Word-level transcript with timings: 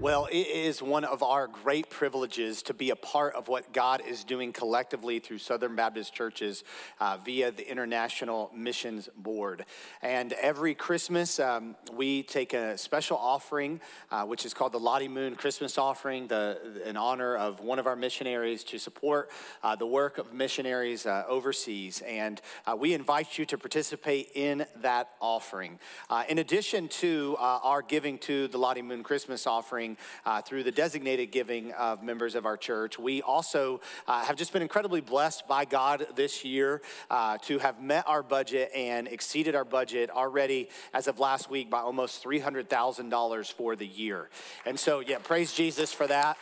Well, 0.00 0.26
it 0.26 0.48
is 0.48 0.82
one 0.82 1.04
of 1.04 1.22
our 1.22 1.46
great 1.46 1.88
privileges 1.88 2.62
to 2.64 2.74
be 2.74 2.90
a 2.90 2.96
part 2.96 3.36
of 3.36 3.46
what 3.46 3.72
God 3.72 4.02
is 4.06 4.24
doing 4.24 4.52
collectively 4.52 5.20
through 5.20 5.38
Southern 5.38 5.76
Baptist 5.76 6.12
churches 6.12 6.64
uh, 6.98 7.16
via 7.24 7.52
the 7.52 7.66
International 7.70 8.50
Missions 8.54 9.08
Board. 9.16 9.64
And 10.02 10.32
every 10.32 10.74
Christmas, 10.74 11.38
um, 11.38 11.76
we 11.92 12.24
take 12.24 12.54
a 12.54 12.76
special 12.76 13.16
offering, 13.16 13.80
uh, 14.10 14.24
which 14.24 14.44
is 14.44 14.52
called 14.52 14.72
the 14.72 14.80
Lottie 14.80 15.08
Moon 15.08 15.36
Christmas 15.36 15.78
Offering, 15.78 16.26
the, 16.26 16.82
in 16.84 16.96
honor 16.96 17.36
of 17.36 17.60
one 17.60 17.78
of 17.78 17.86
our 17.86 17.96
missionaries 17.96 18.64
to 18.64 18.78
support 18.78 19.30
uh, 19.62 19.76
the 19.76 19.86
work 19.86 20.18
of 20.18 20.34
missionaries 20.34 21.06
uh, 21.06 21.22
overseas. 21.28 22.02
And 22.04 22.40
uh, 22.66 22.76
we 22.76 22.94
invite 22.94 23.38
you 23.38 23.46
to 23.46 23.56
participate 23.56 24.32
in 24.34 24.66
that 24.82 25.10
offering. 25.20 25.78
Uh, 26.10 26.24
in 26.28 26.38
addition 26.38 26.88
to 26.88 27.36
our 27.38 27.80
giving 27.80 28.18
to 28.18 28.48
the 28.48 28.58
Lottie 28.58 28.82
Moon 28.82 29.04
Christmas 29.04 29.46
Offering, 29.46 29.83
uh, 30.26 30.42
through 30.42 30.62
the 30.62 30.72
designated 30.72 31.30
giving 31.30 31.72
of 31.72 32.02
members 32.02 32.34
of 32.34 32.46
our 32.46 32.56
church. 32.56 32.98
We 32.98 33.22
also 33.22 33.80
uh, 34.06 34.24
have 34.24 34.36
just 34.36 34.52
been 34.52 34.62
incredibly 34.62 35.00
blessed 35.00 35.46
by 35.46 35.64
God 35.64 36.06
this 36.16 36.44
year 36.44 36.82
uh, 37.10 37.38
to 37.38 37.58
have 37.58 37.80
met 37.80 38.04
our 38.06 38.22
budget 38.22 38.70
and 38.74 39.08
exceeded 39.08 39.54
our 39.54 39.64
budget 39.64 40.10
already 40.10 40.68
as 40.92 41.08
of 41.08 41.18
last 41.18 41.50
week 41.50 41.70
by 41.70 41.80
almost 41.80 42.24
$300,000 42.24 43.52
for 43.52 43.76
the 43.76 43.86
year. 43.86 44.28
And 44.66 44.78
so, 44.78 45.00
yeah, 45.00 45.18
praise 45.18 45.52
Jesus 45.52 45.92
for 45.92 46.06
that. 46.06 46.36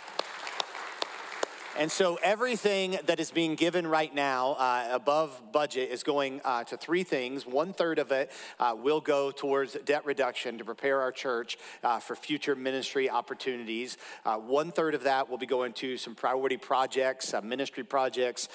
And 1.79 1.91
so 1.91 2.19
everything 2.23 2.99
that 3.07 3.19
is 3.19 3.31
being 3.31 3.55
given 3.55 3.87
right 3.87 4.15
now 4.15 4.53
uh, 4.59 4.89
above 4.93 5.41
budget 5.53 5.91
is 5.91 6.03
going 6.03 6.43
uh, 6.45 6.65
to 6.65 6.77
three 6.77 7.03
things. 7.03 7.47
One 7.47 7.73
third 7.73 7.99
of 7.99 8.13
it 8.13 8.31
uh, 8.61 8.77
will 8.79 9.01
go 9.01 9.31
towards 9.31 9.73
debt 9.87 10.05
reduction 10.05 10.59
to 10.59 10.67
prepare 10.67 11.01
our 11.01 11.11
church 11.11 11.57
uh, 11.83 11.99
for 11.99 12.15
future 12.15 12.55
ministry 12.55 13.09
opportunities. 13.09 13.97
Uh, 14.27 14.37
one 14.37 14.71
third 14.71 14.95
of 14.95 15.05
that 15.05 15.31
will 15.31 15.39
be 15.39 15.47
going 15.47 15.73
to 15.75 15.97
some 15.97 16.15
priority 16.15 16.59
projects, 16.59 17.33
uh, 17.33 17.41
ministry 17.41 17.85
projects, 17.85 18.51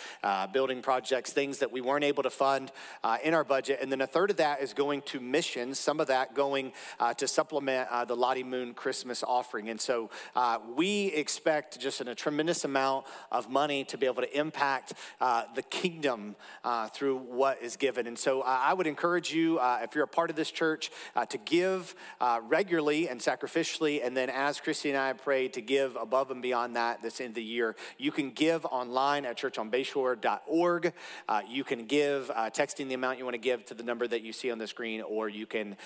building 0.53 0.83
projects, 0.83 1.33
things 1.33 1.57
that 1.57 1.71
we 1.71 1.81
weren't 1.81 2.03
able 2.03 2.21
to 2.21 2.29
fund 2.29 2.71
in 3.23 3.33
our 3.33 3.43
budget. 3.43 3.79
And 3.81 3.91
then 3.91 4.02
a 4.02 4.07
third 4.07 4.29
of 4.29 4.37
that 4.37 4.61
is 4.61 4.73
going 4.73 5.02
to 5.03 5.19
missions, 5.19 5.79
some 5.79 5.99
of 5.99 6.07
that 6.07 6.35
going 6.35 6.71
to 7.17 7.27
supplement 7.27 7.89
the 8.07 8.15
Lottie 8.15 8.43
Moon 8.43 8.75
Christmas 8.75 9.23
offering. 9.23 9.69
And 9.69 9.81
so 9.81 10.11
we 10.75 11.07
expect 11.07 11.79
just 11.79 11.99
in 11.99 12.07
a 12.09 12.15
tremendous 12.15 12.63
amount 12.63 13.06
of 13.31 13.50
money 13.50 13.83
to 13.86 13.97
be 13.97 14.05
able 14.05 14.22
to 14.22 14.38
impact 14.38 14.94
uh, 15.22 15.44
the 15.55 15.61
kingdom 15.61 16.36
uh, 16.63 16.88
through 16.88 17.17
what 17.17 17.61
is 17.61 17.75
given. 17.75 18.08
And 18.08 18.17
so 18.17 18.41
uh, 18.41 18.59
I 18.61 18.73
would 18.73 18.88
encourage 18.88 19.33
you, 19.33 19.59
uh, 19.59 19.80
if 19.83 19.95
you're 19.95 20.03
a 20.03 20.08
part 20.08 20.30
of 20.30 20.36
this 20.36 20.52
church, 20.52 20.91
uh, 21.16 21.25
to 21.27 21.38
give 21.38 21.95
regularly 22.44 23.09
and 23.09 23.19
sacrificially. 23.19 24.05
And 24.05 24.16
then, 24.16 24.30
as 24.30 24.59
Christy 24.59 24.89
and 24.89 24.97
I 24.97 25.14
pray, 25.14 25.47
to 25.49 25.61
give 25.61 25.95
above 25.95 26.31
and 26.31 26.41
beyond 26.41 26.75
that 26.75 27.02
this 27.02 27.19
end 27.22 27.30
of 27.30 27.36
the 27.36 27.44
year. 27.44 27.75
You 27.97 28.11
can 28.11 28.31
give 28.31 28.66
online 28.66 29.25
at 29.25 29.38
churchonbayshore.org. 29.38 30.94
you 31.49 31.64
can 31.64 31.86
give 31.86 32.30
texting 32.30 32.88
the 32.88 32.94
amount 32.94 33.19
you 33.19 33.23
want 33.23 33.36
to 33.36 33.39
give 33.39 33.66
to 33.66 33.73
the 33.73 33.83
number 33.83 34.08
that 34.08 34.21
you 34.21 34.33
see 34.33 34.52
on 34.52 34.58
the 34.58 34.67
screen, 34.67 35.02
or 35.02 35.30
you 35.30 35.45
can 35.45 35.77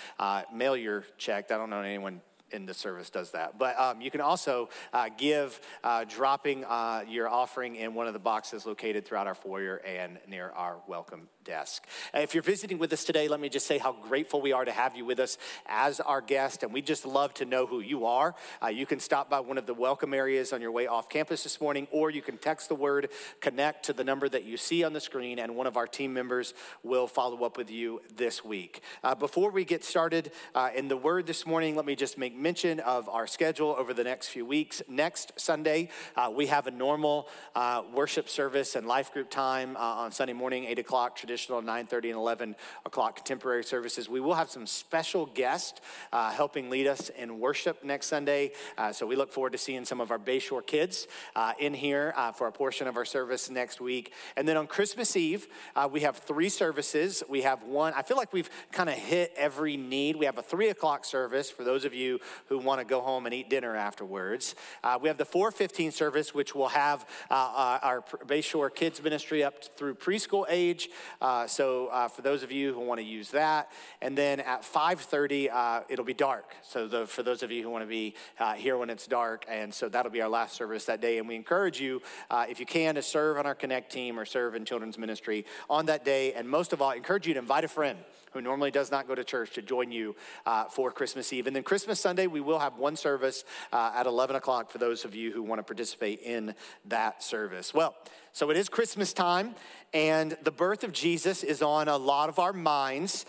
mail 0.54 0.76
your 0.76 1.06
check. 1.18 1.52
I 1.52 1.58
don't 1.58 1.70
know 1.70 1.82
anyone 1.82 2.22
in 2.54 2.66
the 2.66 2.74
service 2.74 3.10
does 3.10 3.32
that. 3.32 3.58
But 3.58 3.80
um, 3.80 4.02
you 4.02 4.12
can 4.12 4.22
also 4.22 4.70
uh, 4.94 5.10
give 5.18 5.60
uh, 5.84 6.06
dropping 6.06 6.66
uh, 6.66 7.04
your 7.08 7.30
offering 7.30 7.76
in 7.76 7.94
one 7.94 8.08
of 8.08 8.14
the 8.14 8.20
boxes 8.20 8.66
located 8.66 9.06
throughout 9.06 9.28
our 9.28 9.36
foyer 9.36 9.78
and 9.86 10.20
near 10.28 10.52
our 10.52 10.78
welcome 10.88 11.28
desk. 11.52 11.86
If 12.14 12.34
you're 12.34 12.44
visiting 12.44 12.78
with 12.78 12.94
us 12.94 13.04
today, 13.04 13.28
let 13.28 13.42
me 13.42 13.50
just 13.50 13.68
say 13.68 13.78
how 13.78 13.92
grateful 13.92 14.40
we 14.40 14.54
are 14.54 14.64
to 14.64 14.72
have 14.72 14.96
you 14.96 15.04
with 15.04 15.20
us 15.20 15.38
as 15.66 16.00
our 16.00 16.22
guest, 16.22 16.64
and 16.64 16.72
we 16.72 16.82
just 16.82 17.06
love 17.06 17.34
to 17.34 17.46
know 17.46 17.66
who 17.66 17.82
you 17.82 18.06
are. 18.06 18.36
Uh, 18.64 18.68
you 18.68 18.86
can 18.86 19.02
stop 19.02 19.30
by 19.30 19.42
one 19.42 19.58
of 19.58 19.66
the 19.66 19.74
welcome 19.74 20.14
areas 20.14 20.54
on 20.54 20.62
your 20.62 20.72
way 20.72 20.88
off 20.88 21.10
campus 21.10 21.44
this 21.44 21.60
morning, 21.60 21.90
or 21.92 22.10
you 22.10 22.22
can 22.22 22.38
text 22.38 22.70
the 22.70 22.76
word 22.76 23.10
connect 23.42 23.84
to 23.88 23.92
the 23.92 24.06
number 24.06 24.30
that 24.30 24.46
you 24.46 24.56
see 24.56 24.86
on 24.86 24.94
the 24.94 25.02
screen, 25.02 25.40
and 25.40 25.54
one 25.58 25.68
of 25.68 25.76
our 25.76 25.88
team 25.88 26.14
members 26.14 26.54
will 26.84 27.06
follow 27.06 27.44
up 27.44 27.58
with 27.58 27.70
you 27.70 28.02
this 28.16 28.46
week. 28.46 28.82
Uh, 29.04 29.14
before 29.14 29.52
we 29.52 29.66
get 29.66 29.84
started 29.84 30.32
uh, 30.56 30.70
in 30.74 30.88
the 30.88 30.96
word 30.96 31.28
this 31.28 31.46
morning, 31.46 31.76
let 31.76 31.86
me 31.86 31.98
just 31.98 32.18
make 32.18 32.34
mention 32.34 32.80
of 32.80 33.10
our 33.10 33.28
schedule 33.28 33.76
over 33.78 33.94
the 33.94 34.06
next 34.06 34.30
few 34.30 34.46
weeks. 34.46 34.82
Next 34.88 35.34
Sunday, 35.36 35.90
uh, 36.16 36.32
we 36.34 36.46
have 36.46 36.68
a 36.68 36.72
normal 36.72 37.28
uh, 37.56 37.84
worship 37.94 38.30
service 38.30 38.78
and 38.78 38.88
life 38.88 39.12
group 39.12 39.30
time 39.30 39.76
uh, 39.76 39.80
on 39.80 40.14
Sunday 40.14 40.32
morning, 40.34 40.64
8 40.64 40.80
o'clock 40.80 41.18
traditional 41.18 41.41
9.30 41.50 41.94
and 41.94 42.14
11 42.14 42.56
o'clock 42.86 43.16
contemporary 43.16 43.64
services. 43.64 44.10
We 44.10 44.20
will 44.20 44.34
have 44.34 44.50
some 44.50 44.68
special 44.68 45.26
guests 45.26 45.82
uh, 46.12 46.32
helping 46.32 46.70
lead 46.70 46.88
us 46.88 47.10
in 47.10 47.40
worship 47.40 47.84
next 47.84 48.08
Sunday. 48.08 48.52
Uh, 48.78 48.92
so 48.92 49.06
we 49.06 49.16
look 49.16 49.32
forward 49.32 49.54
to 49.54 49.58
seeing 49.58 49.86
some 49.86 50.02
of 50.02 50.12
our 50.12 50.20
Bayshore 50.20 50.66
kids 50.66 51.08
uh, 51.36 51.54
in 51.60 51.74
here 51.74 52.14
uh, 52.16 52.32
for 52.32 52.48
a 52.48 52.52
portion 52.52 52.88
of 52.88 52.98
our 52.98 53.06
service 53.06 53.50
next 53.50 53.82
week. 53.82 54.14
And 54.38 54.48
then 54.48 54.58
on 54.58 54.68
Christmas 54.68 55.16
Eve, 55.16 55.48
uh, 55.76 55.90
we 55.92 56.02
have 56.02 56.18
three 56.18 56.50
services. 56.50 57.24
We 57.28 57.42
have 57.42 57.64
one, 57.64 57.94
I 57.96 58.02
feel 58.02 58.18
like 58.18 58.34
we've 58.34 58.50
kind 58.72 58.90
of 58.90 58.96
hit 58.96 59.34
every 59.36 59.78
need. 59.78 60.16
We 60.16 60.26
have 60.26 60.38
a 60.38 60.44
3 60.44 60.70
o'clock 60.70 61.06
service 61.06 61.50
for 61.50 61.64
those 61.64 61.86
of 61.86 61.94
you 61.94 62.20
who 62.48 62.60
want 62.60 62.80
to 62.80 62.86
go 62.86 63.02
home 63.02 63.26
and 63.26 63.34
eat 63.34 63.50
dinner 63.50 63.76
afterwards. 63.76 64.56
Uh, 64.84 65.00
we 65.02 65.08
have 65.08 65.18
the 65.18 65.26
415 65.26 65.92
service, 65.92 66.34
which 66.34 66.54
will 66.54 66.70
have 66.70 67.06
our 67.30 68.04
Bayshore 68.28 68.74
Kids 68.74 69.02
Ministry 69.02 69.44
up 69.44 69.64
through 69.78 69.96
preschool 69.96 70.46
age. 70.50 70.90
Uh, 71.22 71.48
so 71.48 71.88
uh, 71.88 72.08
for 72.08 72.22
those 72.22 72.44
of 72.44 72.52
you 72.52 72.74
who 72.74 72.80
want 72.82 73.00
to 73.00 73.06
use 73.06 73.30
that, 73.32 73.72
and 74.02 74.18
then 74.18 74.40
at 74.40 74.64
5:30 74.64 75.50
uh, 75.52 75.82
it'll 75.88 76.06
be 76.06 76.14
dark. 76.14 76.56
So 76.64 76.88
the, 76.88 77.06
for 77.06 77.24
those 77.24 77.44
of 77.44 77.52
you 77.52 77.64
who 77.64 77.70
want 77.70 77.84
to 77.84 77.88
be 77.88 78.16
uh, 78.40 78.54
here 78.54 78.78
when 78.78 78.90
it's 78.90 79.08
dark, 79.08 79.46
and 79.48 79.74
so 79.74 79.88
that'll 79.88 80.12
be 80.12 80.22
our 80.22 80.30
last 80.30 80.56
service 80.56 80.86
that 80.86 81.02
day. 81.02 81.20
And 81.20 81.28
we 81.28 81.36
encourage 81.36 81.80
you, 81.80 82.02
uh, 82.30 82.46
if 82.50 82.60
you 82.60 82.66
can, 82.66 82.96
to 82.96 83.02
serve 83.02 83.38
on 83.38 83.46
our 83.46 83.56
Connect 83.56 83.92
team 83.92 84.20
or 84.20 84.26
serve 84.26 84.56
in 84.56 84.66
children's 84.66 84.98
ministry 84.98 85.46
on 85.70 85.86
that 85.86 86.04
day. 86.04 86.34
And 86.34 86.50
most 86.50 86.74
of 86.74 86.82
all, 86.82 86.90
I 86.90 86.96
encourage 86.96 87.28
you 87.28 87.34
to 87.34 87.40
invite 87.40 87.64
a 87.64 87.68
friend 87.68 87.98
who 88.32 88.42
normally 88.42 88.72
does 88.72 88.92
not 88.92 89.08
go 89.08 89.16
to 89.16 89.24
church 89.24 89.52
to 89.54 89.62
join 89.62 89.92
you 89.92 90.16
uh, 90.46 90.66
for 90.66 90.92
Christmas 90.92 91.32
Eve. 91.34 91.48
And 91.48 91.56
then 91.56 91.64
Christmas 91.64 92.00
Sunday, 92.00 92.28
we 92.28 92.42
will 92.42 92.60
have 92.60 92.78
one 92.78 92.96
service 92.96 93.44
uh, 93.72 93.92
at 93.96 94.08
11 94.08 94.36
o'clock 94.36 94.72
for 94.72 94.78
those 94.78 95.06
of 95.06 95.16
you 95.16 95.32
who 95.32 95.44
want 95.44 95.60
to 95.60 95.64
participate 95.64 96.22
in 96.22 96.56
that 96.86 97.24
service. 97.24 97.74
Well, 97.74 97.96
so 98.34 98.50
it 98.50 98.58
is 98.58 98.70
Christmas 98.70 99.14
time, 99.14 99.56
and 99.94 100.38
the 100.44 100.52
birth 100.52 100.84
of 100.84 100.94
Jesus 100.94 101.44
is 101.44 101.62
on 101.62 101.88
a 101.88 101.98
lot 101.98 102.30
of 102.30 102.40
our 102.40 102.54
minds. 102.54 103.26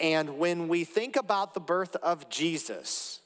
And 0.00 0.38
when 0.38 0.68
we 0.68 0.84
think 0.84 1.16
about 1.16 1.54
the 1.54 1.60
birth 1.60 1.96
of 1.96 2.28
Jesus, 2.28 3.20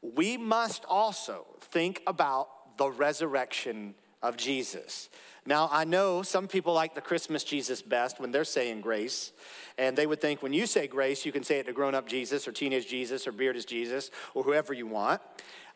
we 0.00 0.36
must 0.36 0.84
also 0.86 1.46
think 1.60 2.02
about 2.06 2.76
the 2.78 2.90
resurrection 2.90 3.94
of 4.22 4.36
Jesus. 4.36 5.10
Now, 5.46 5.68
I 5.72 5.84
know 5.84 6.22
some 6.22 6.46
people 6.46 6.74
like 6.74 6.94
the 6.94 7.00
Christmas 7.00 7.44
Jesus 7.44 7.80
best 7.80 8.20
when 8.20 8.30
they're 8.30 8.44
saying 8.44 8.82
grace, 8.82 9.32
and 9.78 9.96
they 9.96 10.06
would 10.06 10.20
think 10.20 10.42
when 10.42 10.52
you 10.52 10.66
say 10.66 10.86
grace, 10.86 11.24
you 11.24 11.32
can 11.32 11.42
say 11.42 11.58
it 11.58 11.66
to 11.66 11.72
grown 11.72 11.94
up 11.94 12.06
Jesus 12.06 12.46
or 12.46 12.52
teenage 12.52 12.86
Jesus 12.86 13.26
or 13.26 13.32
bearded 13.32 13.66
Jesus 13.66 14.10
or 14.34 14.42
whoever 14.42 14.74
you 14.74 14.86
want. 14.86 15.20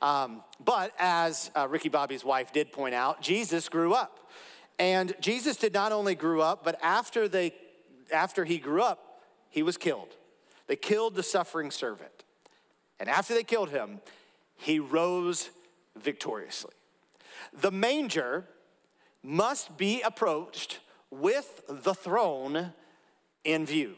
Um, 0.03 0.43
but 0.63 0.93
as 0.99 1.51
uh, 1.55 1.67
Ricky 1.69 1.89
Bobby's 1.89 2.25
wife 2.25 2.53
did 2.53 2.73
point 2.73 2.95
out, 2.95 3.23
Jesus 3.23 3.69
grew 3.69 3.95
up. 3.95 4.21
And 4.79 5.15
Jesus 5.21 5.57
did 5.57 5.73
not 5.73 5.93
only 5.93 6.15
grew 6.15 6.43
up, 6.43 6.65
but 6.65 6.79
after, 6.83 7.29
they, 7.29 7.55
after 8.13 8.45
he 8.45 8.59
grew 8.59 8.83
up, 8.83 9.21
he 9.51 9.63
was 9.63 9.77
killed. 9.77 10.09
They 10.67 10.77
killed 10.77 11.15
the 11.15 11.23
suffering 11.23 11.71
servant. 11.71 12.25
And 12.99 13.09
after 13.09 13.35
they 13.35 13.45
killed 13.45 13.71
him, 13.71 14.01
he 14.57 14.79
rose 14.79 15.51
victoriously. 15.97 16.73
The 17.53 17.71
manger 17.71 18.47
must 19.23 19.77
be 19.77 20.01
approached 20.03 20.81
with 21.11 21.63
the 21.69 21.95
throne 21.95 22.73
in 23.45 23.67
view. 23.67 23.95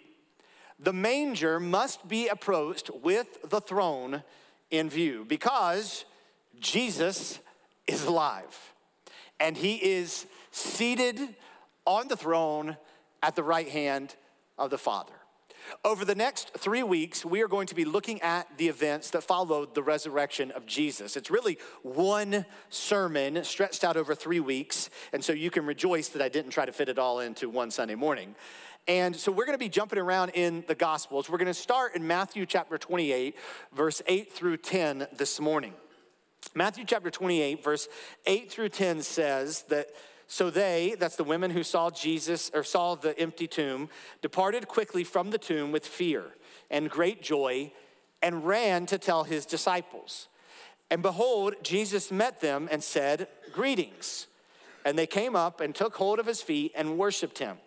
The 0.78 0.92
manger 0.92 1.58
must 1.58 2.06
be 2.06 2.28
approached 2.28 2.90
with 3.02 3.38
the 3.48 3.60
throne 3.60 4.22
in 4.70 4.90
view 4.90 5.24
because 5.26 6.04
Jesus 6.60 7.38
is 7.86 8.04
alive 8.04 8.74
and 9.40 9.56
he 9.56 9.76
is 9.76 10.26
seated 10.56 11.20
on 11.84 12.08
the 12.08 12.16
throne 12.16 12.78
at 13.22 13.36
the 13.36 13.42
right 13.42 13.68
hand 13.68 14.16
of 14.56 14.70
the 14.70 14.78
Father. 14.78 15.12
Over 15.84 16.04
the 16.04 16.14
next 16.14 16.56
three 16.56 16.82
weeks, 16.82 17.24
we 17.24 17.42
are 17.42 17.48
going 17.48 17.66
to 17.66 17.74
be 17.74 17.84
looking 17.84 18.22
at 18.22 18.46
the 18.56 18.68
events 18.68 19.10
that 19.10 19.22
followed 19.22 19.74
the 19.74 19.82
resurrection 19.82 20.50
of 20.52 20.64
Jesus. 20.64 21.16
It's 21.16 21.30
really 21.30 21.58
one 21.82 22.46
sermon 22.70 23.42
stretched 23.44 23.84
out 23.84 23.96
over 23.96 24.14
three 24.14 24.40
weeks, 24.40 24.88
and 25.12 25.22
so 25.22 25.32
you 25.32 25.50
can 25.50 25.66
rejoice 25.66 26.08
that 26.08 26.22
I 26.22 26.28
didn't 26.28 26.52
try 26.52 26.64
to 26.64 26.72
fit 26.72 26.88
it 26.88 26.98
all 26.98 27.20
into 27.20 27.50
one 27.50 27.70
Sunday 27.70 27.96
morning. 27.96 28.34
And 28.88 29.14
so 29.14 29.32
we're 29.32 29.46
going 29.46 29.58
to 29.58 29.64
be 29.64 29.68
jumping 29.68 29.98
around 29.98 30.30
in 30.30 30.64
the 30.68 30.76
Gospels. 30.76 31.28
We're 31.28 31.38
going 31.38 31.46
to 31.46 31.54
start 31.54 31.96
in 31.96 32.06
Matthew 32.06 32.46
chapter 32.46 32.78
28, 32.78 33.36
verse 33.74 34.00
8 34.06 34.32
through 34.32 34.58
10 34.58 35.08
this 35.16 35.40
morning. 35.40 35.74
Matthew 36.54 36.84
chapter 36.86 37.10
28, 37.10 37.62
verse 37.62 37.88
8 38.24 38.50
through 38.50 38.68
10 38.68 39.02
says 39.02 39.62
that 39.62 39.88
so 40.28 40.50
they, 40.50 40.96
that's 40.98 41.16
the 41.16 41.24
women 41.24 41.50
who 41.50 41.62
saw 41.62 41.90
Jesus 41.90 42.50
or 42.52 42.64
saw 42.64 42.94
the 42.94 43.18
empty 43.18 43.46
tomb, 43.46 43.88
departed 44.22 44.66
quickly 44.66 45.04
from 45.04 45.30
the 45.30 45.38
tomb 45.38 45.72
with 45.72 45.86
fear 45.86 46.24
and 46.70 46.90
great 46.90 47.22
joy 47.22 47.72
and 48.22 48.46
ran 48.46 48.86
to 48.86 48.98
tell 48.98 49.24
his 49.24 49.46
disciples. 49.46 50.28
And 50.90 51.02
behold, 51.02 51.54
Jesus 51.62 52.10
met 52.10 52.40
them 52.40 52.68
and 52.70 52.82
said, 52.82 53.28
Greetings. 53.52 54.26
And 54.84 54.98
they 54.98 55.06
came 55.06 55.34
up 55.34 55.60
and 55.60 55.74
took 55.74 55.96
hold 55.96 56.18
of 56.18 56.26
his 56.26 56.42
feet 56.42 56.72
and 56.74 56.98
worshiped 56.98 57.38
him. 57.38 57.58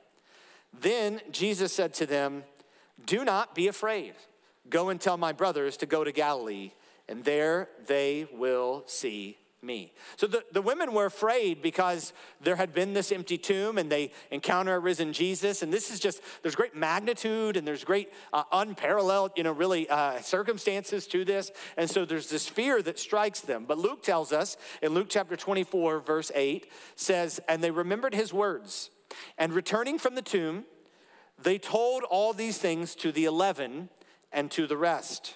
Then 0.80 1.20
Jesus 1.32 1.74
said 1.74 1.94
to 1.96 2.06
them, 2.06 2.44
Do 3.06 3.26
not 3.26 3.56
be 3.56 3.68
afraid. 3.68 4.14
Go 4.70 4.90
and 4.90 5.02
tell 5.02 5.18
my 5.18 5.32
brothers 5.32 5.78
to 5.78 5.86
go 5.86 6.04
to 6.04 6.12
Galilee, 6.12 6.72
and 7.08 7.24
there 7.24 7.70
they 7.88 8.28
will 8.32 8.84
see 8.86 9.38
me. 9.62 9.92
So 10.16 10.28
the, 10.28 10.44
the 10.52 10.62
women 10.62 10.94
were 10.94 11.06
afraid 11.06 11.62
because 11.62 12.14
there 12.42 12.56
had 12.56 12.74
been 12.74 12.94
this 12.94 13.12
empty 13.12 13.38
tomb 13.38 13.78
and 13.78 13.92
they 13.92 14.12
encounter 14.32 14.76
a 14.76 14.80
risen 14.80 15.14
Jesus. 15.14 15.62
And 15.62 15.74
this 15.74 15.92
is 15.92 16.00
just, 16.00 16.22
there's 16.42 16.56
great 16.56 16.76
magnitude 16.76 17.58
and 17.58 17.68
there's 17.68 17.84
great 17.84 18.12
uh, 18.32 18.44
unparalleled, 18.52 19.32
you 19.36 19.44
know, 19.44 19.52
really 19.52 19.90
uh, 19.90 20.20
circumstances 20.22 21.08
to 21.08 21.26
this. 21.26 21.52
And 21.78 21.90
so 21.90 22.06
there's 22.06 22.30
this 22.30 22.48
fear 22.48 22.82
that 22.82 23.00
strikes 23.00 23.42
them. 23.42 23.66
But 23.68 23.78
Luke 23.78 24.04
tells 24.04 24.32
us 24.32 24.58
in 24.82 24.94
Luke 24.94 25.08
chapter 25.10 25.36
24, 25.36 26.00
verse 26.00 26.32
8, 26.34 26.68
says, 26.96 27.40
And 27.48 27.64
they 27.64 27.72
remembered 27.72 28.14
his 28.14 28.34
words. 28.34 28.90
And 29.38 29.54
returning 29.54 29.98
from 29.98 30.16
the 30.16 30.22
tomb, 30.22 30.66
they 31.42 31.58
told 31.58 32.04
all 32.04 32.34
these 32.34 32.58
things 32.58 32.96
to 32.96 33.12
the 33.12 33.26
eleven 33.26 33.90
and 34.32 34.52
to 34.52 34.68
the 34.68 34.78
rest. 34.78 35.36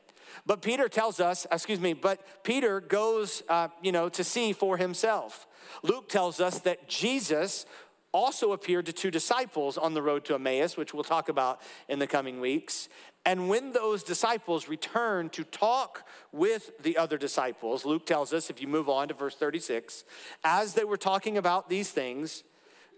But 0.45 0.61
Peter 0.61 0.89
tells 0.89 1.19
us, 1.19 1.45
excuse 1.51 1.79
me, 1.79 1.93
but 1.93 2.43
Peter 2.43 2.79
goes, 2.79 3.43
uh, 3.49 3.69
you 3.81 3.91
know, 3.91 4.09
to 4.09 4.23
see 4.23 4.53
for 4.53 4.77
himself. 4.77 5.47
Luke 5.83 6.09
tells 6.09 6.39
us 6.39 6.59
that 6.59 6.87
Jesus 6.87 7.65
also 8.13 8.51
appeared 8.51 8.85
to 8.85 8.93
two 8.93 9.11
disciples 9.11 9.77
on 9.77 9.93
the 9.93 10.01
road 10.01 10.25
to 10.25 10.35
Emmaus, 10.35 10.75
which 10.75 10.93
we'll 10.93 11.03
talk 11.03 11.29
about 11.29 11.61
in 11.87 11.99
the 11.99 12.07
coming 12.07 12.41
weeks. 12.41 12.89
And 13.25 13.47
when 13.49 13.71
those 13.71 14.03
disciples 14.03 14.67
returned 14.67 15.31
to 15.33 15.43
talk 15.43 16.07
with 16.31 16.71
the 16.81 16.97
other 16.97 17.17
disciples, 17.17 17.85
Luke 17.85 18.05
tells 18.05 18.33
us, 18.33 18.49
if 18.49 18.61
you 18.61 18.67
move 18.67 18.89
on 18.89 19.07
to 19.09 19.13
verse 19.13 19.35
36, 19.35 20.03
as 20.43 20.73
they 20.73 20.83
were 20.83 20.97
talking 20.97 21.37
about 21.37 21.69
these 21.69 21.91
things, 21.91 22.43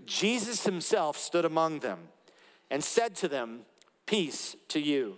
Jesus 0.05 0.65
himself 0.65 1.17
stood 1.17 1.45
among 1.45 1.79
them 1.79 1.99
and 2.71 2.83
said 2.83 3.15
to 3.17 3.27
them, 3.27 3.61
Peace 4.05 4.55
to 4.69 4.79
you. 4.79 5.17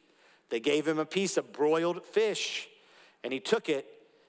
They 0.51 0.59
gave 0.59 0.85
him 0.85 0.99
a 0.99 1.05
piece 1.05 1.37
of 1.37 1.51
broiled 1.53 2.03
fish, 2.03 2.67
and 3.23 3.33
he 3.33 3.39
took 3.39 3.69
it 3.69 3.87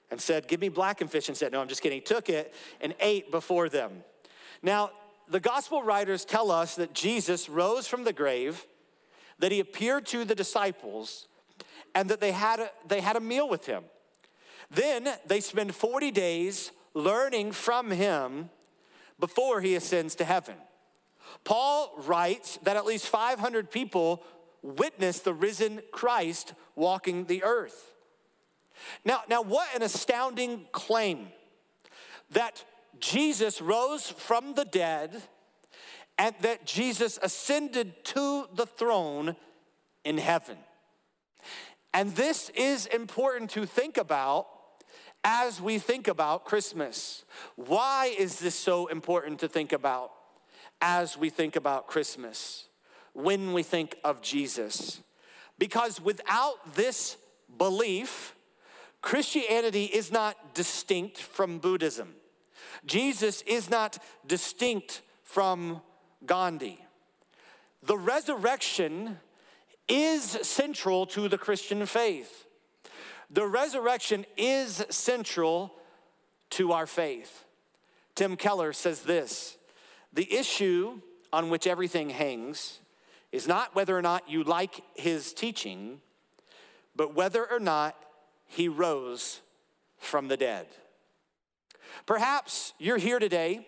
and 0.09 0.19
said, 0.19 0.47
Give 0.47 0.59
me 0.59 0.69
blackened 0.69 1.11
fish, 1.11 1.27
and 1.27 1.37
said, 1.37 1.51
No, 1.51 1.61
I'm 1.61 1.67
just 1.67 1.83
kidding. 1.83 1.97
He 1.97 2.01
took 2.01 2.29
it 2.29 2.53
and 2.81 2.95
ate 2.99 3.29
before 3.29 3.69
them. 3.69 4.03
Now, 4.63 4.91
the 5.27 5.41
gospel 5.41 5.83
writers 5.83 6.23
tell 6.23 6.49
us 6.49 6.75
that 6.75 6.93
Jesus 6.93 7.49
rose 7.49 7.87
from 7.87 8.05
the 8.05 8.13
grave, 8.13 8.65
that 9.39 9.51
he 9.51 9.59
appeared 9.59 10.05
to 10.07 10.23
the 10.23 10.33
disciples, 10.33 11.27
and 11.93 12.09
that 12.09 12.21
they 12.21 12.31
had 12.31 12.61
a, 12.61 12.69
they 12.87 13.01
had 13.01 13.17
a 13.17 13.21
meal 13.21 13.49
with 13.49 13.65
him. 13.65 13.83
Then 14.71 15.09
they 15.27 15.41
spend 15.41 15.75
40 15.75 16.09
days 16.11 16.71
learning 16.93 17.51
from 17.51 17.91
him 17.91 18.49
before 19.19 19.59
he 19.59 19.75
ascends 19.75 20.15
to 20.15 20.23
heaven. 20.23 20.55
Paul 21.43 21.93
writes 22.05 22.57
that 22.63 22.77
at 22.77 22.85
least 22.85 23.07
500 23.07 23.69
people 23.69 24.23
witness 24.63 25.19
the 25.19 25.33
risen 25.33 25.81
Christ 25.91 26.53
walking 26.75 27.25
the 27.25 27.43
earth. 27.43 27.93
Now, 29.05 29.21
now 29.29 29.41
what 29.43 29.67
an 29.75 29.83
astounding 29.83 30.65
claim 30.71 31.27
that 32.31 32.63
Jesus 32.99 33.61
rose 33.61 34.09
from 34.09 34.55
the 34.55 34.65
dead 34.65 35.21
and 36.17 36.33
that 36.41 36.65
Jesus 36.65 37.19
ascended 37.21 38.03
to 38.05 38.47
the 38.53 38.65
throne 38.65 39.35
in 40.03 40.17
heaven. 40.17 40.57
And 41.93 42.15
this 42.15 42.49
is 42.55 42.85
important 42.87 43.51
to 43.51 43.65
think 43.65 43.97
about 43.97 44.47
as 45.23 45.61
we 45.61 45.79
think 45.79 46.07
about 46.07 46.45
Christmas. 46.45 47.23
Why 47.55 48.13
is 48.17 48.39
this 48.39 48.55
so 48.55 48.87
important 48.87 49.39
to 49.39 49.47
think 49.47 49.71
about 49.71 50.11
as 50.81 51.17
we 51.17 51.29
think 51.29 51.55
about 51.55 51.87
Christmas? 51.87 52.67
When 53.13 53.53
we 53.53 53.63
think 53.63 53.97
of 54.03 54.21
Jesus. 54.21 55.01
Because 55.57 56.01
without 56.01 56.75
this 56.75 57.17
belief, 57.57 58.35
Christianity 59.01 59.85
is 59.85 60.11
not 60.11 60.53
distinct 60.53 61.17
from 61.17 61.59
Buddhism. 61.59 62.15
Jesus 62.85 63.41
is 63.43 63.69
not 63.69 63.97
distinct 64.25 65.01
from 65.23 65.81
Gandhi. 66.25 66.79
The 67.83 67.97
resurrection 67.97 69.19
is 69.87 70.23
central 70.23 71.05
to 71.07 71.27
the 71.27 71.37
Christian 71.37 71.85
faith. 71.85 72.45
The 73.29 73.45
resurrection 73.45 74.25
is 74.37 74.85
central 74.89 75.73
to 76.51 76.71
our 76.71 76.87
faith. 76.87 77.45
Tim 78.15 78.37
Keller 78.37 78.73
says 78.73 79.01
this 79.01 79.57
the 80.13 80.31
issue 80.31 81.01
on 81.31 81.49
which 81.49 81.65
everything 81.65 82.11
hangs 82.11 82.79
is 83.33 83.47
not 83.47 83.75
whether 83.75 83.97
or 83.97 84.01
not 84.01 84.29
you 84.29 84.43
like 84.43 84.79
his 84.93 85.33
teaching, 85.33 85.99
but 86.95 87.15
whether 87.15 87.51
or 87.51 87.59
not 87.59 87.95
he 88.45 88.69
rose 88.69 89.41
from 89.97 90.27
the 90.27 90.37
dead. 90.37 90.67
Perhaps 92.05 92.73
you're 92.77 92.99
here 92.99 93.17
today 93.17 93.67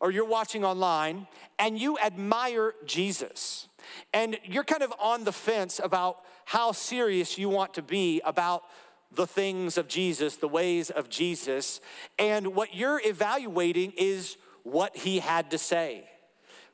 or 0.00 0.10
you're 0.10 0.26
watching 0.26 0.64
online 0.64 1.26
and 1.58 1.78
you 1.78 1.98
admire 1.98 2.74
Jesus 2.84 3.68
and 4.12 4.38
you're 4.44 4.64
kind 4.64 4.82
of 4.82 4.92
on 5.00 5.24
the 5.24 5.32
fence 5.32 5.80
about 5.82 6.18
how 6.44 6.72
serious 6.72 7.38
you 7.38 7.48
want 7.48 7.72
to 7.74 7.82
be 7.82 8.20
about 8.22 8.64
the 9.12 9.26
things 9.26 9.78
of 9.78 9.88
Jesus, 9.88 10.36
the 10.36 10.48
ways 10.48 10.90
of 10.90 11.08
Jesus, 11.08 11.80
and 12.18 12.54
what 12.54 12.74
you're 12.74 13.00
evaluating 13.02 13.94
is 13.96 14.36
what 14.62 14.94
he 14.94 15.20
had 15.20 15.50
to 15.52 15.58
say 15.58 16.04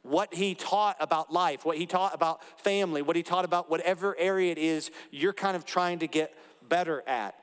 what 0.02 0.35
he 0.35 0.54
taught 0.54 0.97
about 1.00 1.32
life, 1.32 1.64
what 1.64 1.76
he 1.76 1.87
taught 1.87 2.14
about 2.14 2.42
family, 2.61 3.02
what 3.02 3.16
he 3.16 3.23
taught 3.23 3.44
about 3.44 3.71
whatever 3.71 4.16
area 4.18 4.50
it 4.50 4.59
is 4.59 4.90
you're 5.11 5.32
kind 5.32 5.56
of 5.56 5.64
trying 5.64 6.00
to 6.00 6.06
get 6.06 6.35
better 6.68 7.02
at. 7.06 7.37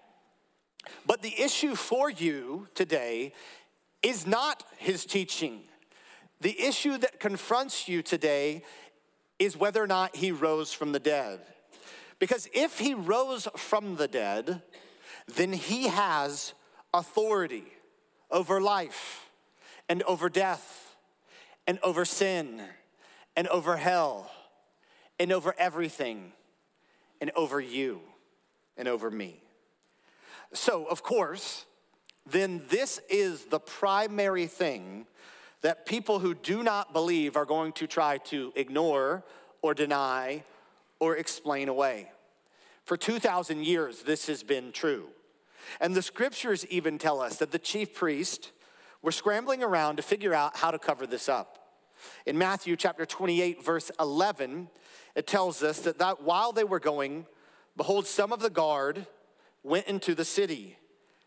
But 1.05 1.21
the 1.21 1.41
issue 1.41 1.75
for 1.75 2.09
you 2.09 2.67
today 2.75 3.33
is 4.01 4.27
not 4.27 4.63
his 4.77 5.05
teaching. 5.05 5.61
The 6.41 6.59
issue 6.61 6.97
that 6.97 7.19
confronts 7.19 7.87
you 7.87 8.01
today 8.01 8.63
is 9.39 9.57
whether 9.57 9.81
or 9.81 9.87
not 9.87 10.15
he 10.15 10.31
rose 10.31 10.73
from 10.73 10.91
the 10.91 10.99
dead. 10.99 11.39
Because 12.17 12.49
if 12.53 12.79
he 12.79 12.93
rose 12.93 13.47
from 13.55 13.95
the 13.95 14.07
dead, 14.07 14.61
then 15.35 15.53
he 15.53 15.87
has 15.87 16.53
authority 16.93 17.65
over 18.29 18.59
life 18.61 19.29
and 19.87 20.03
over 20.03 20.29
death 20.29 20.78
and 21.69 21.77
over 21.83 22.03
sin 22.03 22.59
and 23.35 23.47
over 23.49 23.77
hell 23.77 24.31
and 25.19 25.31
over 25.31 25.53
everything 25.59 26.31
and 27.21 27.29
over 27.35 27.61
you 27.61 28.01
and 28.75 28.87
over 28.87 29.11
me. 29.11 29.43
So, 30.51 30.85
of 30.85 31.03
course, 31.03 31.65
then 32.25 32.63
this 32.69 32.99
is 33.07 33.45
the 33.45 33.59
primary 33.59 34.47
thing 34.47 35.05
that 35.61 35.85
people 35.85 36.17
who 36.17 36.33
do 36.33 36.63
not 36.63 36.91
believe 36.91 37.37
are 37.37 37.45
going 37.45 37.73
to 37.73 37.85
try 37.85 38.17
to 38.17 38.51
ignore 38.55 39.23
or 39.61 39.75
deny 39.75 40.43
or 40.99 41.17
explain 41.17 41.69
away. 41.69 42.09
For 42.83 42.97
2,000 42.97 43.63
years, 43.63 44.01
this 44.01 44.25
has 44.25 44.41
been 44.41 44.71
true. 44.71 45.09
And 45.79 45.93
the 45.93 46.01
scriptures 46.01 46.65
even 46.71 46.97
tell 46.97 47.21
us 47.21 47.37
that 47.37 47.51
the 47.51 47.59
chief 47.59 47.93
priest 47.93 48.53
were 49.03 49.11
scrambling 49.11 49.61
around 49.61 49.97
to 49.97 50.01
figure 50.01 50.33
out 50.33 50.57
how 50.57 50.71
to 50.71 50.79
cover 50.79 51.05
this 51.05 51.29
up. 51.29 51.57
In 52.25 52.37
Matthew 52.37 52.75
chapter 52.75 53.05
28, 53.05 53.63
verse 53.63 53.91
11, 53.99 54.69
it 55.15 55.27
tells 55.27 55.63
us 55.63 55.79
that, 55.81 55.99
that 55.99 56.23
while 56.23 56.51
they 56.51 56.63
were 56.63 56.79
going, 56.79 57.25
behold, 57.75 58.07
some 58.07 58.31
of 58.31 58.39
the 58.39 58.49
guard 58.49 59.05
went 59.63 59.87
into 59.87 60.15
the 60.15 60.25
city 60.25 60.77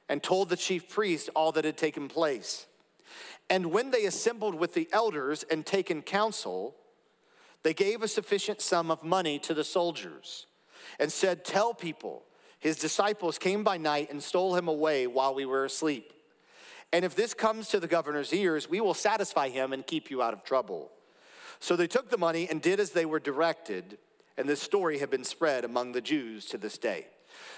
and 0.09 0.23
told 0.23 0.49
the 0.49 0.57
chief 0.57 0.89
priest 0.89 1.31
all 1.35 1.53
that 1.53 1.65
had 1.65 1.77
taken 1.77 2.09
place. 2.09 2.67
And 3.51 3.67
when 3.67 3.91
they 3.91 4.07
assembled 4.07 4.55
with 4.55 4.75
the 4.75 4.89
elders 4.93 5.45
and 5.51 5.65
taken 5.65 6.03
counsel, 6.03 6.75
they 7.63 7.75
gave 7.75 8.03
a 8.03 8.09
sufficient 8.09 8.61
sum 8.61 8.91
of 8.91 9.03
money 9.03 9.39
to 9.41 9.55
the 9.55 9.65
soldiers 9.65 10.47
and 10.99 11.13
said, 11.13 11.45
Tell 11.45 11.75
people, 11.75 12.25
his 12.59 12.77
disciples 12.77 13.39
came 13.39 13.65
by 13.65 13.77
night 13.77 14.11
and 14.11 14.23
stole 14.23 14.57
him 14.57 14.69
away 14.69 15.07
while 15.07 15.35
we 15.35 15.45
were 15.45 15.65
asleep. 15.65 16.13
And 16.93 17.05
if 17.05 17.15
this 17.15 17.33
comes 17.33 17.69
to 17.69 17.81
the 17.81 17.87
governor's 17.87 18.33
ears, 18.33 18.69
we 18.69 18.81
will 18.81 18.95
satisfy 18.95 19.49
him 19.49 19.73
and 19.73 19.87
keep 19.87 20.11
you 20.11 20.23
out 20.23 20.35
of 20.35 20.45
trouble. 20.45 20.91
So 21.59 21.77
they 21.77 21.87
took 21.87 22.11
the 22.11 22.19
money 22.19 22.49
and 22.51 22.61
did 22.61 22.81
as 22.81 22.91
they 22.91 23.07
were 23.07 23.21
directed, 23.21 23.99
and 24.37 24.49
this 24.49 24.61
story 24.61 24.99
had 24.99 25.11
been 25.11 25.25
spread 25.25 25.65
among 25.65 25.93
the 25.93 26.01
Jews 26.01 26.45
to 26.47 26.59
this 26.59 26.77
day. 26.77 27.07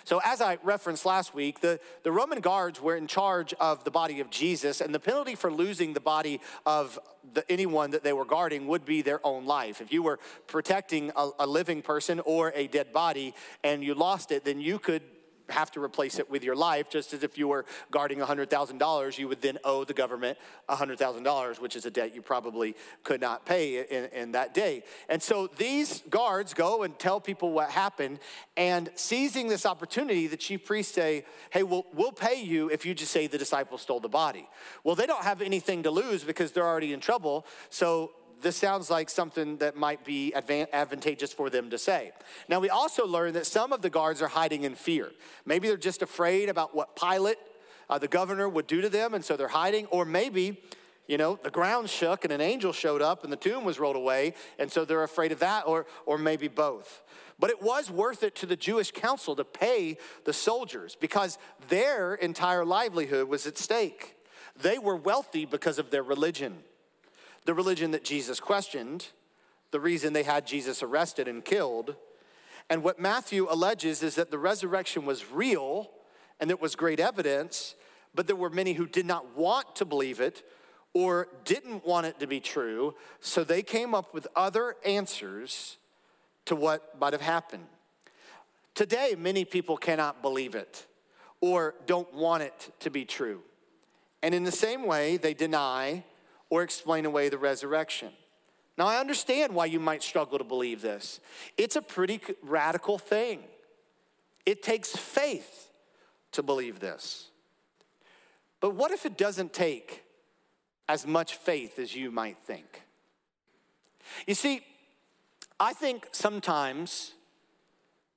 So, 0.04 0.20
as 0.24 0.40
I 0.40 0.58
referenced 0.62 1.06
last 1.06 1.34
week, 1.34 1.60
the, 1.60 1.80
the 2.02 2.12
Roman 2.12 2.40
guards 2.40 2.80
were 2.80 2.96
in 2.96 3.06
charge 3.06 3.54
of 3.54 3.84
the 3.84 3.90
body 3.90 4.20
of 4.20 4.30
Jesus, 4.30 4.80
and 4.80 4.94
the 4.94 5.00
penalty 5.00 5.34
for 5.34 5.50
losing 5.50 5.94
the 5.94 6.00
body 6.00 6.40
of 6.66 6.98
the, 7.32 7.50
anyone 7.50 7.90
that 7.90 8.04
they 8.04 8.12
were 8.12 8.24
guarding 8.24 8.66
would 8.68 8.84
be 8.84 9.02
their 9.02 9.24
own 9.26 9.46
life. 9.46 9.80
If 9.80 9.92
you 9.92 10.02
were 10.02 10.18
protecting 10.46 11.10
a, 11.16 11.30
a 11.40 11.46
living 11.46 11.82
person 11.82 12.20
or 12.20 12.52
a 12.54 12.66
dead 12.66 12.92
body 12.92 13.34
and 13.62 13.82
you 13.82 13.94
lost 13.94 14.30
it, 14.30 14.44
then 14.44 14.60
you 14.60 14.78
could 14.78 15.02
have 15.48 15.70
to 15.72 15.82
replace 15.82 16.18
it 16.18 16.30
with 16.30 16.42
your 16.42 16.56
life, 16.56 16.88
just 16.88 17.12
as 17.12 17.22
if 17.22 17.36
you 17.36 17.48
were 17.48 17.64
guarding 17.90 18.18
$100,000, 18.18 19.18
you 19.18 19.28
would 19.28 19.42
then 19.42 19.58
owe 19.64 19.84
the 19.84 19.94
government 19.94 20.38
$100,000, 20.68 21.60
which 21.60 21.76
is 21.76 21.84
a 21.84 21.90
debt 21.90 22.14
you 22.14 22.22
probably 22.22 22.74
could 23.02 23.20
not 23.20 23.44
pay 23.44 23.84
in, 23.84 24.04
in 24.06 24.32
that 24.32 24.54
day. 24.54 24.82
And 25.08 25.22
so 25.22 25.48
these 25.58 26.02
guards 26.10 26.54
go 26.54 26.82
and 26.82 26.98
tell 26.98 27.20
people 27.20 27.52
what 27.52 27.70
happened, 27.70 28.18
and 28.56 28.90
seizing 28.94 29.48
this 29.48 29.66
opportunity, 29.66 30.26
the 30.26 30.36
chief 30.36 30.64
priests 30.64 30.94
say, 30.94 31.24
Hey, 31.50 31.62
we'll, 31.62 31.86
we'll 31.92 32.12
pay 32.12 32.42
you 32.42 32.70
if 32.70 32.86
you 32.86 32.94
just 32.94 33.12
say 33.12 33.26
the 33.26 33.38
disciples 33.38 33.82
stole 33.82 34.00
the 34.00 34.08
body. 34.08 34.48
Well, 34.82 34.94
they 34.94 35.06
don't 35.06 35.24
have 35.24 35.42
anything 35.42 35.82
to 35.82 35.90
lose 35.90 36.24
because 36.24 36.52
they're 36.52 36.66
already 36.66 36.92
in 36.92 37.00
trouble. 37.00 37.46
So 37.70 38.12
this 38.44 38.56
sounds 38.56 38.90
like 38.90 39.08
something 39.08 39.56
that 39.56 39.74
might 39.74 40.04
be 40.04 40.32
advantageous 40.34 41.32
for 41.32 41.48
them 41.50 41.70
to 41.70 41.78
say. 41.78 42.12
Now, 42.48 42.60
we 42.60 42.68
also 42.68 43.06
learn 43.06 43.32
that 43.32 43.46
some 43.46 43.72
of 43.72 43.80
the 43.82 43.90
guards 43.90 44.20
are 44.20 44.28
hiding 44.28 44.64
in 44.64 44.74
fear. 44.74 45.10
Maybe 45.46 45.66
they're 45.66 45.76
just 45.78 46.02
afraid 46.02 46.50
about 46.50 46.74
what 46.74 46.94
Pilate, 46.94 47.38
uh, 47.88 47.98
the 47.98 48.06
governor, 48.06 48.48
would 48.48 48.66
do 48.66 48.82
to 48.82 48.90
them, 48.90 49.14
and 49.14 49.24
so 49.24 49.36
they're 49.36 49.48
hiding. 49.48 49.86
Or 49.86 50.04
maybe, 50.04 50.62
you 51.08 51.16
know, 51.16 51.40
the 51.42 51.50
ground 51.50 51.88
shook 51.88 52.24
and 52.24 52.32
an 52.32 52.42
angel 52.42 52.72
showed 52.72 53.00
up 53.00 53.24
and 53.24 53.32
the 53.32 53.36
tomb 53.36 53.64
was 53.64 53.80
rolled 53.80 53.96
away, 53.96 54.34
and 54.58 54.70
so 54.70 54.84
they're 54.84 55.02
afraid 55.02 55.32
of 55.32 55.38
that, 55.38 55.66
or, 55.66 55.86
or 56.04 56.18
maybe 56.18 56.46
both. 56.46 57.02
But 57.38 57.48
it 57.48 57.62
was 57.62 57.90
worth 57.90 58.22
it 58.22 58.34
to 58.36 58.46
the 58.46 58.56
Jewish 58.56 58.90
council 58.92 59.34
to 59.36 59.44
pay 59.44 59.96
the 60.24 60.34
soldiers 60.34 60.96
because 61.00 61.38
their 61.68 62.14
entire 62.14 62.64
livelihood 62.64 63.26
was 63.28 63.46
at 63.46 63.56
stake. 63.56 64.16
They 64.60 64.78
were 64.78 64.96
wealthy 64.96 65.46
because 65.46 65.78
of 65.78 65.90
their 65.90 66.02
religion 66.02 66.62
the 67.44 67.54
religion 67.54 67.90
that 67.92 68.04
Jesus 68.04 68.40
questioned, 68.40 69.08
the 69.70 69.80
reason 69.80 70.12
they 70.12 70.22
had 70.22 70.46
Jesus 70.46 70.82
arrested 70.82 71.28
and 71.28 71.44
killed. 71.44 71.96
And 72.70 72.82
what 72.82 72.98
Matthew 72.98 73.46
alleges 73.50 74.02
is 74.02 74.14
that 74.14 74.30
the 74.30 74.38
resurrection 74.38 75.04
was 75.04 75.30
real 75.30 75.90
and 76.40 76.50
it 76.50 76.60
was 76.60 76.74
great 76.74 77.00
evidence, 77.00 77.74
but 78.14 78.26
there 78.26 78.36
were 78.36 78.50
many 78.50 78.72
who 78.72 78.86
did 78.86 79.06
not 79.06 79.36
want 79.36 79.76
to 79.76 79.84
believe 79.84 80.20
it 80.20 80.42
or 80.92 81.28
didn't 81.44 81.84
want 81.84 82.06
it 82.06 82.20
to 82.20 82.26
be 82.26 82.38
true, 82.38 82.94
so 83.20 83.42
they 83.42 83.62
came 83.62 83.94
up 83.94 84.14
with 84.14 84.28
other 84.36 84.76
answers 84.84 85.76
to 86.44 86.54
what 86.54 86.98
might 87.00 87.12
have 87.12 87.22
happened. 87.22 87.66
Today, 88.74 89.16
many 89.18 89.44
people 89.44 89.76
cannot 89.76 90.22
believe 90.22 90.54
it 90.54 90.86
or 91.40 91.74
don't 91.86 92.12
want 92.14 92.42
it 92.42 92.70
to 92.80 92.90
be 92.90 93.04
true. 93.04 93.40
And 94.22 94.34
in 94.34 94.44
the 94.44 94.52
same 94.52 94.86
way, 94.86 95.16
they 95.16 95.34
deny 95.34 96.04
or 96.54 96.62
explain 96.62 97.04
away 97.04 97.28
the 97.28 97.36
resurrection. 97.36 98.10
Now, 98.78 98.86
I 98.86 99.00
understand 99.00 99.52
why 99.52 99.66
you 99.66 99.80
might 99.80 100.04
struggle 100.04 100.38
to 100.38 100.44
believe 100.44 100.82
this. 100.82 101.18
It's 101.56 101.74
a 101.74 101.82
pretty 101.82 102.20
radical 102.44 102.96
thing. 102.96 103.40
It 104.46 104.62
takes 104.62 104.90
faith 104.90 105.72
to 106.30 106.44
believe 106.44 106.78
this. 106.78 107.26
But 108.60 108.76
what 108.76 108.92
if 108.92 109.04
it 109.04 109.18
doesn't 109.18 109.52
take 109.52 110.04
as 110.88 111.08
much 111.08 111.34
faith 111.34 111.80
as 111.80 111.96
you 111.96 112.12
might 112.12 112.38
think? 112.38 112.82
You 114.24 114.34
see, 114.34 114.60
I 115.58 115.72
think 115.72 116.06
sometimes 116.12 117.14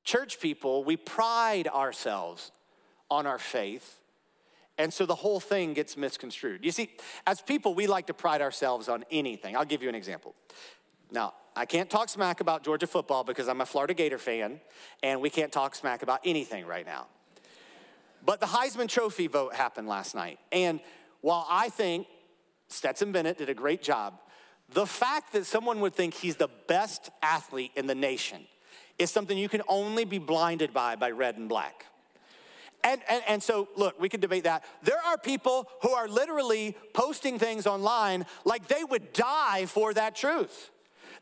church 0.04 0.40
people, 0.40 0.84
we 0.84 0.96
pride 0.96 1.68
ourselves 1.68 2.52
on 3.10 3.26
our 3.26 3.40
faith 3.40 3.97
and 4.78 4.94
so 4.94 5.06
the 5.06 5.16
whole 5.16 5.40
thing 5.40 5.74
gets 5.74 5.98
misconstrued. 5.98 6.64
You 6.64 6.72
see, 6.72 6.92
as 7.26 7.42
people, 7.42 7.74
we 7.74 7.88
like 7.88 8.08
to 8.08 8.14
pride 8.14 8.42
ourselves 8.42 8.88
on 8.90 9.04
anything. 9.12 9.56
I'll 9.56 9.66
give 9.66 9.82
you 9.82 9.90
an 9.90 9.96
example. 9.96 10.36
Now, 11.12 11.34
I 11.56 11.66
can't 11.66 11.90
talk 11.90 12.10
smack 12.10 12.42
about 12.42 12.64
Georgia 12.64 12.86
football 12.86 13.24
because 13.24 13.48
I'm 13.48 13.62
a 13.62 13.66
Florida 13.66 13.94
Gator 13.94 14.20
fan, 14.20 14.60
and 15.02 15.22
we 15.22 15.30
can't 15.30 15.52
talk 15.52 15.74
smack 15.74 16.04
about 16.04 16.20
anything 16.24 16.66
right 16.66 16.86
now. 16.86 17.08
But 18.24 18.40
the 18.40 18.46
Heisman 18.46 18.88
Trophy 18.88 19.28
vote 19.28 19.56
happened 19.56 19.88
last 19.88 20.14
night. 20.14 20.38
And 20.52 20.80
while 21.22 21.48
I 21.50 21.70
think 21.70 22.08
Stetson 22.68 23.12
Bennett 23.12 23.38
did 23.38 23.50
a 23.50 23.54
great 23.54 23.82
job, 23.82 24.20
the 24.74 24.86
fact 24.86 25.34
that 25.34 25.46
someone 25.46 25.80
would 25.80 25.96
think 25.96 26.14
he's 26.14 26.36
the 26.36 26.50
best 26.68 27.10
athlete 27.22 27.72
in 27.76 27.88
the 27.88 27.96
nation 27.96 28.46
is 29.00 29.10
something 29.10 29.38
you 29.38 29.50
can 29.50 29.62
only 29.68 30.06
be 30.06 30.18
blinded 30.18 30.74
by 30.74 30.96
by 30.96 31.12
red 31.12 31.38
and 31.38 31.48
black. 31.48 31.86
And, 32.84 33.02
and, 33.10 33.24
and 33.28 33.44
so, 33.44 33.68
look, 33.76 34.00
we 34.00 34.10
could 34.10 34.22
debate 34.22 34.44
that. 34.46 34.64
There 34.84 35.00
are 35.06 35.18
people 35.18 35.70
who 35.82 35.90
are 35.90 36.08
literally 36.08 36.76
posting 36.94 37.40
things 37.40 37.68
online 37.68 38.26
like 38.46 38.68
they 38.68 38.84
would 38.84 39.14
die 39.14 39.66
for 39.66 39.94
that 39.94 40.16
truth. 40.16 40.72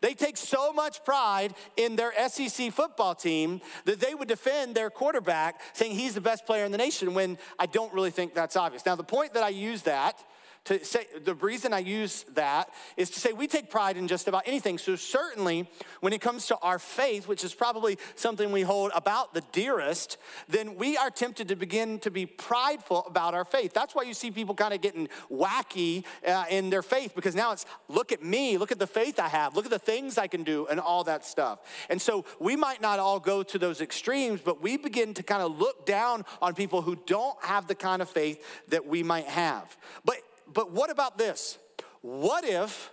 They 0.01 0.13
take 0.13 0.37
so 0.37 0.73
much 0.73 1.03
pride 1.03 1.55
in 1.77 1.95
their 1.95 2.13
SEC 2.27 2.71
football 2.71 3.15
team 3.15 3.61
that 3.85 3.99
they 3.99 4.13
would 4.13 4.27
defend 4.27 4.75
their 4.75 4.89
quarterback 4.89 5.61
saying 5.73 5.93
he's 5.93 6.13
the 6.13 6.21
best 6.21 6.45
player 6.45 6.65
in 6.65 6.71
the 6.71 6.77
nation 6.77 7.13
when 7.13 7.37
I 7.57 7.65
don't 7.65 7.93
really 7.93 8.11
think 8.11 8.33
that's 8.33 8.55
obvious. 8.55 8.85
Now, 8.85 8.95
the 8.95 9.03
point 9.03 9.33
that 9.33 9.43
I 9.43 9.49
use 9.49 9.83
that 9.83 10.23
to 10.65 10.83
say 10.83 11.05
the 11.23 11.35
reason 11.35 11.73
I 11.73 11.79
use 11.79 12.25
that 12.33 12.69
is 12.97 13.09
to 13.11 13.19
say 13.19 13.33
we 13.33 13.47
take 13.47 13.69
pride 13.69 13.97
in 13.97 14.07
just 14.07 14.27
about 14.27 14.43
anything. 14.45 14.77
So 14.77 14.95
certainly 14.95 15.69
when 16.01 16.11
it 16.11 16.21
comes 16.21 16.47
to 16.47 16.57
our 16.57 16.79
faith, 16.79 17.27
which 17.27 17.43
is 17.43 17.53
probably 17.53 17.97
something 18.15 18.51
we 18.51 18.63
hold 18.63 18.91
about 18.95 19.33
the 19.33 19.43
dearest, 19.51 20.17
then 20.49 20.75
we 20.75 20.97
are 20.97 21.11
tempted 21.11 21.47
to 21.49 21.55
begin 21.55 21.99
to 21.99 22.09
be 22.09 22.25
prideful 22.25 23.05
about 23.07 23.35
our 23.35 23.45
faith. 23.45 23.73
That's 23.73 23.93
why 23.93 24.03
you 24.03 24.13
see 24.15 24.31
people 24.31 24.55
kind 24.55 24.73
of 24.73 24.81
getting 24.81 25.07
wacky 25.31 26.03
uh, 26.27 26.45
in 26.49 26.71
their 26.71 26.81
faith 26.81 27.13
because 27.15 27.35
now 27.35 27.51
it's 27.51 27.65
look 27.87 28.11
at 28.11 28.23
me, 28.23 28.57
look 28.57 28.71
at 28.71 28.79
the 28.79 28.87
faith 28.87 29.19
I 29.19 29.27
have, 29.27 29.55
look 29.55 29.65
at 29.65 29.71
the 29.71 29.79
things 29.79 30.17
I 30.17 30.27
can 30.27 30.43
do, 30.43 30.65
and 30.67 30.79
all 30.79 31.03
that 31.03 31.25
stuff. 31.25 31.59
And 31.89 32.01
so 32.01 32.25
we 32.39 32.55
might 32.55 32.81
not 32.81 32.97
all 32.97 33.19
go 33.19 33.43
to 33.43 33.59
those 33.59 33.81
extremes, 33.81 34.41
but 34.41 34.63
we 34.63 34.77
begin 34.77 35.13
to 35.13 35.23
kind 35.23 35.43
of 35.43 35.59
look 35.59 35.85
down 35.85 36.25
on 36.41 36.55
people 36.55 36.81
who 36.81 36.95
don't 37.05 37.41
have 37.43 37.67
the 37.67 37.75
kind 37.75 38.01
of 38.01 38.09
faith 38.09 38.43
that 38.69 38.87
we 38.87 39.03
might 39.03 39.25
have. 39.25 39.77
But 40.03 40.17
but 40.51 40.71
what 40.71 40.89
about 40.89 41.17
this? 41.17 41.57
What 42.01 42.45
if 42.45 42.91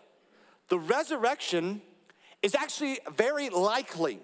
the 0.68 0.78
resurrection 0.78 1.82
is 2.42 2.54
actually 2.54 2.99
very 3.14 3.50
likely? 3.50 4.21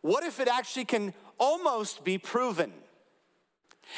What 0.00 0.24
if 0.24 0.40
it 0.40 0.48
actually 0.48 0.84
can 0.84 1.14
almost 1.38 2.04
be 2.04 2.18
proven? 2.18 2.72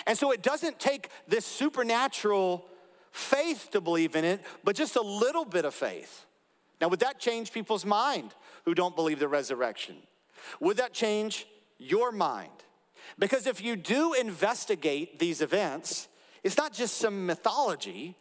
And 0.07 0.19
so 0.19 0.33
it 0.33 0.43
doesn't 0.43 0.79
take 0.79 1.09
this 1.27 1.47
supernatural 1.47 2.67
faith 3.11 3.69
to 3.73 3.81
believe 3.81 4.17
in 4.17 4.25
it, 4.25 4.41
but 4.65 4.77
just 4.77 4.97
a 4.97 5.03
little 5.03 5.45
bit 5.45 5.65
of 5.65 5.75
faith. 5.75 6.27
Now, 6.81 6.89
would 6.89 7.01
that 7.01 7.19
change 7.19 7.53
people's 7.53 7.85
mind 7.85 8.35
who 8.65 8.75
don't 8.75 8.95
believe 8.95 9.19
the 9.19 9.29
resurrection? 9.29 9.97
Would 10.61 10.77
that 10.77 10.93
change 10.93 11.47
your 11.79 12.13
mind? 12.13 12.51
Because 13.19 13.47
if 13.47 13.63
you 13.63 13.77
do 13.77 14.13
investigate 14.13 15.19
these 15.19 15.41
events, 15.41 16.09
it's 16.43 16.57
not 16.57 16.73
just 16.73 16.99
some 16.99 17.27
mythology, 17.27 18.17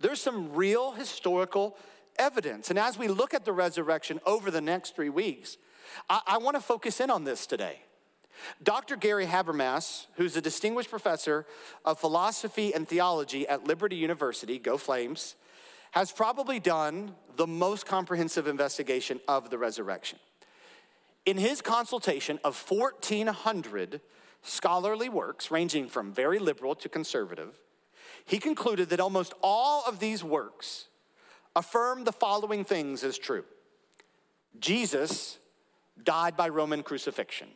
there's 0.00 0.20
some 0.20 0.52
real 0.54 0.92
historical 0.92 1.76
evidence. 2.18 2.70
And 2.70 2.78
as 2.78 2.98
we 2.98 3.08
look 3.08 3.34
at 3.34 3.44
the 3.44 3.52
resurrection 3.52 4.20
over 4.26 4.50
the 4.50 4.60
next 4.60 4.94
three 4.94 5.08
weeks, 5.08 5.56
I, 6.08 6.20
I 6.26 6.38
want 6.38 6.56
to 6.56 6.60
focus 6.60 7.00
in 7.00 7.10
on 7.10 7.24
this 7.24 7.46
today. 7.46 7.80
Dr. 8.62 8.96
Gary 8.96 9.26
Habermas, 9.26 10.06
who's 10.16 10.36
a 10.36 10.40
distinguished 10.40 10.90
professor 10.90 11.46
of 11.84 11.98
philosophy 11.98 12.74
and 12.74 12.88
theology 12.88 13.46
at 13.46 13.66
Liberty 13.66 13.96
University, 13.96 14.58
go 14.58 14.78
Flames, 14.78 15.36
has 15.92 16.10
probably 16.10 16.58
done 16.58 17.14
the 17.36 17.46
most 17.46 17.86
comprehensive 17.86 18.46
investigation 18.46 19.20
of 19.28 19.50
the 19.50 19.58
resurrection. 19.58 20.18
In 21.24 21.36
his 21.36 21.60
consultation 21.60 22.40
of 22.42 22.58
1,400 22.68 24.00
scholarly 24.42 25.08
works, 25.08 25.50
ranging 25.50 25.88
from 25.88 26.12
very 26.12 26.38
liberal 26.38 26.74
to 26.76 26.88
conservative, 26.88 27.58
he 28.24 28.38
concluded 28.38 28.88
that 28.90 29.00
almost 29.00 29.34
all 29.42 29.84
of 29.86 29.98
these 29.98 30.22
works 30.22 30.88
affirm 31.54 32.04
the 32.04 32.12
following 32.12 32.64
things 32.64 33.04
as 33.04 33.18
true 33.18 33.44
Jesus 34.58 35.38
died 36.02 36.36
by 36.36 36.48
Roman 36.48 36.82
crucifixion. 36.82 37.48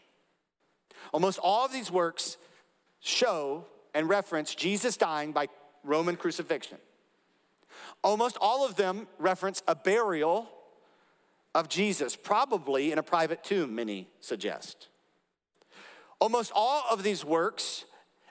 Almost 1.12 1.38
all 1.38 1.64
of 1.64 1.72
these 1.72 1.90
works 1.90 2.36
show 3.00 3.64
and 3.94 4.08
reference 4.08 4.54
Jesus 4.54 4.96
dying 4.96 5.32
by 5.32 5.48
Roman 5.84 6.16
crucifixion. 6.16 6.78
Almost 8.02 8.36
all 8.40 8.66
of 8.66 8.76
them 8.76 9.06
reference 9.18 9.62
a 9.68 9.74
burial 9.74 10.48
of 11.54 11.68
Jesus, 11.68 12.16
probably 12.16 12.92
in 12.92 12.98
a 12.98 13.02
private 13.02 13.42
tomb, 13.42 13.74
many 13.74 14.08
suggest. 14.20 14.88
Almost 16.18 16.52
all 16.54 16.84
of 16.90 17.02
these 17.02 17.24
works 17.24 17.84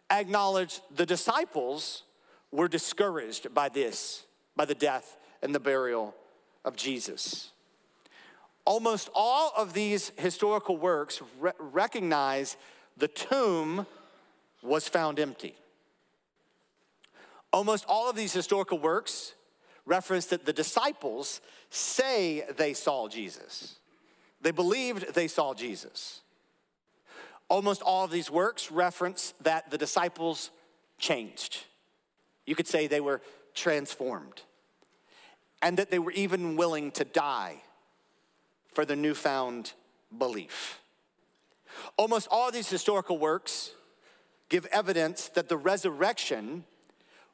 acknowledge 0.09 0.81
the 0.95 1.05
disciples 1.05 2.03
were 2.51 2.67
discouraged 2.67 3.53
by 3.53 3.69
this, 3.69 4.25
by 4.55 4.65
the 4.65 4.75
death 4.75 5.17
and 5.41 5.53
the 5.53 5.59
burial 5.59 6.15
of 6.63 6.75
Jesus. 6.75 7.51
Almost 8.65 9.09
all 9.13 9.51
of 9.55 9.73
these 9.73 10.11
historical 10.17 10.77
works 10.77 11.21
re- 11.39 11.51
recognize 11.59 12.57
the 12.97 13.07
tomb 13.07 13.85
was 14.63 14.87
found 14.87 15.19
empty. 15.19 15.55
Almost 17.53 17.85
all 17.87 18.09
of 18.09 18.15
these 18.15 18.33
historical 18.33 18.79
works 18.79 19.33
reference 19.85 20.25
that 20.27 20.45
the 20.45 20.53
disciples 20.53 21.41
say 21.69 22.43
they 22.57 22.73
saw 22.73 23.07
Jesus. 23.07 23.75
They 24.41 24.51
believed 24.51 25.13
they 25.13 25.27
saw 25.27 25.53
Jesus. 25.53 26.21
Almost 27.47 27.81
all 27.81 28.05
of 28.05 28.11
these 28.11 28.31
works 28.31 28.71
reference 28.71 29.33
that 29.41 29.69
the 29.69 29.77
disciples 29.77 30.51
changed. 30.97 31.63
You 32.45 32.55
could 32.55 32.67
say 32.67 32.87
they 32.87 33.01
were 33.01 33.21
transformed, 33.53 34.41
and 35.61 35.77
that 35.77 35.91
they 35.91 35.99
were 35.99 36.11
even 36.11 36.55
willing 36.55 36.91
to 36.91 37.05
die 37.05 37.61
for 38.73 38.85
the 38.85 38.95
newfound 38.95 39.73
belief. 40.15 40.81
Almost 41.97 42.27
all 42.29 42.51
these 42.51 42.69
historical 42.69 43.17
works 43.17 43.71
give 44.49 44.65
evidence 44.67 45.29
that 45.29 45.49
the 45.49 45.57
resurrection 45.57 46.65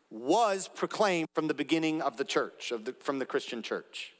was 0.09 0.67
proclaimed 0.67 1.29
from 1.33 1.47
the 1.47 1.53
beginning 1.53 2.01
of 2.01 2.17
the 2.17 2.25
church, 2.25 2.71
of 2.71 2.85
the, 2.85 2.93
from 2.93 3.19
the 3.19 3.25
Christian 3.25 3.61
church. 3.61 4.13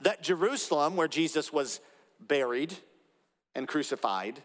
That 0.00 0.22
Jerusalem, 0.22 0.96
where 0.96 1.08
Jesus 1.08 1.52
was 1.52 1.80
buried 2.20 2.74
and 3.54 3.66
crucified, 3.66 4.42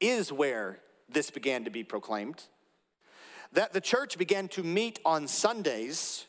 is 0.00 0.32
where 0.32 0.78
this 1.08 1.30
began 1.30 1.64
to 1.64 1.70
be 1.70 1.84
proclaimed. 1.84 2.44
That 3.52 3.72
the 3.72 3.80
church 3.80 4.16
began 4.16 4.48
to 4.48 4.62
meet 4.62 5.00
on 5.04 5.26
Sundays 5.26 6.26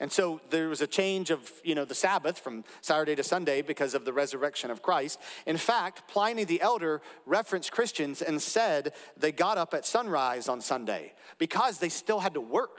and 0.00 0.12
so 0.12 0.40
there 0.50 0.68
was 0.68 0.80
a 0.80 0.86
change 0.86 1.30
of, 1.30 1.50
you 1.64 1.74
know, 1.74 1.84
the 1.84 1.94
Sabbath 1.94 2.38
from 2.38 2.64
Saturday 2.82 3.16
to 3.16 3.24
Sunday 3.24 3.62
because 3.62 3.94
of 3.94 4.04
the 4.04 4.12
resurrection 4.12 4.70
of 4.70 4.80
Christ. 4.80 5.20
In 5.44 5.56
fact, 5.56 6.08
Pliny 6.08 6.44
the 6.44 6.60
Elder 6.60 7.02
referenced 7.26 7.72
Christians 7.72 8.22
and 8.22 8.40
said 8.40 8.92
they 9.16 9.32
got 9.32 9.58
up 9.58 9.74
at 9.74 9.84
sunrise 9.84 10.48
on 10.48 10.60
Sunday 10.60 11.14
because 11.38 11.78
they 11.78 11.88
still 11.88 12.20
had 12.20 12.34
to 12.34 12.40
work. 12.40 12.78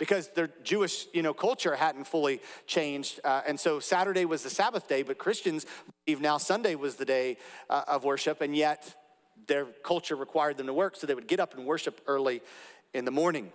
Because 0.00 0.28
their 0.28 0.48
Jewish, 0.64 1.06
you 1.12 1.22
know, 1.22 1.34
culture 1.34 1.76
hadn't 1.76 2.06
fully 2.06 2.40
changed, 2.66 3.20
uh, 3.22 3.42
and 3.46 3.60
so 3.60 3.78
Saturday 3.78 4.24
was 4.24 4.42
the 4.42 4.50
Sabbath 4.50 4.88
day. 4.88 5.02
But 5.02 5.18
Christians 5.18 5.66
believe 6.06 6.22
now 6.22 6.38
Sunday 6.38 6.74
was 6.74 6.96
the 6.96 7.04
day 7.04 7.36
uh, 7.68 7.84
of 7.86 8.02
worship, 8.02 8.40
and 8.40 8.56
yet 8.56 8.96
their 9.46 9.66
culture 9.84 10.16
required 10.16 10.56
them 10.56 10.66
to 10.68 10.72
work, 10.72 10.96
so 10.96 11.06
they 11.06 11.14
would 11.14 11.28
get 11.28 11.38
up 11.38 11.54
and 11.54 11.66
worship 11.66 12.00
early 12.06 12.40
in 12.94 13.04
the 13.04 13.10
morning. 13.10 13.52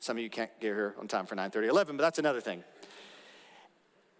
Some 0.00 0.16
of 0.16 0.22
you 0.22 0.30
can't 0.30 0.50
get 0.58 0.68
here 0.68 0.94
on 0.98 1.06
time 1.06 1.26
for 1.26 1.36
9:30, 1.36 1.68
11, 1.68 1.96
but 1.98 2.02
that's 2.02 2.18
another 2.18 2.40
thing. 2.40 2.64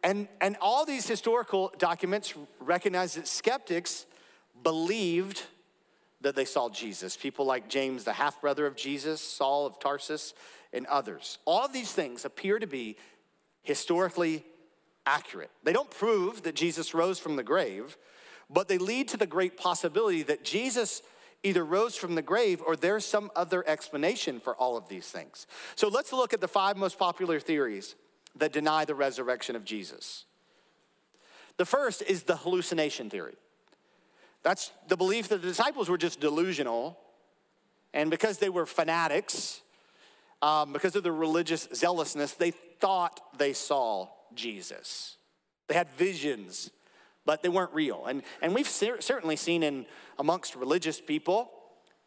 And, 0.02 0.28
and 0.42 0.58
all 0.60 0.84
these 0.84 1.08
historical 1.08 1.72
documents 1.78 2.34
recognize 2.60 3.14
that 3.14 3.26
skeptics 3.26 4.04
believed 4.62 5.42
that 6.20 6.36
they 6.36 6.44
saw 6.44 6.68
Jesus. 6.68 7.16
People 7.16 7.46
like 7.46 7.68
James, 7.68 8.04
the 8.04 8.12
half 8.12 8.40
brother 8.40 8.66
of 8.66 8.76
Jesus, 8.76 9.22
Saul 9.22 9.66
of 9.66 9.78
Tarsus, 9.78 10.34
and 10.74 10.86
others. 10.86 11.38
All 11.46 11.68
these 11.68 11.92
things 11.92 12.24
appear 12.24 12.58
to 12.58 12.66
be 12.66 12.96
historically 13.62 14.44
accurate. 15.06 15.50
They 15.62 15.72
don't 15.72 15.90
prove 15.90 16.42
that 16.42 16.54
Jesus 16.54 16.92
rose 16.92 17.18
from 17.18 17.36
the 17.36 17.42
grave, 17.42 17.96
but 18.50 18.68
they 18.68 18.78
lead 18.78 19.08
to 19.08 19.16
the 19.16 19.26
great 19.26 19.56
possibility 19.56 20.22
that 20.24 20.44
Jesus 20.44 21.02
either 21.42 21.64
rose 21.64 21.94
from 21.94 22.14
the 22.14 22.22
grave 22.22 22.62
or 22.66 22.74
there's 22.74 23.04
some 23.04 23.30
other 23.36 23.66
explanation 23.68 24.40
for 24.40 24.54
all 24.56 24.76
of 24.76 24.88
these 24.88 25.06
things. 25.08 25.46
So 25.76 25.88
let's 25.88 26.12
look 26.12 26.32
at 26.32 26.40
the 26.40 26.48
five 26.48 26.76
most 26.76 26.98
popular 26.98 27.38
theories 27.38 27.94
that 28.36 28.52
deny 28.52 28.84
the 28.84 28.94
resurrection 28.94 29.54
of 29.54 29.64
Jesus. 29.64 30.24
The 31.56 31.66
first 31.66 32.02
is 32.02 32.24
the 32.24 32.36
hallucination 32.36 33.10
theory. 33.10 33.36
That's 34.42 34.72
the 34.88 34.96
belief 34.96 35.28
that 35.28 35.40
the 35.40 35.48
disciples 35.48 35.88
were 35.88 35.98
just 35.98 36.20
delusional, 36.20 36.98
and 37.92 38.10
because 38.10 38.38
they 38.38 38.48
were 38.48 38.66
fanatics, 38.66 39.62
um, 40.44 40.72
because 40.72 40.94
of 40.94 41.02
their 41.02 41.12
religious 41.12 41.68
zealousness, 41.74 42.34
they 42.34 42.50
thought 42.50 43.20
they 43.38 43.52
saw 43.52 44.08
Jesus. 44.34 45.16
They 45.68 45.74
had 45.74 45.88
visions 45.90 46.70
but 47.24 47.42
they 47.42 47.48
weren't 47.48 47.72
real. 47.72 48.06
And, 48.06 48.22
and 48.42 48.54
we've 48.54 48.68
cer- 48.68 49.00
certainly 49.00 49.36
seen 49.36 49.62
in 49.62 49.86
amongst 50.18 50.54
religious 50.56 51.00
people 51.00 51.50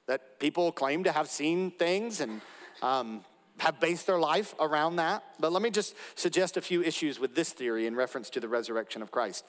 that 0.08 0.40
people 0.40 0.72
claim 0.72 1.04
to 1.04 1.12
have 1.12 1.28
seen 1.28 1.72
things 1.72 2.22
and 2.22 2.42
um, 2.82 3.26
have 3.58 3.80
based 3.80 4.08
their 4.08 4.20
life 4.20 4.54
around 4.60 4.98
that. 4.98 5.24
But 5.40 5.52
let 5.52 5.62
me 5.62 5.70
just 5.70 5.96
suggest 6.16 6.56
a 6.56 6.62
few 6.62 6.82
issues 6.84 7.20
with 7.20 7.36
this 7.36 7.52
theory 7.52 7.88
in 7.88 7.96
reference 7.96 8.30
to 8.32 8.40
the 8.40 8.48
resurrection 8.48 9.02
of 9.02 9.12
Christ. 9.12 9.46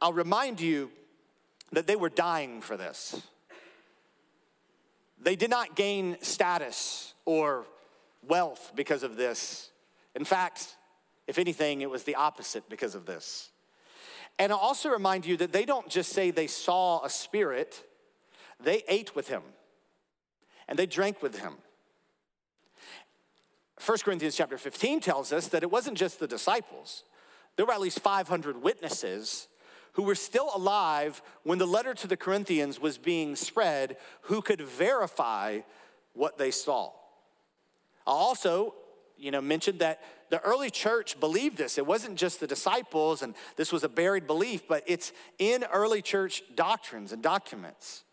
I'll 0.00 0.12
remind 0.12 0.60
you 0.60 0.90
that 1.72 1.86
they 1.86 1.96
were 1.96 2.08
dying 2.08 2.60
for 2.60 2.76
this. 2.76 3.20
They 5.20 5.34
did 5.34 5.50
not 5.50 5.74
gain 5.74 6.16
status 6.22 7.12
or 7.24 7.66
wealth 8.26 8.72
because 8.74 9.02
of 9.02 9.16
this. 9.16 9.70
In 10.14 10.24
fact, 10.24 10.76
if 11.26 11.38
anything, 11.38 11.80
it 11.80 11.90
was 11.90 12.04
the 12.04 12.14
opposite 12.14 12.68
because 12.68 12.94
of 12.94 13.06
this. 13.06 13.50
And 14.38 14.52
I'll 14.52 14.58
also 14.58 14.88
remind 14.88 15.26
you 15.26 15.36
that 15.38 15.52
they 15.52 15.64
don't 15.64 15.88
just 15.88 16.12
say 16.12 16.30
they 16.30 16.46
saw 16.46 17.04
a 17.04 17.10
spirit, 17.10 17.84
they 18.62 18.82
ate 18.88 19.14
with 19.14 19.28
him 19.28 19.42
and 20.68 20.78
they 20.78 20.86
drank 20.86 21.22
with 21.22 21.38
him. 21.38 21.54
1 23.84 23.98
Corinthians 24.04 24.36
chapter 24.36 24.58
15 24.58 25.00
tells 25.00 25.32
us 25.32 25.48
that 25.48 25.62
it 25.62 25.70
wasn't 25.70 25.96
just 25.96 26.20
the 26.20 26.26
disciples, 26.26 27.04
there 27.56 27.66
were 27.66 27.72
at 27.72 27.80
least 27.80 28.00
500 28.00 28.62
witnesses 28.62 29.48
who 29.92 30.02
were 30.02 30.14
still 30.14 30.50
alive 30.54 31.22
when 31.42 31.58
the 31.58 31.66
letter 31.66 31.94
to 31.94 32.06
the 32.06 32.16
Corinthians 32.16 32.80
was 32.80 32.98
being 32.98 33.34
spread 33.34 33.96
who 34.22 34.40
could 34.40 34.60
verify 34.60 35.60
what 36.12 36.38
they 36.38 36.50
saw. 36.50 36.92
Also, 38.08 38.74
you 39.18 39.30
know, 39.30 39.40
mentioned 39.40 39.80
that 39.80 40.00
the 40.30 40.40
early 40.40 40.70
church 40.70 41.20
believed 41.20 41.58
this. 41.58 41.76
It 41.76 41.86
wasn't 41.86 42.16
just 42.16 42.40
the 42.40 42.46
disciples, 42.46 43.22
and 43.22 43.34
this 43.56 43.70
was 43.70 43.84
a 43.84 43.88
buried 43.88 44.26
belief, 44.26 44.66
but 44.66 44.82
it's 44.86 45.12
in 45.38 45.64
early 45.72 46.00
church 46.00 46.42
doctrines 46.54 47.12
and 47.12 47.22
documents. 47.22 48.04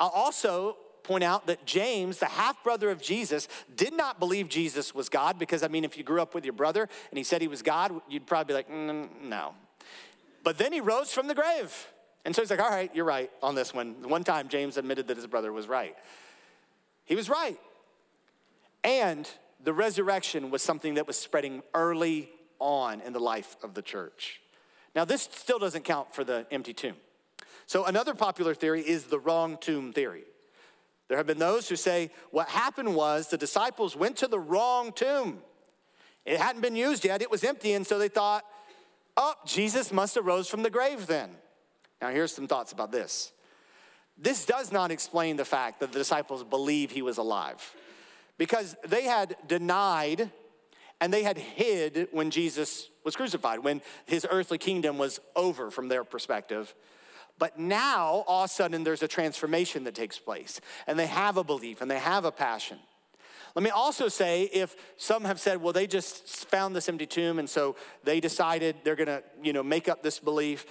I'll 0.00 0.08
also 0.08 0.76
point 1.04 1.24
out 1.24 1.46
that 1.46 1.64
James, 1.64 2.18
the 2.18 2.26
half 2.26 2.62
brother 2.64 2.90
of 2.90 3.00
Jesus, 3.00 3.48
did 3.76 3.92
not 3.92 4.18
believe 4.18 4.48
Jesus 4.48 4.94
was 4.94 5.08
God 5.08 5.38
because, 5.38 5.62
I 5.62 5.68
mean, 5.68 5.84
if 5.84 5.96
you 5.96 6.04
grew 6.04 6.20
up 6.20 6.34
with 6.34 6.44
your 6.44 6.52
brother 6.52 6.88
and 7.10 7.16
he 7.16 7.24
said 7.24 7.40
he 7.40 7.48
was 7.48 7.62
God, 7.62 7.92
you'd 8.08 8.26
probably 8.26 8.52
be 8.52 8.54
like, 8.54 8.68
mm, 8.68 9.08
no. 9.22 9.54
But 10.44 10.58
then 10.58 10.72
he 10.72 10.80
rose 10.80 11.12
from 11.12 11.28
the 11.28 11.34
grave. 11.34 11.88
And 12.24 12.34
so 12.34 12.42
he's 12.42 12.50
like, 12.50 12.60
all 12.60 12.70
right, 12.70 12.90
you're 12.94 13.04
right 13.04 13.30
on 13.42 13.54
this 13.54 13.72
one. 13.72 14.08
One 14.08 14.24
time, 14.24 14.48
James 14.48 14.76
admitted 14.76 15.08
that 15.08 15.16
his 15.16 15.26
brother 15.26 15.52
was 15.52 15.66
right. 15.66 15.96
He 17.04 17.14
was 17.14 17.30
right. 17.30 17.58
And 18.84 19.28
the 19.62 19.72
resurrection 19.72 20.50
was 20.50 20.62
something 20.62 20.94
that 20.94 21.06
was 21.06 21.16
spreading 21.16 21.62
early 21.74 22.30
on 22.58 23.00
in 23.00 23.12
the 23.12 23.20
life 23.20 23.56
of 23.62 23.74
the 23.74 23.82
church. 23.82 24.40
Now, 24.94 25.04
this 25.04 25.28
still 25.32 25.58
doesn't 25.58 25.84
count 25.84 26.14
for 26.14 26.24
the 26.24 26.46
empty 26.50 26.72
tomb. 26.72 26.96
So, 27.66 27.84
another 27.84 28.14
popular 28.14 28.54
theory 28.54 28.80
is 28.80 29.04
the 29.04 29.18
wrong 29.18 29.58
tomb 29.60 29.92
theory. 29.92 30.24
There 31.08 31.16
have 31.16 31.26
been 31.26 31.38
those 31.38 31.68
who 31.68 31.76
say 31.76 32.10
what 32.30 32.48
happened 32.48 32.94
was 32.94 33.28
the 33.28 33.38
disciples 33.38 33.96
went 33.96 34.16
to 34.18 34.28
the 34.28 34.38
wrong 34.38 34.92
tomb. 34.92 35.38
It 36.24 36.38
hadn't 36.38 36.60
been 36.60 36.76
used 36.76 37.04
yet, 37.04 37.22
it 37.22 37.30
was 37.30 37.44
empty, 37.44 37.72
and 37.72 37.86
so 37.86 37.98
they 37.98 38.08
thought, 38.08 38.44
oh, 39.16 39.34
Jesus 39.46 39.92
must 39.92 40.14
have 40.14 40.26
rose 40.26 40.48
from 40.48 40.62
the 40.62 40.70
grave 40.70 41.06
then. 41.06 41.30
Now, 42.00 42.10
here's 42.10 42.34
some 42.34 42.46
thoughts 42.46 42.72
about 42.72 42.92
this. 42.92 43.32
This 44.16 44.44
does 44.44 44.72
not 44.72 44.90
explain 44.90 45.36
the 45.36 45.44
fact 45.44 45.80
that 45.80 45.92
the 45.92 45.98
disciples 45.98 46.44
believe 46.44 46.90
he 46.90 47.02
was 47.02 47.18
alive 47.18 47.74
because 48.38 48.76
they 48.86 49.02
had 49.02 49.36
denied 49.46 50.30
and 51.00 51.12
they 51.12 51.22
had 51.22 51.38
hid 51.38 52.08
when 52.10 52.30
Jesus 52.30 52.88
was 53.04 53.14
crucified, 53.14 53.60
when 53.60 53.82
his 54.06 54.26
earthly 54.28 54.58
kingdom 54.58 54.98
was 54.98 55.20
over 55.36 55.70
from 55.70 55.88
their 55.88 56.04
perspective. 56.04 56.74
But 57.38 57.58
now, 57.58 58.24
all 58.26 58.44
of 58.44 58.50
a 58.50 58.52
sudden, 58.52 58.82
there's 58.82 59.02
a 59.02 59.08
transformation 59.08 59.84
that 59.84 59.94
takes 59.94 60.18
place, 60.18 60.60
and 60.86 60.98
they 60.98 61.06
have 61.06 61.36
a 61.36 61.44
belief 61.44 61.80
and 61.80 61.90
they 61.90 61.98
have 61.98 62.24
a 62.24 62.32
passion. 62.32 62.78
Let 63.54 63.62
me 63.62 63.70
also 63.70 64.08
say 64.08 64.44
if 64.52 64.76
some 64.96 65.24
have 65.24 65.40
said, 65.40 65.62
well, 65.62 65.72
they 65.72 65.86
just 65.86 66.46
found 66.48 66.74
this 66.76 66.88
empty 66.88 67.06
tomb, 67.06 67.38
and 67.38 67.48
so 67.48 67.76
they 68.04 68.20
decided 68.20 68.76
they're 68.84 68.96
gonna, 68.96 69.22
you 69.42 69.52
know, 69.52 69.62
make 69.62 69.88
up 69.88 70.02
this 70.02 70.18
belief. 70.18 70.66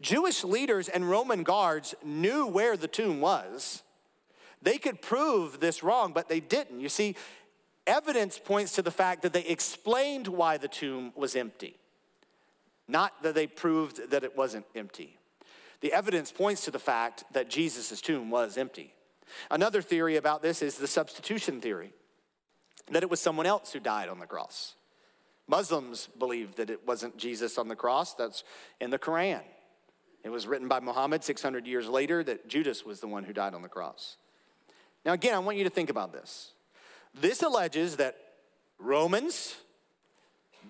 Jewish 0.00 0.44
leaders 0.44 0.88
and 0.88 1.08
Roman 1.08 1.42
guards 1.42 1.94
knew 2.04 2.46
where 2.46 2.76
the 2.76 2.88
tomb 2.88 3.20
was. 3.20 3.82
They 4.62 4.78
could 4.78 5.00
prove 5.00 5.60
this 5.60 5.82
wrong, 5.82 6.12
but 6.12 6.28
they 6.28 6.40
didn't. 6.40 6.80
You 6.80 6.88
see, 6.88 7.16
evidence 7.86 8.38
points 8.38 8.72
to 8.74 8.82
the 8.82 8.90
fact 8.90 9.22
that 9.22 9.32
they 9.32 9.44
explained 9.44 10.28
why 10.28 10.58
the 10.58 10.68
tomb 10.68 11.12
was 11.16 11.34
empty, 11.34 11.76
not 12.86 13.22
that 13.22 13.34
they 13.34 13.46
proved 13.46 14.10
that 14.10 14.24
it 14.24 14.36
wasn't 14.36 14.66
empty. 14.74 15.18
The 15.80 15.92
evidence 15.92 16.30
points 16.30 16.64
to 16.66 16.70
the 16.70 16.78
fact 16.78 17.24
that 17.32 17.48
Jesus' 17.48 18.00
tomb 18.00 18.30
was 18.30 18.58
empty. 18.58 18.92
Another 19.50 19.80
theory 19.80 20.16
about 20.16 20.42
this 20.42 20.60
is 20.60 20.76
the 20.76 20.86
substitution 20.86 21.60
theory 21.60 21.92
that 22.90 23.02
it 23.02 23.10
was 23.10 23.20
someone 23.20 23.46
else 23.46 23.72
who 23.72 23.78
died 23.78 24.08
on 24.08 24.18
the 24.18 24.26
cross. 24.26 24.74
Muslims 25.46 26.08
believe 26.18 26.56
that 26.56 26.70
it 26.70 26.86
wasn't 26.86 27.16
Jesus 27.16 27.56
on 27.56 27.68
the 27.68 27.76
cross, 27.76 28.14
that's 28.14 28.44
in 28.80 28.90
the 28.90 28.98
Quran. 28.98 29.42
It 30.22 30.30
was 30.30 30.46
written 30.46 30.68
by 30.68 30.80
Muhammad 30.80 31.24
600 31.24 31.66
years 31.66 31.88
later 31.88 32.22
that 32.24 32.48
Judas 32.48 32.84
was 32.84 33.00
the 33.00 33.08
one 33.08 33.24
who 33.24 33.32
died 33.32 33.54
on 33.54 33.62
the 33.62 33.68
cross. 33.68 34.16
Now, 35.04 35.12
again, 35.12 35.34
I 35.34 35.38
want 35.38 35.56
you 35.56 35.64
to 35.64 35.70
think 35.70 35.90
about 35.90 36.12
this. 36.12 36.52
This 37.14 37.42
alleges 37.42 37.96
that 37.96 38.16
Romans, 38.78 39.56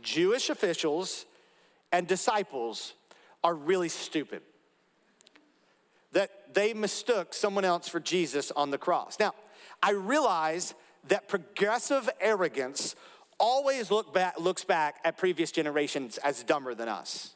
Jewish 0.03 0.51
officials, 0.51 1.27
and 1.93 2.07
disciples 2.07 2.95
are 3.43 3.55
really 3.55 3.89
stupid. 3.89 4.43
That 6.13 6.55
they 6.55 6.75
mistook 6.75 7.35
someone 7.35 7.65
else 7.65 7.89
for 7.89 8.01
Jesus 8.01 8.51
on 8.53 8.71
the 8.71 8.79
cross. 8.79 9.19
Now, 9.19 9.35
I 9.83 9.93
realize 9.93 10.75
that 11.09 11.29
progressive 11.29 12.09
arrogance 12.21 12.95
always 13.39 13.91
look 13.91 14.13
back, 14.13 14.39
looks 14.39 14.65
back 14.65 14.97
at 15.05 15.17
previous 15.17 15.51
generations 15.51 16.19
as 16.19 16.43
dumber 16.43 16.75
than 16.75 16.89
us. 16.89 17.35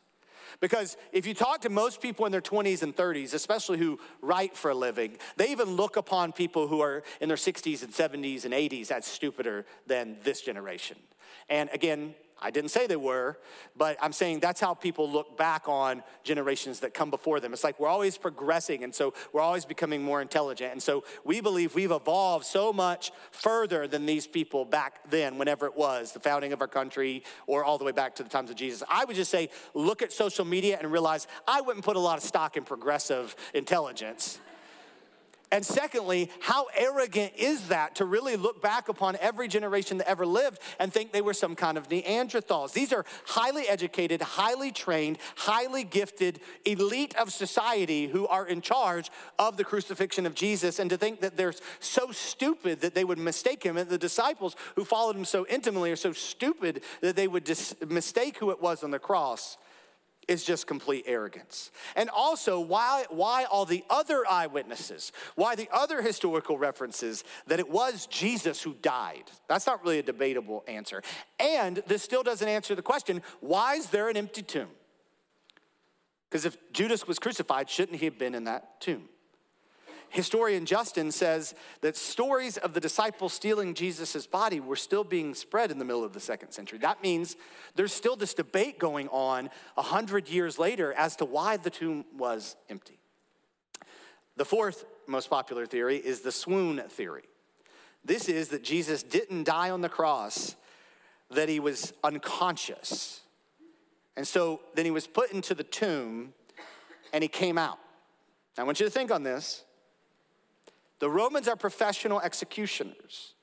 Because 0.61 0.97
if 1.12 1.27
you 1.27 1.35
talk 1.35 1.62
to 1.62 1.71
most 1.71 2.01
people 2.01 2.27
in 2.27 2.33
their 2.33 2.40
20s 2.40 2.83
and 2.83 2.95
30s, 2.95 3.35
especially 3.35 3.79
who 3.79 3.99
write 4.23 4.57
for 4.57 4.71
a 4.71 4.75
living, 4.75 5.17
they 5.37 5.51
even 5.51 5.77
look 5.77 5.97
upon 5.97 6.33
people 6.33 6.69
who 6.69 6.81
are 6.81 7.03
in 7.21 7.29
their 7.29 7.37
60s 7.37 7.83
and 7.83 7.93
70s 7.93 8.45
and 8.45 8.55
80s 8.55 8.90
as 8.90 9.07
stupider 9.07 9.67
than 9.87 10.17
this 10.23 10.40
generation. 10.40 10.97
And 11.49 11.69
again, 11.73 12.14
I 12.44 12.50
didn't 12.50 12.70
say 12.72 12.87
they 12.87 12.94
were, 12.94 13.38
but 13.74 13.96
I'm 14.02 14.12
saying 14.12 14.40
that's 14.40 14.61
how 14.61 14.74
people 14.74 15.11
look 15.11 15.38
back 15.38 15.66
on 15.66 16.02
generations 16.24 16.80
that 16.80 16.92
come 16.92 17.09
before 17.09 17.40
them. 17.40 17.54
It's 17.54 17.64
like 17.64 17.80
we're 17.80 17.88
always 17.88 18.18
progressing, 18.18 18.85
and 18.85 18.94
so 18.94 19.14
we're 19.33 19.40
always 19.40 19.64
becoming 19.64 20.02
more 20.02 20.20
intelligent. 20.20 20.72
And 20.72 20.83
so 20.83 21.04
we 21.24 21.40
believe 21.40 21.74
we've 21.74 21.90
evolved 21.90 22.44
so 22.44 22.70
much 22.70 23.12
further 23.30 23.88
than 23.88 24.04
these 24.04 24.26
people 24.26 24.66
back 24.66 25.11
then, 25.11 25.38
whenever 25.38 25.64
it 25.64 25.74
was, 25.74 26.12
the 26.12 26.20
founding 26.20 26.52
of 26.52 26.61
our 26.61 26.68
country, 26.68 27.24
or 27.46 27.64
all 27.64 27.78
the 27.78 27.85
way 27.85 27.92
back 27.92 28.14
to 28.16 28.22
the 28.22 28.28
times 28.28 28.50
of 28.50 28.57
Jesus. 28.57 28.83
I 28.90 29.07
would 29.07 29.16
just 29.16 29.30
say, 29.30 29.48
look 29.72 30.02
at 30.02 30.12
social 30.12 30.44
media 30.44 30.76
and 30.78 30.92
realize 30.92 31.26
I 31.48 31.62
wouldn't 31.62 31.85
put 31.85 31.96
a 31.96 32.00
lot 32.00 32.18
of 32.18 32.24
stock 32.24 32.59
in 32.59 32.64
progressive 32.64 33.35
intelligence. 33.54 34.38
And 35.55 35.64
secondly, 35.64 36.33
how 36.40 36.67
arrogant 36.77 37.35
is 37.37 37.69
that 37.69 37.95
to 37.95 38.05
really 38.05 38.35
look 38.35 38.61
back 38.61 38.88
upon 38.88 39.17
every 39.21 39.47
generation 39.47 39.99
that 39.99 40.09
ever 40.09 40.27
lived 40.27 40.59
and 40.81 40.93
think 40.93 41.12
they 41.12 41.23
were 41.23 41.33
some 41.33 41.55
kind 41.55 41.79
of 41.79 41.88
Neanderthals? 41.88 42.73
These 42.73 42.93
are 42.93 43.05
highly 43.25 43.69
educated, 43.69 44.21
highly 44.21 44.73
trained, 44.73 45.19
highly 45.37 45.85
gifted 45.85 46.40
elite 46.64 47.14
of 47.14 47.33
society 47.33 48.09
who 48.09 48.27
are 48.27 48.45
in 48.49 48.62
charge 48.62 49.12
of 49.38 49.57
the 49.57 49.62
crucifixion 49.62 50.27
of 50.27 50.35
Jesus. 50.35 50.81
And 50.81 50.90
to 50.90 50.97
think 50.97 51.21
that 51.21 51.37
they're 51.37 51.55
so 51.79 52.11
stupid 52.11 52.81
that 52.81 52.97
they 52.97 53.05
would 53.05 53.19
mistake 53.19 53.62
him, 53.62 53.77
and 53.77 53.88
the 53.88 53.97
disciples 53.97 54.57
who 54.75 54.85
followed 54.85 55.14
him 55.14 55.25
so 55.25 55.47
intimately 55.49 55.93
are 55.93 55.97
so 55.97 56.12
stupid 56.12 56.83
that 57.01 57.14
they 57.14 57.29
would 57.29 57.45
dis- 57.45 57.77
mistake 57.87 58.38
who 58.38 58.51
it 58.51 58.61
was 58.61 58.83
on 58.83 58.90
the 58.90 58.99
cross 58.99 59.57
is 60.28 60.44
just 60.44 60.66
complete 60.66 61.04
arrogance. 61.06 61.70
And 61.96 62.10
also, 62.10 62.60
why, 62.60 63.04
why 63.10 63.44
all 63.44 63.64
the 63.64 63.84
other 63.90 64.24
eyewitnesses, 64.28 65.12
why 65.34 65.54
the 65.54 65.68
other 65.72 66.02
historical 66.02 66.58
references 66.58 67.24
that 67.46 67.60
it 67.60 67.68
was 67.68 68.06
Jesus 68.06 68.62
who 68.62 68.74
died? 68.74 69.24
That's 69.48 69.66
not 69.66 69.82
really 69.82 69.98
a 69.98 70.02
debatable 70.02 70.64
answer. 70.66 71.02
And 71.38 71.82
this 71.87 72.02
still 72.02 72.22
doesn't 72.22 72.48
answer 72.48 72.74
the 72.74 72.82
question 72.82 73.22
why 73.40 73.74
is 73.74 73.87
there 73.87 74.08
an 74.08 74.16
empty 74.16 74.42
tomb? 74.42 74.68
Because 76.28 76.44
if 76.44 76.56
Judas 76.72 77.06
was 77.06 77.18
crucified, 77.18 77.70
shouldn't 77.70 77.98
he 77.98 78.06
have 78.06 78.18
been 78.18 78.34
in 78.34 78.44
that 78.44 78.80
tomb? 78.80 79.08
Historian 80.14 80.64
Justin 80.64 81.11
says 81.11 81.57
that 81.81 81.96
stories 81.96 82.57
of 82.57 82.72
the 82.72 82.79
disciples 82.79 83.33
stealing 83.33 83.74
Jesus' 83.74 84.29
body 84.29 84.61
were 84.61 84.77
still 84.77 85.03
being 85.03 85.35
spread 85.35 85.72
in 85.72 85.81
the 85.81 85.85
middle 85.85 86.05
of 86.05 86.12
the 86.12 86.20
second 86.20 86.53
century. 86.53 86.79
That 86.79 87.03
means 87.03 87.35
there's 87.74 87.92
still 87.92 88.14
this 88.14 88.33
debate 88.33 88.79
going 88.79 89.09
on 89.09 89.50
a 89.77 89.83
hundred 89.83 90.29
years 90.29 90.57
later 90.57 90.92
as 90.92 91.16
to 91.16 91.24
why 91.24 91.57
the 91.57 91.68
tomb 91.68 92.05
was 92.16 92.55
empty. 92.70 93.00
The 94.37 94.44
fourth 94.44 94.85
most 95.09 95.31
popular 95.31 95.66
theory 95.66 95.96
is 95.96 96.20
the 96.20 96.31
swoon 96.31 96.79
theory. 96.90 97.24
This 98.05 98.29
is 98.29 98.50
that 98.50 98.62
Jesus 98.62 99.03
didn't 99.03 99.44
die 99.44 99.70
on 99.70 99.81
the 99.81 99.88
cross, 99.88 100.55
that 101.31 101.48
he 101.48 101.59
was 101.59 101.92
unconscious. 102.05 103.20
And 104.16 104.29
so 104.29 104.61
then 104.74 104.85
he 104.85 104.92
was 104.92 105.09
put 105.09 105.33
into 105.33 105.57
the 105.57 105.64
tomb 105.64 106.35
and 107.12 107.22
he 107.22 107.29
came 107.29 107.59
out. 107.59 107.81
I 108.57 108.62
want 108.62 108.79
you 108.79 108.87
to 108.87 108.90
think 108.90 109.11
on 109.11 109.24
this. 109.24 109.64
The 111.00 111.11
Romans 111.11 111.48
are 111.48 111.57
professional 111.57 112.20
executioners. 112.20 113.35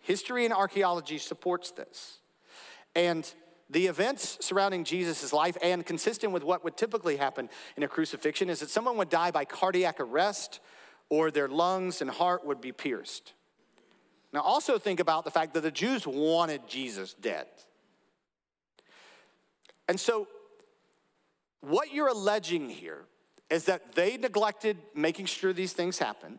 History 0.00 0.44
and 0.44 0.54
archaeology 0.54 1.18
supports 1.18 1.70
this. 1.70 2.18
And 2.94 3.32
the 3.68 3.86
events 3.86 4.38
surrounding 4.40 4.84
Jesus' 4.84 5.32
life 5.32 5.56
and 5.62 5.86
consistent 5.86 6.32
with 6.32 6.42
what 6.42 6.64
would 6.64 6.76
typically 6.76 7.16
happen 7.16 7.48
in 7.76 7.82
a 7.82 7.88
crucifixion 7.88 8.50
is 8.50 8.60
that 8.60 8.70
someone 8.70 8.96
would 8.96 9.08
die 9.08 9.30
by 9.30 9.44
cardiac 9.44 10.00
arrest 10.00 10.60
or 11.08 11.30
their 11.30 11.48
lungs 11.48 12.00
and 12.00 12.10
heart 12.10 12.44
would 12.44 12.60
be 12.60 12.72
pierced. 12.72 13.34
Now, 14.32 14.40
also 14.40 14.78
think 14.78 15.00
about 15.00 15.24
the 15.24 15.30
fact 15.30 15.54
that 15.54 15.62
the 15.62 15.70
Jews 15.70 16.06
wanted 16.06 16.68
Jesus 16.68 17.14
dead. 17.14 17.46
And 19.88 19.98
so, 19.98 20.28
what 21.60 21.92
you're 21.92 22.08
alleging 22.08 22.70
here 22.70 23.04
is 23.50 23.64
that 23.64 23.94
they 23.94 24.16
neglected 24.16 24.78
making 24.94 25.26
sure 25.26 25.52
these 25.52 25.72
things 25.72 25.98
happen 25.98 26.38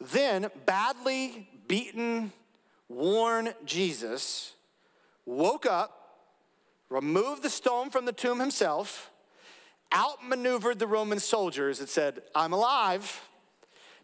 then, 0.00 0.50
badly 0.66 1.48
beaten, 1.68 2.32
worn 2.88 3.52
Jesus 3.64 4.54
woke 5.26 5.66
up, 5.66 6.18
removed 6.88 7.42
the 7.42 7.50
stone 7.50 7.90
from 7.90 8.04
the 8.04 8.12
tomb 8.12 8.40
himself, 8.40 9.10
outmaneuvered 9.94 10.78
the 10.78 10.86
Roman 10.86 11.18
soldiers 11.18 11.80
and 11.80 11.88
said, 11.88 12.22
I'm 12.34 12.52
alive. 12.52 13.28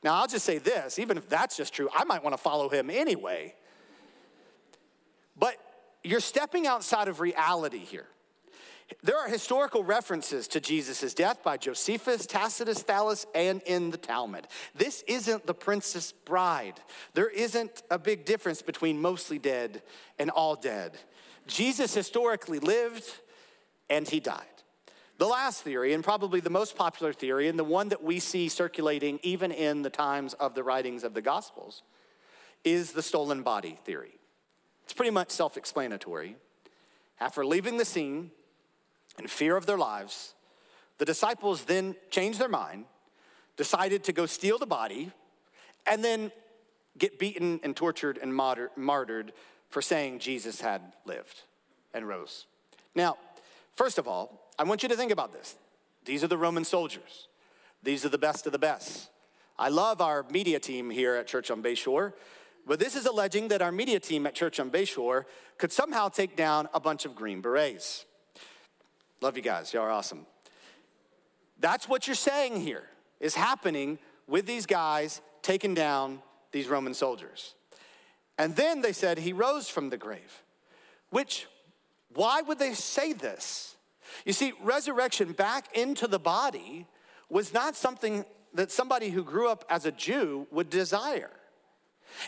Now, 0.03 0.15
I'll 0.15 0.27
just 0.27 0.45
say 0.45 0.59
this 0.59 0.99
even 0.99 1.17
if 1.17 1.29
that's 1.29 1.57
just 1.57 1.73
true, 1.73 1.89
I 1.95 2.05
might 2.05 2.23
want 2.23 2.35
to 2.35 2.43
follow 2.43 2.69
him 2.69 2.91
anyway. 2.91 3.55
But 5.39 5.57
you're 6.05 6.21
stepping 6.21 6.67
outside 6.67 7.09
of 7.09 7.21
reality 7.21 7.79
here. 7.79 8.07
There 9.03 9.19
are 9.19 9.29
historical 9.29 9.83
references 9.83 10.47
to 10.49 10.61
Jesus' 10.61 11.13
death 11.13 11.43
by 11.43 11.57
Josephus, 11.57 12.25
Tacitus, 12.25 12.83
Thallus, 12.83 13.27
and 13.35 13.61
in 13.63 13.91
the 13.91 13.97
Talmud. 13.97 14.47
This 14.77 15.03
isn't 15.09 15.47
the 15.47 15.55
Princess 15.55 16.13
Bride. 16.13 16.81
There 17.15 17.29
isn't 17.29 17.83
a 17.91 17.99
big 17.99 18.25
difference 18.25 18.63
between 18.63 19.01
mostly 19.01 19.39
dead 19.39 19.83
and 20.19 20.31
all 20.31 20.55
dead. 20.55 20.99
Jesus 21.49 21.95
historically 21.95 22.61
lived 22.61 23.05
and 23.91 24.09
he 24.09 24.21
died. 24.21 24.45
The 25.19 25.27
last 25.27 25.63
theory, 25.63 25.95
and 25.95 26.05
probably 26.05 26.41
the 26.41 26.51
most 26.51 26.77
popular 26.77 27.13
theory, 27.13 27.49
and 27.49 27.59
the 27.59 27.65
one 27.65 27.89
that 27.89 28.03
we 28.03 28.21
see 28.21 28.49
circulating 28.49 29.19
even 29.23 29.51
in 29.51 29.83
the 29.83 29.91
times 29.91 30.35
of 30.35 30.55
the 30.55 30.63
writings 30.63 31.05
of 31.05 31.15
the 31.15 31.23
Gospels, 31.23 31.83
is 32.65 32.93
the 32.93 33.03
stolen 33.03 33.43
body 33.43 33.79
theory. 33.85 34.19
It's 34.85 34.93
pretty 34.93 35.11
much 35.11 35.31
self 35.31 35.57
explanatory. 35.57 36.37
After 37.19 37.47
leaving 37.47 37.79
the 37.79 37.85
scene, 37.87 38.31
in 39.19 39.27
fear 39.27 39.57
of 39.57 39.67
their 39.67 39.79
lives, 39.79 40.35
the 40.99 41.05
disciples 41.05 41.65
then 41.65 41.95
changed 42.11 42.39
their 42.39 42.49
mind, 42.49 42.85
decided 43.57 44.05
to 44.05 44.13
go 44.13 44.27
steal 44.27 44.59
the 44.59 44.67
body, 44.67 45.11
and 45.87 46.03
then 46.05 46.33
get 46.99 47.19
beaten 47.19 47.61
and 47.63 47.77
tortured 47.77 48.19
and 48.19 48.35
martyred 48.35 49.33
for 49.69 49.83
saying 49.83 50.19
Jesus 50.19 50.61
had 50.61 50.81
lived 51.05 51.43
and 51.93 52.09
rose. 52.09 52.47
Now, 52.95 53.17
first 53.75 53.99
of 53.99 54.09
all, 54.09 54.51
I 54.59 54.65
want 54.65 54.83
you 54.83 54.89
to 54.89 54.97
think 54.97 55.13
about 55.13 55.33
this. 55.33 55.57
These 56.05 56.25
are 56.25 56.29
the 56.29 56.39
Roman 56.39 56.65
soldiers, 56.65 57.29
these 57.83 58.05
are 58.05 58.09
the 58.09 58.19
best 58.19 58.47
of 58.47 58.53
the 58.53 58.59
best. 58.59 59.11
I 59.59 59.69
love 59.69 60.01
our 60.01 60.25
media 60.31 60.61
team 60.61 60.91
here 60.91 61.15
at 61.15 61.27
Church 61.27 61.51
on 61.51 61.63
Bayshore, 61.63 62.13
but 62.67 62.79
this 62.79 62.97
is 62.97 63.07
alleging 63.07 63.49
that 63.49 63.63
our 63.63 63.73
media 63.73 64.01
team 64.01 64.27
at 64.27 64.35
Church 64.35 64.59
on 64.59 64.71
Bayshore 64.71 65.25
could 65.57 65.73
somehow 65.73 66.09
take 66.09 66.37
down 66.37 66.69
a 66.75 66.81
bunch 66.81 67.05
of 67.05 67.15
Green 67.15 67.41
Berets. 67.41 68.06
Love 69.21 69.37
you 69.37 69.43
guys. 69.43 69.73
Y'all 69.73 69.85
are 69.85 69.91
awesome. 69.91 70.27
That's 71.59 71.89
what 71.89 72.07
you're 72.07 72.15
saying 72.15 72.61
here 72.61 72.85
is 73.21 73.35
happening 73.35 73.99
with 74.27 74.47
these 74.47 74.67
guys 74.67 75.21
taking 75.43 75.75
down 75.75 76.21
these 76.53 76.69
Roman 76.69 76.95
soldiers. 76.95 77.55
And 78.39 78.55
then 78.55 78.83
they 78.83 78.93
said 78.93 79.19
he 79.19 79.33
rose 79.33 79.69
from 79.69 79.89
the 79.89 79.97
grave, 79.97 80.43
which, 81.11 81.47
why 82.15 82.43
would 82.43 82.59
they 82.59 82.75
say 82.75 83.13
this? 83.13 83.77
You 84.25 84.33
see, 84.33 84.53
resurrection 84.63 85.33
back 85.33 85.75
into 85.77 86.07
the 86.07 86.19
body 86.19 86.87
was 87.29 87.55
not 87.55 87.75
something 87.75 88.25
that 88.55 88.71
somebody 88.71 89.11
who 89.11 89.23
grew 89.25 89.49
up 89.49 89.65
as 89.71 89.87
a 89.87 89.93
Jew 89.93 90.47
would 90.51 90.71
desire. 90.71 91.31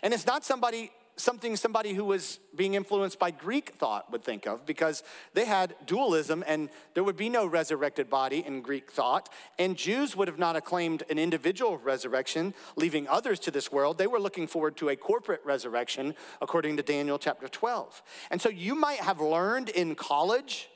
And 0.03 0.13
it's 0.13 0.27
not 0.27 0.45
somebody 0.45 0.91
something 1.19 1.57
somebody 1.57 1.93
who 1.93 2.05
was 2.05 2.39
being 2.55 2.75
influenced 2.75 3.19
by 3.19 3.31
Greek 3.31 3.71
thought 3.71 4.11
would 4.11 4.25
think 4.25 4.47
of 4.47 4.65
because 4.65 5.03
they 5.35 5.45
had 5.45 5.75
dualism 5.85 6.45
and 6.47 6.71
there 6.95 7.05
would 7.05 7.17
be 7.17 7.29
no 7.29 7.47
resurrected 7.47 8.09
body 8.09 8.45
in 8.47 8.63
Greek 8.63 8.91
thought. 8.91 9.29
And 9.59 9.77
Jews 9.77 10.17
would 10.17 10.29
have 10.29 10.39
not 10.39 10.57
acclaimed 10.57 11.03
an 11.11 11.19
individual 11.19 11.79
resurrection, 11.79 12.55
leaving 12.77 13.07
others 13.09 13.39
to 13.41 13.51
this 13.51 13.71
world. 13.71 13.99
They 13.99 14.07
were 14.07 14.21
looking 14.21 14.47
forward 14.47 14.77
to 14.79 14.89
a 14.89 14.97
corporate 14.97 15.43
resurrection, 15.45 16.15
according 16.41 16.77
to 16.79 16.83
Daniel 16.83 17.19
chapter 17.19 17.49
12. 17.49 18.03
And 18.31 18.41
so 18.41 18.49
you 18.49 18.75
might 18.75 19.01
have 19.01 19.21
learned 19.21 19.69
in 19.69 19.95
college 19.95 20.69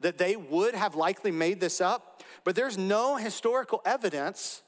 that 0.00 0.18
they 0.18 0.36
would 0.36 0.74
have 0.74 0.94
likely 0.94 1.30
made 1.30 1.60
this 1.60 1.80
up, 1.80 2.22
but 2.42 2.54
there's 2.54 2.76
no 2.76 3.16
historical 3.16 3.80
evidence 3.84 4.62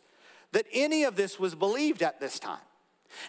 that 0.53 0.67
any 0.73 1.05
of 1.05 1.17
this 1.17 1.39
was 1.39 1.55
believed 1.55 2.03
at 2.03 2.21
this 2.21 2.39
time. 2.39 2.66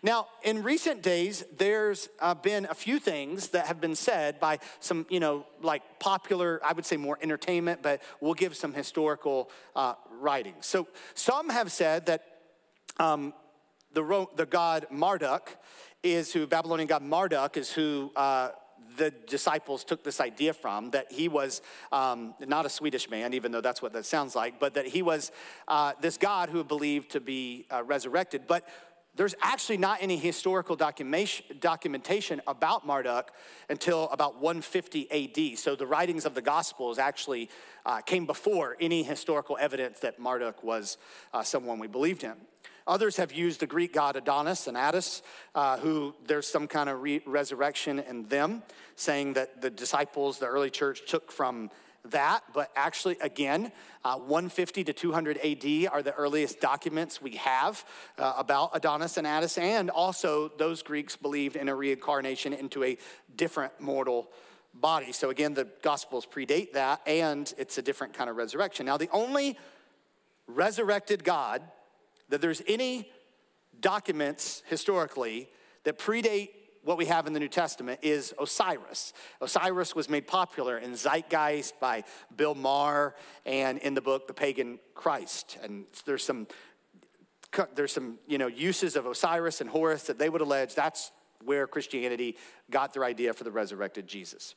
Now, 0.04 0.28
in 0.43 0.63
recent 0.63 1.02
days, 1.02 1.43
there's 1.58 2.10
uh, 2.19 2.34
been 2.34 2.65
a 2.69 2.73
few 2.73 3.00
things 3.00 3.50
that 3.50 3.67
have 3.67 3.82
been 3.82 3.95
said 3.95 4.39
by 4.39 4.60
some, 4.80 5.06
you 5.10 5.19
know, 5.19 5.45
like 5.62 5.82
popular, 6.00 6.60
I 6.63 6.73
would 6.73 6.86
say 6.86 6.97
more 6.97 7.17
entertainment, 7.21 7.82
but 7.82 8.02
we'll 8.21 8.34
give 8.34 8.56
some 8.56 8.73
historical 8.73 9.50
uh, 9.76 9.95
writings. 10.19 10.65
So 10.65 10.88
some 11.13 11.50
have 11.50 11.71
said 11.71 12.06
that 12.08 12.23
um, 13.00 13.34
the, 13.93 14.28
the 14.36 14.45
god 14.45 14.88
Marduk 14.91 15.58
is 16.04 16.32
who, 16.34 16.47
Babylonian 16.47 16.88
god 16.88 17.02
Marduk 17.04 17.58
is 17.58 17.71
who. 17.71 18.12
Uh, 18.15 18.50
the 18.97 19.12
disciples 19.28 19.84
took 19.84 20.04
this 20.04 20.19
idea 20.19 20.54
from 20.54 20.91
that 20.91 21.12
he 21.12 21.28
was 21.28 21.62
um, 21.91 22.34
not 22.39 22.65
a 22.65 22.69
Swedish 22.69 23.10
man, 23.10 23.34
even 23.34 23.52
though 23.52 23.62
that's 23.62 23.82
what 23.82 23.93
that 23.93 24.06
sounds 24.06 24.36
like, 24.36 24.60
but 24.60 24.73
that 24.73 24.88
he 24.88 25.02
was 25.02 25.32
uh, 25.67 25.93
this 26.02 26.17
God 26.17 26.50
who 26.50 26.63
believed 26.63 27.12
to 27.12 27.19
be 27.19 27.65
uh, 27.71 27.84
resurrected. 27.84 28.47
But 28.47 28.67
there's 29.17 29.36
actually 29.41 29.77
not 29.77 29.97
any 30.01 30.15
historical 30.15 30.75
documentation 30.75 32.41
about 32.47 32.86
Marduk 32.86 33.32
until 33.69 34.10
about 34.10 34.39
150 34.39 35.12
AD. 35.12 35.58
So 35.58 35.75
the 35.75 35.88
writings 35.88 36.25
of 36.25 36.36
the 36.36 36.41
Gospels 36.41 36.99
actually 36.99 37.49
uh, 37.86 38.01
came 38.01 38.25
before 38.25 38.77
any 38.80 39.03
historical 39.03 39.58
evidence 39.60 39.99
that 39.99 40.19
Marduk 40.19 40.63
was 40.63 40.97
uh, 41.34 41.43
someone 41.43 41.80
we 41.80 41.88
believed 41.88 42.23
in. 42.23 42.36
Others 42.86 43.17
have 43.17 43.34
used 43.34 43.60
the 43.60 43.67
Greek 43.67 43.91
god 43.91 44.15
Adonis 44.15 44.67
and 44.67 44.77
Attis, 44.77 45.21
uh, 45.56 45.77
who 45.77 46.15
there's 46.25 46.47
some 46.47 46.67
kind 46.67 46.88
of 46.88 47.01
re- 47.01 47.21
resurrection 47.25 47.99
in 47.99 48.25
them, 48.27 48.63
saying 48.95 49.34
that 49.34 49.62
the 49.62 49.69
disciples, 49.69 50.39
the 50.39 50.45
early 50.45 50.69
church, 50.69 51.01
took 51.06 51.32
from 51.32 51.69
that, 52.11 52.43
but 52.53 52.71
actually, 52.75 53.17
again, 53.21 53.71
uh, 54.03 54.17
150 54.17 54.83
to 54.85 54.93
200 54.93 55.37
AD 55.37 55.87
are 55.91 56.01
the 56.01 56.13
earliest 56.13 56.59
documents 56.59 57.21
we 57.21 57.31
have 57.37 57.83
uh, 58.17 58.33
about 58.37 58.71
Adonis 58.73 59.17
and 59.17 59.27
Attis, 59.27 59.57
and 59.57 59.89
also 59.89 60.49
those 60.57 60.81
Greeks 60.81 61.15
believed 61.15 61.55
in 61.55 61.69
a 61.69 61.75
reincarnation 61.75 62.53
into 62.53 62.83
a 62.83 62.97
different 63.35 63.79
mortal 63.79 64.29
body. 64.73 65.11
So, 65.11 65.29
again, 65.29 65.53
the 65.53 65.67
Gospels 65.81 66.25
predate 66.25 66.73
that, 66.73 67.01
and 67.05 67.51
it's 67.57 67.77
a 67.77 67.81
different 67.81 68.13
kind 68.13 68.29
of 68.29 68.35
resurrection. 68.35 68.85
Now, 68.85 68.97
the 68.97 69.09
only 69.11 69.57
resurrected 70.47 71.23
God 71.23 71.61
that 72.29 72.41
there's 72.41 72.61
any 72.67 73.09
documents 73.79 74.63
historically 74.67 75.49
that 75.83 75.97
predate 75.97 76.49
what 76.88 76.97
we 76.97 77.06
have 77.06 77.28
in 77.28 77.34
the 77.34 77.39
New 77.41 77.50
Testament 77.50 78.00
is 78.02 78.34
Osiris. 78.39 79.12
Osiris 79.41 79.93
was 79.93 80.08
made 80.08 80.26
popular 80.26 80.78
in 80.78 80.93
Zeitgeist 80.95 81.78
by 81.82 82.06
Bill 82.34 82.56
Maher 82.56 83.13
and 83.45 83.78
in 83.80 83.93
the 83.93 84.00
book 84.00 84.26
The 84.26 84.34
Pagan 84.34 84.80
Christ. 84.95 85.58
And 85.62 85.84
there's 86.06 86.23
some 86.23 86.47
there's 87.76 87.91
some 87.91 88.19
you 88.26 88.38
know 88.38 88.47
uses 88.47 88.95
of 88.95 89.06
Osiris 89.06 89.60
and 89.60 89.69
Horus 89.69 90.04
that 90.04 90.17
they 90.17 90.30
would 90.30 90.39
allege 90.39 90.76
that's 90.76 91.12
where 91.43 91.67
Christianity 91.67 92.38
got 92.71 92.93
their 92.93 93.04
idea 93.04 93.34
for 93.34 93.43
the 93.43 93.52
resurrected 93.52 94.08
Jesus. 94.08 94.56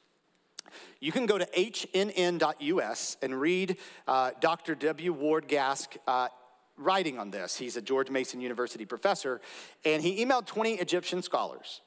You 1.01 1.11
can 1.11 1.27
go 1.27 1.37
to 1.37 1.47
hnn.us 1.47 3.17
and 3.23 3.41
read 3.41 3.77
uh, 4.07 4.31
Dr. 4.41 4.77
W. 4.77 5.13
Ward 5.13 5.49
Gasque 5.49 5.97
uh, 6.07 6.29
writing 6.77 7.19
on 7.19 7.33
this. 7.33 7.57
He's 7.57 7.77
a 7.77 7.83
George 7.83 8.09
Mason 8.09 8.41
University 8.41 8.85
professor, 8.85 9.41
and 9.85 10.01
he 10.01 10.25
emailed 10.25 10.47
20 10.47 10.75
Egyptian 10.75 11.23
scholars 11.23 11.81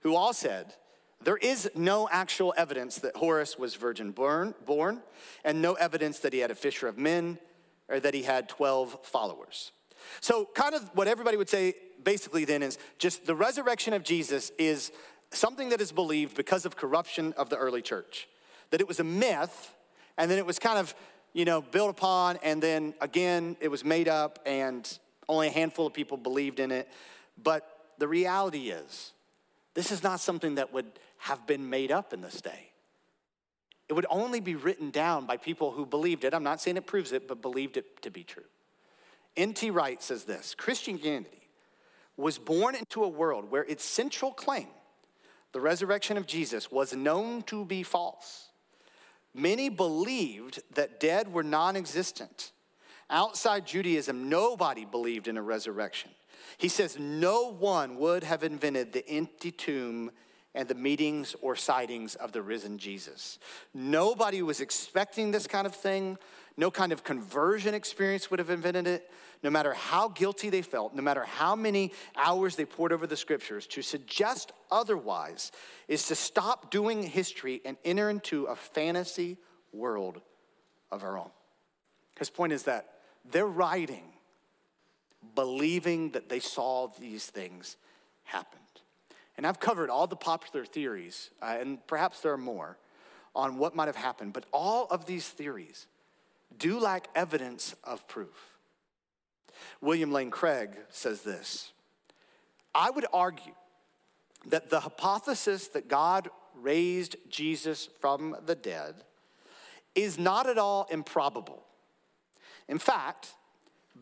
who 0.00 0.14
all 0.14 0.32
said, 0.32 0.74
There 1.22 1.36
is 1.36 1.70
no 1.74 2.08
actual 2.10 2.54
evidence 2.56 2.96
that 2.98 3.16
Horus 3.16 3.58
was 3.58 3.74
virgin 3.74 4.12
born, 4.12 4.54
born, 4.66 5.02
and 5.44 5.60
no 5.60 5.74
evidence 5.74 6.20
that 6.20 6.32
he 6.32 6.38
had 6.40 6.50
a 6.50 6.54
fisher 6.54 6.88
of 6.88 6.98
men 6.98 7.38
or 7.88 8.00
that 8.00 8.14
he 8.14 8.22
had 8.22 8.48
12 8.48 8.98
followers. 9.04 9.72
So, 10.20 10.48
kind 10.54 10.74
of 10.74 10.90
what 10.94 11.08
everybody 11.08 11.36
would 11.36 11.48
say 11.48 11.74
basically 12.02 12.44
then 12.44 12.62
is 12.62 12.78
just 12.98 13.26
the 13.26 13.34
resurrection 13.34 13.92
of 13.92 14.02
Jesus 14.02 14.52
is 14.58 14.92
something 15.30 15.70
that 15.70 15.80
is 15.80 15.92
believed 15.92 16.36
because 16.36 16.64
of 16.64 16.76
corruption 16.76 17.34
of 17.36 17.50
the 17.50 17.56
early 17.56 17.82
church. 17.82 18.28
That 18.70 18.80
it 18.80 18.88
was 18.88 19.00
a 19.00 19.04
myth, 19.04 19.74
and 20.16 20.30
then 20.30 20.38
it 20.38 20.46
was 20.46 20.58
kind 20.58 20.78
of, 20.78 20.94
you 21.32 21.44
know, 21.44 21.60
built 21.60 21.90
upon, 21.90 22.38
and 22.42 22.62
then 22.62 22.94
again, 23.00 23.56
it 23.60 23.68
was 23.68 23.84
made 23.84 24.08
up, 24.08 24.38
and 24.46 24.98
only 25.28 25.48
a 25.48 25.50
handful 25.50 25.86
of 25.86 25.92
people 25.92 26.16
believed 26.16 26.60
in 26.60 26.70
it. 26.70 26.88
But 27.42 27.68
the 27.98 28.08
reality 28.08 28.70
is, 28.70 29.12
this 29.78 29.92
is 29.92 30.02
not 30.02 30.18
something 30.18 30.56
that 30.56 30.72
would 30.72 30.86
have 31.18 31.46
been 31.46 31.70
made 31.70 31.92
up 31.92 32.12
in 32.12 32.20
this 32.20 32.40
day. 32.40 32.72
It 33.88 33.92
would 33.92 34.06
only 34.10 34.40
be 34.40 34.56
written 34.56 34.90
down 34.90 35.24
by 35.24 35.36
people 35.36 35.70
who 35.70 35.86
believed 35.86 36.24
it. 36.24 36.34
I'm 36.34 36.42
not 36.42 36.60
saying 36.60 36.76
it 36.76 36.84
proves 36.84 37.12
it, 37.12 37.28
but 37.28 37.40
believed 37.40 37.76
it 37.76 38.02
to 38.02 38.10
be 38.10 38.24
true. 38.24 38.42
N.T. 39.36 39.70
Wright 39.70 40.02
says 40.02 40.24
this 40.24 40.56
Christianity 40.56 41.48
was 42.16 42.38
born 42.38 42.74
into 42.74 43.04
a 43.04 43.08
world 43.08 43.52
where 43.52 43.62
its 43.62 43.84
central 43.84 44.32
claim, 44.32 44.66
the 45.52 45.60
resurrection 45.60 46.16
of 46.16 46.26
Jesus, 46.26 46.72
was 46.72 46.92
known 46.92 47.42
to 47.42 47.64
be 47.64 47.84
false. 47.84 48.48
Many 49.32 49.68
believed 49.68 50.60
that 50.74 50.98
dead 50.98 51.32
were 51.32 51.44
non 51.44 51.76
existent. 51.76 52.50
Outside 53.10 53.64
Judaism, 53.64 54.28
nobody 54.28 54.84
believed 54.84 55.28
in 55.28 55.36
a 55.36 55.42
resurrection. 55.42 56.10
He 56.56 56.68
says, 56.68 56.98
No 56.98 57.52
one 57.52 57.96
would 57.96 58.24
have 58.24 58.42
invented 58.42 58.92
the 58.92 59.06
empty 59.08 59.50
tomb 59.50 60.10
and 60.54 60.66
the 60.66 60.74
meetings 60.74 61.36
or 61.40 61.54
sightings 61.54 62.14
of 62.14 62.32
the 62.32 62.42
risen 62.42 62.78
Jesus. 62.78 63.38
Nobody 63.74 64.42
was 64.42 64.60
expecting 64.60 65.30
this 65.30 65.46
kind 65.46 65.66
of 65.66 65.74
thing. 65.74 66.18
No 66.56 66.70
kind 66.70 66.90
of 66.90 67.04
conversion 67.04 67.74
experience 67.74 68.30
would 68.30 68.40
have 68.40 68.50
invented 68.50 68.86
it. 68.86 69.10
No 69.44 69.50
matter 69.50 69.72
how 69.72 70.08
guilty 70.08 70.50
they 70.50 70.62
felt, 70.62 70.96
no 70.96 71.02
matter 71.02 71.24
how 71.24 71.54
many 71.54 71.92
hours 72.16 72.56
they 72.56 72.64
poured 72.64 72.92
over 72.92 73.06
the 73.06 73.16
scriptures, 73.16 73.68
to 73.68 73.82
suggest 73.82 74.50
otherwise 74.68 75.52
is 75.86 76.08
to 76.08 76.16
stop 76.16 76.72
doing 76.72 77.04
history 77.04 77.60
and 77.64 77.76
enter 77.84 78.10
into 78.10 78.46
a 78.46 78.56
fantasy 78.56 79.36
world 79.72 80.20
of 80.90 81.04
our 81.04 81.16
own. 81.16 81.30
His 82.18 82.30
point 82.30 82.52
is 82.52 82.64
that 82.64 82.88
they're 83.24 83.46
writing 83.46 84.02
believing 85.34 86.10
that 86.12 86.28
they 86.28 86.40
saw 86.40 86.88
these 86.98 87.26
things 87.26 87.76
happened. 88.24 88.62
And 89.36 89.46
I've 89.46 89.60
covered 89.60 89.90
all 89.90 90.06
the 90.06 90.16
popular 90.16 90.64
theories, 90.64 91.30
uh, 91.40 91.56
and 91.60 91.86
perhaps 91.86 92.20
there 92.20 92.32
are 92.32 92.38
more, 92.38 92.76
on 93.34 93.58
what 93.58 93.76
might 93.76 93.86
have 93.86 93.96
happened, 93.96 94.32
but 94.32 94.44
all 94.52 94.86
of 94.90 95.06
these 95.06 95.28
theories 95.28 95.86
do 96.58 96.80
lack 96.80 97.08
evidence 97.14 97.74
of 97.84 98.06
proof. 98.08 98.58
William 99.80 100.10
Lane 100.12 100.30
Craig 100.30 100.70
says 100.90 101.22
this 101.22 101.72
I 102.74 102.90
would 102.90 103.06
argue 103.12 103.54
that 104.46 104.70
the 104.70 104.80
hypothesis 104.80 105.68
that 105.68 105.88
God 105.88 106.30
raised 106.54 107.16
Jesus 107.28 107.88
from 108.00 108.36
the 108.44 108.54
dead 108.54 108.94
is 109.94 110.18
not 110.18 110.48
at 110.48 110.58
all 110.58 110.86
improbable. 110.90 111.64
In 112.68 112.78
fact, 112.78 113.34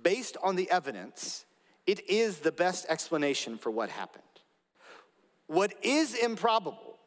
based 0.03 0.37
on 0.43 0.57
the 0.57 0.71
evidence, 0.71 1.45
it 1.87 2.09
is 2.09 2.39
the 2.39 2.53
best 2.53 2.87
explanation 2.89 3.59
for 3.59 3.71
what 3.71 3.91
happened. 3.91 4.23
What 5.47 5.75
is 5.83 6.15
improbable 6.15 6.99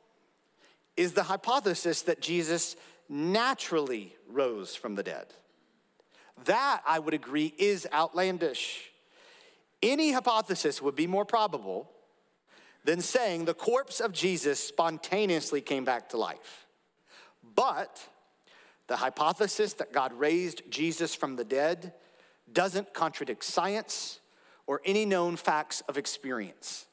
is 0.95 1.13
the 1.13 1.23
hypothesis 1.23 2.03
that 2.03 2.21
Jesus 2.21 2.75
naturally 3.09 4.15
rose 4.29 4.75
from 4.75 4.95
the 4.95 5.03
dead. 5.03 5.27
That, 6.45 6.81
I 6.87 6.99
would 6.99 7.13
agree, 7.13 7.53
is 7.57 7.87
outlandish. 7.91 8.91
Any 9.81 10.11
hypothesis 10.11 10.81
would 10.81 10.95
be 10.95 11.07
more 11.07 11.25
probable 11.25 11.89
than 12.85 13.01
saying 13.01 13.45
the 13.45 13.53
corpse 13.53 13.99
of 13.99 14.13
Jesus 14.13 14.59
spontaneously 14.59 15.61
came 15.61 15.83
back 15.83 16.09
to 16.09 16.17
life. 16.17 16.67
But 17.55 18.07
The 18.89 18.97
hypothesis 18.97 19.73
that 19.75 19.93
God 19.93 20.11
raised 20.13 20.63
Jesus 20.71 21.13
from 21.13 21.35
the 21.35 21.45
dead 21.45 21.93
doesn't 22.53 22.93
contradict 22.93 23.43
science 23.43 24.19
or 24.67 24.81
any 24.85 25.05
known 25.05 25.35
facts 25.35 25.81
of 25.87 25.97
experience. 25.97 26.85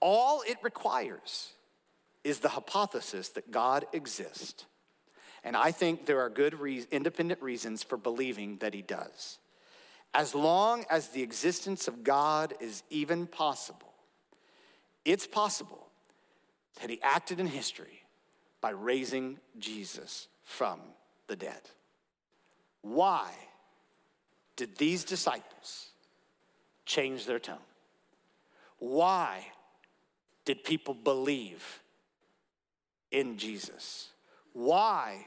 All 0.00 0.42
it 0.42 0.56
requires 0.62 1.52
is 2.24 2.40
the 2.40 2.48
hypothesis 2.48 3.30
that 3.30 3.50
God 3.50 3.86
exists. 3.92 4.66
And 5.44 5.56
I 5.56 5.70
think 5.70 6.06
there 6.06 6.20
are 6.20 6.30
good, 6.30 6.54
re- 6.54 6.86
independent 6.90 7.40
reasons 7.40 7.82
for 7.82 7.96
believing 7.96 8.58
that 8.58 8.74
He 8.74 8.82
does. 8.82 9.38
As 10.14 10.34
long 10.34 10.84
as 10.90 11.08
the 11.08 11.22
existence 11.22 11.86
of 11.86 12.02
God 12.02 12.54
is 12.60 12.82
even 12.90 13.26
possible, 13.26 13.92
it's 15.04 15.26
possible 15.26 15.86
that 16.80 16.90
He 16.90 17.00
acted 17.02 17.40
in 17.40 17.46
history 17.46 18.02
by 18.60 18.70
raising 18.70 19.38
Jesus 19.58 20.28
from 20.44 20.80
the 21.28 21.36
dead. 21.36 21.60
Why 22.82 23.30
did 24.58 24.76
these 24.76 25.04
disciples 25.04 25.90
change 26.84 27.24
their 27.26 27.38
tone? 27.38 27.56
Why 28.80 29.46
did 30.44 30.64
people 30.64 30.94
believe 30.94 31.80
in 33.12 33.38
Jesus? 33.38 34.08
Why 34.52 35.26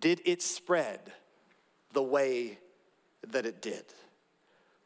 did 0.00 0.20
it 0.24 0.42
spread 0.42 1.00
the 1.92 2.02
way 2.02 2.58
that 3.28 3.46
it 3.46 3.62
did? 3.62 3.84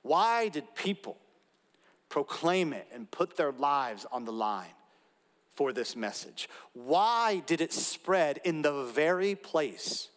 Why 0.03 0.49
did 0.49 0.75
people 0.75 1.17
proclaim 2.11 2.75
it 2.75 2.87
and 2.93 3.11
put 3.11 3.39
their 3.39 3.53
lives 3.53 4.05
on 4.13 4.27
the 4.27 4.33
line 4.33 4.77
for 5.55 5.73
this 5.73 5.97
message? 5.97 6.47
Why 6.75 7.43
did 7.47 7.63
it 7.63 7.73
spread 7.73 8.39
in 8.45 8.61
the 8.61 8.85
very 8.85 9.35
place 9.35 10.09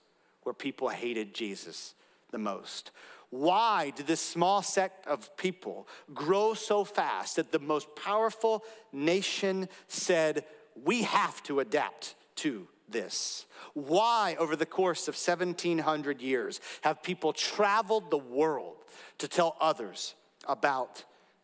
where 0.43 0.53
people 0.53 0.89
hated 0.89 1.33
Jesus 1.33 1.93
the 2.31 2.37
most? 2.37 2.91
Why 3.29 3.91
did 3.95 4.07
this 4.07 4.21
small 4.21 4.61
sect 4.61 5.07
of 5.07 5.35
people 5.37 5.87
grow 6.13 6.53
so 6.53 6.83
fast 6.83 7.35
that 7.35 7.51
the 7.51 7.59
most 7.59 7.95
powerful 7.95 8.63
nation 8.91 9.69
said, 9.87 10.45
We 10.83 11.03
have 11.03 11.41
to 11.43 11.59
adapt 11.59 12.15
to 12.37 12.67
this? 12.87 13.45
Why, 13.73 14.35
over 14.39 14.55
the 14.55 14.65
course 14.65 15.07
of 15.07 15.15
1700 15.15 16.21
years, 16.21 16.61
have 16.81 17.03
people 17.03 17.33
traveled 17.33 18.09
the 18.09 18.17
world 18.17 18.77
to 19.17 19.27
tell 19.27 19.57
others 19.59 20.13
about 20.47 21.03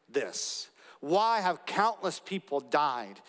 this? 0.10 0.70
Why 1.02 1.41
have 1.41 1.65
countless 1.65 2.20
people 2.20 2.60
died 2.60 3.20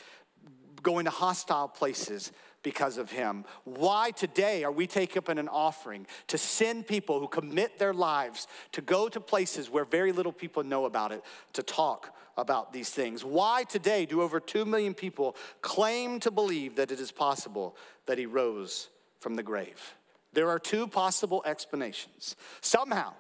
going 0.83 1.05
to 1.05 1.11
hostile 1.11 1.69
places 1.69 2.33
because 2.62 2.98
of 2.98 3.11
him. 3.11 3.44
Why 3.64 4.11
today 4.11 4.64
are 4.64 4.72
we 4.72 4.87
taking 4.87 5.18
up 5.18 5.29
an 5.29 5.48
offering 5.48 6.07
to 6.29 6.38
send 6.38 6.87
people 6.87 7.20
who 7.20 7.29
commit 7.29 7.79
their 7.79 7.92
lives 7.92 8.46
to 8.72 8.81
go 8.81 9.09
to 9.09 9.20
places 9.20 9.70
where 9.70 9.85
very 9.85 10.12
little 10.12 10.33
people 10.33 10.62
know 10.64 10.85
about 10.85 11.12
it 11.12 11.22
to 11.55 11.62
talk 11.62 12.16
about 12.37 12.72
these 12.72 12.90
things? 12.90 13.25
Why 13.25 13.64
today 13.64 14.07
do 14.07 14.22
over 14.22 14.40
2 14.40 14.64
million 14.64 14.94
people 14.94 15.37
claim 15.61 16.20
to 16.20 16.31
believe 16.31 16.77
that 16.77 16.90
it 16.90 17.01
is 17.01 17.12
possible 17.12 17.77
that 18.07 18.18
he 18.18 18.27
rose 18.27 18.88
from 19.20 19.35
the 19.35 19.42
grave? 19.42 19.94
There 20.33 20.48
are 20.48 20.59
two 20.59 20.87
possible 20.87 21.42
explanations. 21.44 22.37
Somehow, 22.61 23.12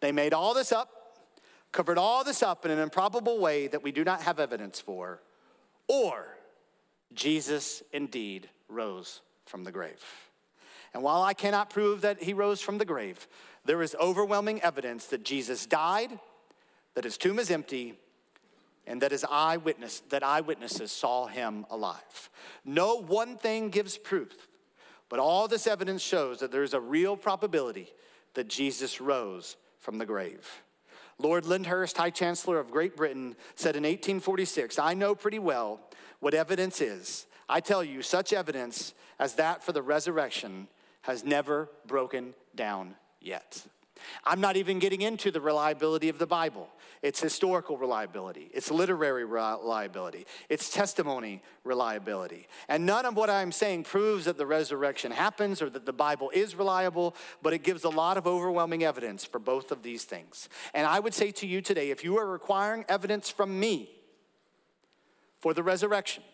they 0.00 0.12
made 0.12 0.32
all 0.32 0.54
this 0.54 0.72
up, 0.72 0.88
covered 1.72 1.98
all 1.98 2.24
this 2.24 2.42
up 2.42 2.64
in 2.64 2.70
an 2.70 2.78
improbable 2.78 3.38
way 3.38 3.66
that 3.66 3.82
we 3.82 3.92
do 3.92 4.02
not 4.02 4.22
have 4.22 4.40
evidence 4.40 4.80
for, 4.80 5.20
or 5.88 6.26
Jesus 7.12 7.82
indeed 7.92 8.48
rose 8.68 9.20
from 9.46 9.64
the 9.64 9.72
grave. 9.72 10.02
And 10.94 11.02
while 11.02 11.22
I 11.22 11.34
cannot 11.34 11.70
prove 11.70 12.00
that 12.02 12.22
he 12.22 12.32
rose 12.32 12.60
from 12.60 12.78
the 12.78 12.84
grave, 12.84 13.28
there 13.64 13.82
is 13.82 13.94
overwhelming 14.00 14.62
evidence 14.62 15.06
that 15.06 15.24
Jesus 15.24 15.66
died, 15.66 16.18
that 16.94 17.04
his 17.04 17.18
tomb 17.18 17.38
is 17.38 17.50
empty, 17.50 17.98
and 18.86 19.02
that 19.02 19.12
his 19.12 19.24
eyewitness 19.30 20.00
that 20.08 20.22
eyewitnesses 20.22 20.90
saw 20.90 21.26
him 21.26 21.66
alive. 21.70 22.30
No 22.64 22.96
one 22.96 23.36
thing 23.36 23.68
gives 23.68 23.98
proof, 23.98 24.48
but 25.10 25.18
all 25.18 25.46
this 25.46 25.66
evidence 25.66 26.02
shows 26.02 26.40
that 26.40 26.50
there 26.50 26.62
is 26.62 26.74
a 26.74 26.80
real 26.80 27.16
probability 27.16 27.92
that 28.34 28.48
Jesus 28.48 29.00
rose 29.00 29.56
from 29.78 29.98
the 29.98 30.06
grave. 30.06 30.62
Lord 31.18 31.44
Lyndhurst, 31.44 31.96
High 31.96 32.10
Chancellor 32.10 32.58
of 32.58 32.70
Great 32.70 32.96
Britain, 32.96 33.36
said 33.56 33.76
in 33.76 33.82
1846, 33.82 34.78
I 34.78 34.94
know 34.94 35.14
pretty 35.14 35.38
well 35.38 35.80
what 36.20 36.32
evidence 36.32 36.80
is 36.80 37.26
I 37.48 37.60
tell 37.60 37.82
you, 37.82 38.02
such 38.02 38.32
evidence 38.32 38.94
as 39.18 39.34
that 39.34 39.62
for 39.62 39.72
the 39.72 39.82
resurrection 39.82 40.68
has 41.02 41.24
never 41.24 41.68
broken 41.86 42.34
down 42.54 42.94
yet. 43.20 43.64
I'm 44.24 44.40
not 44.40 44.56
even 44.56 44.78
getting 44.78 45.02
into 45.02 45.30
the 45.30 45.40
reliability 45.40 46.08
of 46.08 46.18
the 46.18 46.26
Bible. 46.26 46.68
It's 47.00 47.20
historical 47.20 47.76
reliability, 47.76 48.50
it's 48.52 48.70
literary 48.70 49.24
reliability, 49.24 50.26
it's 50.48 50.68
testimony 50.68 51.42
reliability. 51.62 52.48
And 52.68 52.86
none 52.86 53.06
of 53.06 53.16
what 53.16 53.30
I'm 53.30 53.52
saying 53.52 53.84
proves 53.84 54.24
that 54.24 54.36
the 54.36 54.46
resurrection 54.46 55.12
happens 55.12 55.62
or 55.62 55.70
that 55.70 55.86
the 55.86 55.92
Bible 55.92 56.30
is 56.34 56.56
reliable, 56.56 57.14
but 57.40 57.52
it 57.52 57.62
gives 57.62 57.84
a 57.84 57.88
lot 57.88 58.16
of 58.16 58.26
overwhelming 58.26 58.82
evidence 58.82 59.24
for 59.24 59.38
both 59.38 59.70
of 59.70 59.84
these 59.84 60.04
things. 60.04 60.48
And 60.74 60.86
I 60.86 60.98
would 60.98 61.14
say 61.14 61.30
to 61.32 61.46
you 61.46 61.60
today 61.60 61.90
if 61.90 62.02
you 62.02 62.18
are 62.18 62.26
requiring 62.26 62.84
evidence 62.88 63.30
from 63.30 63.58
me 63.60 63.90
for 65.38 65.54
the 65.54 65.62
resurrection, 65.62 66.24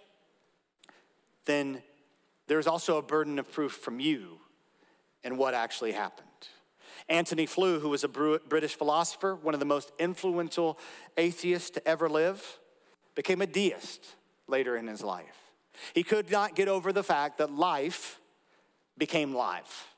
then 1.47 1.83
there's 2.47 2.67
also 2.67 2.99
a 2.99 3.03
burden 3.03 3.39
of 3.39 3.51
proof 3.51 3.73
from 3.73 4.01
you 4.01 4.39
and 5.23 5.39
what 5.39 5.55
actually 5.55 5.93
happened. 5.93 6.29
Antony 7.09 7.47
Flew, 7.47 7.81
who 7.81 7.89
was 7.89 8.05
a 8.05 8.09
British 8.09 8.75
philosopher, 8.75 9.35
one 9.35 9.55
of 9.55 9.61
the 9.61 9.67
most 9.67 9.93
influential 9.99 10.79
atheists 11.17 11.71
to 11.71 11.87
ever 11.87 12.09
live, 12.09 12.59
became 13.15 13.43
a 13.43 13.47
deist 13.47 14.15
later 14.47 14.77
in 14.77 14.87
his 14.87 15.03
life. 15.03 15.37
He 15.95 16.03
could 16.03 16.31
not 16.31 16.55
get 16.55 16.69
over 16.69 16.93
the 16.93 17.03
fact 17.03 17.39
that 17.39 17.51
life 17.51 18.21
became 18.97 19.35
life. 19.35 19.89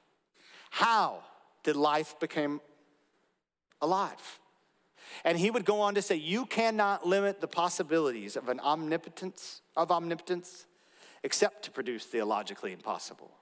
How 0.71 1.21
did 1.63 1.77
life 1.77 2.19
become 2.19 2.61
alive? 3.81 4.41
And 5.25 5.39
he 5.39 5.51
would 5.51 5.65
go 5.65 5.81
on 5.81 5.95
to 5.95 6.03
say, 6.03 6.17
You 6.17 6.47
cannot 6.47 7.07
limit 7.07 7.41
the 7.41 7.49
possibilities 7.49 8.37
of 8.37 8.49
an 8.49 8.61
omnipotence, 8.61 9.61
of 9.77 9.91
omnipotence, 9.91 10.67
except 11.27 11.65
to 11.65 11.73
produce 11.73 12.05
theologically 12.05 12.73
impossible. 12.73 13.33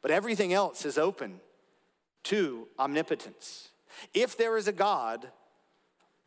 But 0.00 0.12
everything 0.12 0.52
else 0.52 0.86
is 0.86 0.96
open 0.96 1.40
to 2.22 2.68
omnipotence. 2.78 3.70
If 4.14 4.38
there 4.38 4.56
is 4.56 4.68
a 4.68 4.72
God, 4.72 5.26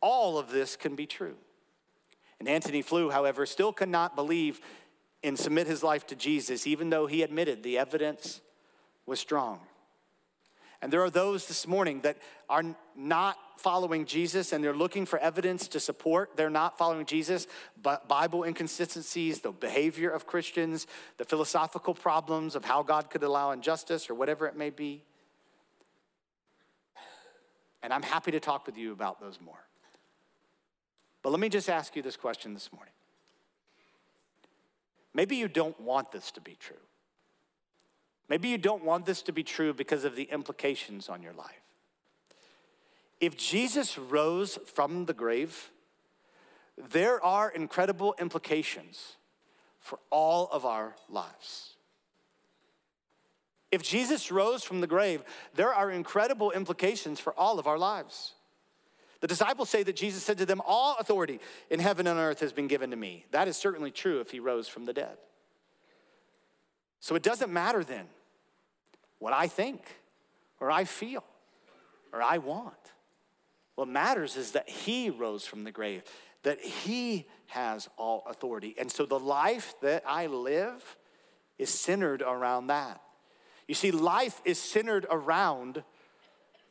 all 0.02 0.36
of 0.36 0.50
this 0.50 0.76
can 0.76 0.96
be 0.96 1.06
true. 1.06 1.36
And 2.38 2.46
Antony 2.46 2.82
Flew, 2.82 3.08
however, 3.08 3.46
still 3.46 3.72
could 3.72 3.88
not 3.88 4.14
believe 4.14 4.60
and 5.24 5.38
submit 5.38 5.66
his 5.66 5.82
life 5.82 6.06
to 6.08 6.14
Jesus, 6.14 6.66
even 6.66 6.90
though 6.90 7.06
he 7.06 7.22
admitted 7.22 7.62
the 7.62 7.78
evidence 7.78 8.42
was 9.06 9.18
strong. 9.18 9.60
And 10.82 10.92
there 10.92 11.02
are 11.02 11.10
those 11.10 11.46
this 11.46 11.66
morning 11.66 12.00
that 12.02 12.16
are 12.48 12.64
not 12.96 13.36
following 13.58 14.06
Jesus 14.06 14.52
and 14.52 14.64
they're 14.64 14.74
looking 14.74 15.04
for 15.04 15.18
evidence 15.18 15.68
to 15.68 15.80
support 15.80 16.30
they're 16.36 16.48
not 16.48 16.78
following 16.78 17.04
Jesus, 17.04 17.46
but 17.82 18.08
Bible 18.08 18.44
inconsistencies, 18.44 19.40
the 19.40 19.52
behavior 19.52 20.08
of 20.08 20.26
Christians, 20.26 20.86
the 21.18 21.24
philosophical 21.24 21.92
problems 21.92 22.54
of 22.54 22.64
how 22.64 22.82
God 22.82 23.10
could 23.10 23.22
allow 23.22 23.50
injustice 23.50 24.08
or 24.08 24.14
whatever 24.14 24.46
it 24.46 24.56
may 24.56 24.70
be. 24.70 25.02
And 27.82 27.92
I'm 27.92 28.02
happy 28.02 28.30
to 28.30 28.40
talk 28.40 28.66
with 28.66 28.78
you 28.78 28.92
about 28.92 29.20
those 29.20 29.38
more. 29.40 29.66
But 31.22 31.30
let 31.30 31.40
me 31.40 31.50
just 31.50 31.68
ask 31.68 31.94
you 31.96 32.02
this 32.02 32.16
question 32.16 32.54
this 32.54 32.70
morning. 32.72 32.94
Maybe 35.12 35.36
you 35.36 35.48
don't 35.48 35.78
want 35.80 36.12
this 36.12 36.30
to 36.32 36.40
be 36.40 36.56
true. 36.58 36.76
Maybe 38.30 38.48
you 38.48 38.58
don't 38.58 38.84
want 38.84 39.06
this 39.06 39.22
to 39.22 39.32
be 39.32 39.42
true 39.42 39.74
because 39.74 40.04
of 40.04 40.14
the 40.14 40.22
implications 40.22 41.08
on 41.08 41.20
your 41.20 41.32
life. 41.32 41.50
If 43.20 43.36
Jesus 43.36 43.98
rose 43.98 44.56
from 44.72 45.04
the 45.06 45.12
grave, 45.12 45.70
there 46.90 47.22
are 47.22 47.50
incredible 47.50 48.14
implications 48.20 49.16
for 49.80 49.98
all 50.10 50.48
of 50.52 50.64
our 50.64 50.94
lives. 51.08 51.74
If 53.72 53.82
Jesus 53.82 54.30
rose 54.30 54.62
from 54.62 54.80
the 54.80 54.86
grave, 54.86 55.22
there 55.54 55.74
are 55.74 55.90
incredible 55.90 56.52
implications 56.52 57.18
for 57.18 57.34
all 57.34 57.58
of 57.58 57.66
our 57.66 57.78
lives. 57.78 58.34
The 59.20 59.26
disciples 59.26 59.68
say 59.68 59.82
that 59.82 59.96
Jesus 59.96 60.22
said 60.22 60.38
to 60.38 60.46
them, 60.46 60.62
All 60.64 60.96
authority 60.98 61.40
in 61.68 61.80
heaven 61.80 62.06
and 62.06 62.18
earth 62.18 62.40
has 62.40 62.52
been 62.52 62.68
given 62.68 62.90
to 62.90 62.96
me. 62.96 63.26
That 63.32 63.48
is 63.48 63.56
certainly 63.56 63.90
true 63.90 64.20
if 64.20 64.30
he 64.30 64.40
rose 64.40 64.68
from 64.68 64.86
the 64.86 64.92
dead. 64.92 65.18
So 67.00 67.16
it 67.16 67.22
doesn't 67.22 67.52
matter 67.52 67.82
then 67.82 68.06
what 69.20 69.32
I 69.32 69.46
think 69.46 69.82
or 70.58 70.72
I 70.72 70.82
feel 70.84 71.22
or 72.12 72.20
I 72.20 72.38
want. 72.38 72.74
What 73.76 73.86
matters 73.86 74.36
is 74.36 74.52
that 74.52 74.68
He 74.68 75.08
rose 75.08 75.46
from 75.46 75.62
the 75.62 75.70
grave, 75.70 76.02
that 76.42 76.60
He 76.60 77.26
has 77.46 77.88
all 77.96 78.24
authority. 78.26 78.74
And 78.76 78.90
so 78.90 79.06
the 79.06 79.18
life 79.18 79.74
that 79.82 80.02
I 80.06 80.26
live 80.26 80.96
is 81.58 81.70
centered 81.70 82.22
around 82.22 82.66
that. 82.66 83.00
You 83.68 83.74
see, 83.74 83.92
life 83.92 84.40
is 84.44 84.58
centered 84.58 85.06
around 85.08 85.84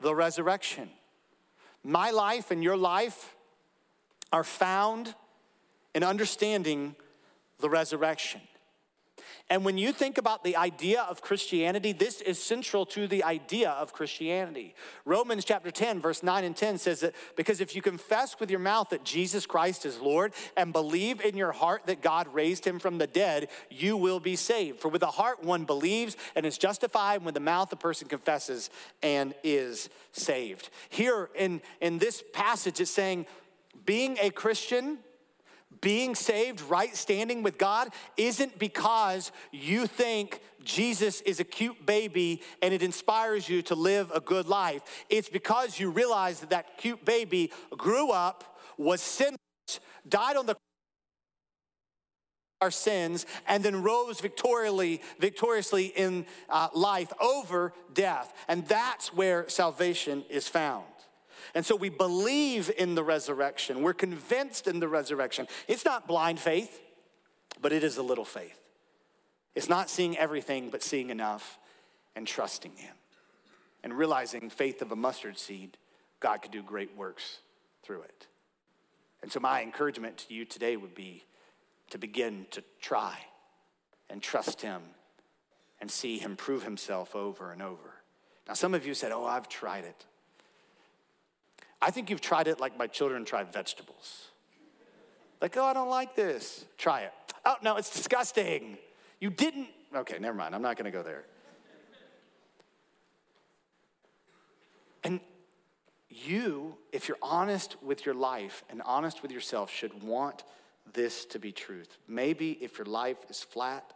the 0.01 0.13
resurrection. 0.13 0.89
My 1.83 2.11
life 2.11 2.51
and 2.51 2.63
your 2.63 2.75
life 2.75 3.35
are 4.33 4.43
found 4.43 5.15
in 5.95 6.03
understanding 6.03 6.95
the 7.59 7.69
resurrection. 7.69 8.41
And 9.49 9.65
when 9.65 9.79
you 9.79 9.91
think 9.91 10.19
about 10.19 10.43
the 10.43 10.57
idea 10.57 11.01
of 11.01 11.21
Christianity, 11.21 11.91
this 11.91 12.21
is 12.21 12.41
central 12.41 12.85
to 12.87 13.07
the 13.07 13.23
idea 13.23 13.71
of 13.71 13.93
Christianity. 13.93 14.75
Romans 15.05 15.43
chapter 15.43 15.71
10, 15.71 15.99
verse 15.99 16.21
9 16.21 16.43
and 16.43 16.55
10 16.55 16.77
says 16.77 16.99
that 16.99 17.15
because 17.35 17.59
if 17.59 17.75
you 17.75 17.81
confess 17.81 18.39
with 18.39 18.51
your 18.51 18.59
mouth 18.59 18.89
that 18.89 19.03
Jesus 19.03 19.47
Christ 19.47 19.87
is 19.87 19.99
Lord 19.99 20.33
and 20.55 20.71
believe 20.71 21.19
in 21.21 21.35
your 21.35 21.51
heart 21.51 21.87
that 21.87 22.03
God 22.03 22.31
raised 22.31 22.63
him 22.63 22.77
from 22.77 22.99
the 22.99 23.07
dead, 23.07 23.49
you 23.71 23.97
will 23.97 24.19
be 24.19 24.35
saved. 24.35 24.79
For 24.79 24.89
with 24.89 25.01
the 25.01 25.07
heart 25.07 25.43
one 25.43 25.65
believes 25.65 26.15
and 26.35 26.45
is 26.45 26.59
justified, 26.59 27.15
and 27.15 27.25
with 27.25 27.33
the 27.33 27.39
mouth 27.39 27.73
a 27.73 27.75
person 27.75 28.07
confesses 28.07 28.69
and 29.01 29.33
is 29.43 29.89
saved. 30.11 30.69
Here 30.89 31.29
in, 31.35 31.61
in 31.81 31.97
this 31.97 32.23
passage, 32.33 32.79
it's 32.79 32.91
saying, 32.91 33.25
being 33.83 34.17
a 34.21 34.29
Christian 34.29 34.99
being 35.81 36.15
saved, 36.15 36.61
right 36.61 36.95
standing 36.95 37.43
with 37.43 37.57
God, 37.57 37.89
isn't 38.17 38.59
because 38.59 39.31
you 39.51 39.87
think 39.87 40.41
Jesus 40.63 41.21
is 41.21 41.39
a 41.39 41.43
cute 41.43 41.85
baby 41.85 42.41
and 42.61 42.73
it 42.73 42.83
inspires 42.83 43.47
you 43.47 43.61
to 43.63 43.75
live 43.75 44.11
a 44.13 44.19
good 44.19 44.47
life. 44.47 44.81
It's 45.09 45.29
because 45.29 45.79
you 45.79 45.89
realize 45.89 46.41
that 46.41 46.49
that 46.51 46.77
cute 46.77 47.05
baby 47.05 47.51
grew 47.71 48.11
up, 48.11 48.59
was 48.77 49.01
sinless, 49.01 49.37
died 50.07 50.37
on 50.37 50.45
the 50.45 50.55
our 52.61 52.71
sins 52.71 53.25
and 53.47 53.63
then 53.63 53.81
rose 53.81 54.19
victoriously 54.19 55.01
victoriously 55.17 55.85
in 55.85 56.25
uh, 56.49 56.67
life 56.73 57.11
over 57.21 57.73
death 57.93 58.33
and 58.49 58.67
that's 58.67 59.13
where 59.13 59.47
salvation 59.47 60.25
is 60.29 60.45
found 60.45 60.83
and 61.53 61.65
so 61.65 61.75
we 61.75 61.89
believe 61.89 62.71
in 62.77 62.95
the 62.95 63.03
resurrection. 63.03 63.81
We're 63.81 63.93
convinced 63.93 64.67
in 64.67 64.79
the 64.79 64.87
resurrection. 64.87 65.47
It's 65.67 65.85
not 65.85 66.07
blind 66.07 66.39
faith, 66.39 66.81
but 67.61 67.73
it 67.73 67.83
is 67.83 67.97
a 67.97 68.03
little 68.03 68.25
faith. 68.25 68.59
It's 69.55 69.69
not 69.69 69.89
seeing 69.89 70.17
everything, 70.17 70.69
but 70.69 70.83
seeing 70.83 71.09
enough 71.09 71.57
and 72.15 72.27
trusting 72.27 72.75
Him. 72.75 72.95
And 73.83 73.97
realizing 73.97 74.49
faith 74.49 74.81
of 74.81 74.91
a 74.91 74.95
mustard 74.95 75.37
seed, 75.37 75.77
God 76.19 76.41
could 76.41 76.51
do 76.51 76.61
great 76.61 76.95
works 76.97 77.39
through 77.81 78.01
it. 78.01 78.27
And 79.21 79.31
so, 79.31 79.39
my 79.39 79.61
encouragement 79.63 80.17
to 80.19 80.33
you 80.33 80.45
today 80.45 80.75
would 80.77 80.95
be 80.95 81.23
to 81.89 81.97
begin 81.97 82.45
to 82.51 82.63
try 82.81 83.17
and 84.09 84.21
trust 84.21 84.61
Him 84.61 84.81
and 85.81 85.89
see 85.89 86.19
Him 86.19 86.35
prove 86.35 86.63
Himself 86.63 87.15
over 87.15 87.51
and 87.51 87.61
over. 87.61 87.95
Now, 88.47 88.53
some 88.53 88.73
of 88.73 88.85
you 88.85 88.93
said, 88.93 89.11
Oh, 89.11 89.25
I've 89.25 89.47
tried 89.47 89.85
it. 89.85 90.05
I 91.81 91.91
think 91.91 92.09
you've 92.09 92.21
tried 92.21 92.47
it 92.47 92.59
like 92.59 92.77
my 92.77 92.87
children 92.87 93.25
try 93.25 93.43
vegetables. 93.43 94.27
Like, 95.41 95.55
oh, 95.55 95.63
I 95.63 95.73
don't 95.73 95.89
like 95.89 96.15
this. 96.15 96.65
Try 96.77 97.01
it. 97.01 97.13
Oh, 97.45 97.55
no, 97.63 97.77
it's 97.77 97.89
disgusting. 97.89 98.77
You 99.19 99.29
didn't. 99.29 99.67
Okay, 99.95 100.19
never 100.19 100.37
mind. 100.37 100.53
I'm 100.53 100.61
not 100.61 100.75
going 100.75 100.91
to 100.91 100.97
go 100.97 101.03
there. 101.03 101.23
And 105.03 105.21
you, 106.09 106.75
if 106.91 107.07
you're 107.07 107.17
honest 107.21 107.81
with 107.81 108.05
your 108.05 108.15
life 108.15 108.63
and 108.69 108.81
honest 108.83 109.21
with 109.21 109.31
yourself, 109.31 109.71
should 109.71 110.03
want 110.03 110.43
this 110.91 111.23
to 111.25 111.39
be 111.39 111.53
truth. 111.53 111.97
Maybe 112.07 112.57
if 112.61 112.77
your 112.77 112.85
life 112.85 113.17
is 113.29 113.41
flat 113.41 113.93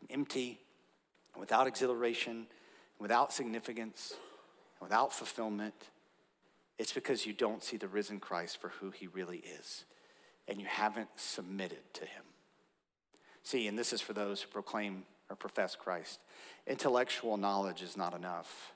and 0.00 0.10
empty, 0.10 0.60
without 1.38 1.66
exhilaration, 1.66 2.46
without 2.98 3.32
significance, 3.32 4.14
without 4.80 5.12
fulfillment, 5.12 5.74
it's 6.78 6.92
because 6.92 7.26
you 7.26 7.32
don't 7.32 7.62
see 7.62 7.76
the 7.76 7.88
risen 7.88 8.20
Christ 8.20 8.60
for 8.60 8.68
who 8.68 8.90
he 8.90 9.06
really 9.06 9.42
is, 9.60 9.84
and 10.46 10.60
you 10.60 10.66
haven't 10.66 11.08
submitted 11.16 11.82
to 11.94 12.02
him. 12.02 12.22
See, 13.42 13.66
and 13.68 13.78
this 13.78 13.92
is 13.92 14.00
for 14.00 14.12
those 14.12 14.42
who 14.42 14.48
proclaim 14.48 15.04
or 15.30 15.36
profess 15.36 15.76
Christ. 15.76 16.20
Intellectual 16.66 17.36
knowledge 17.36 17.82
is 17.82 17.96
not 17.96 18.14
enough. 18.14 18.72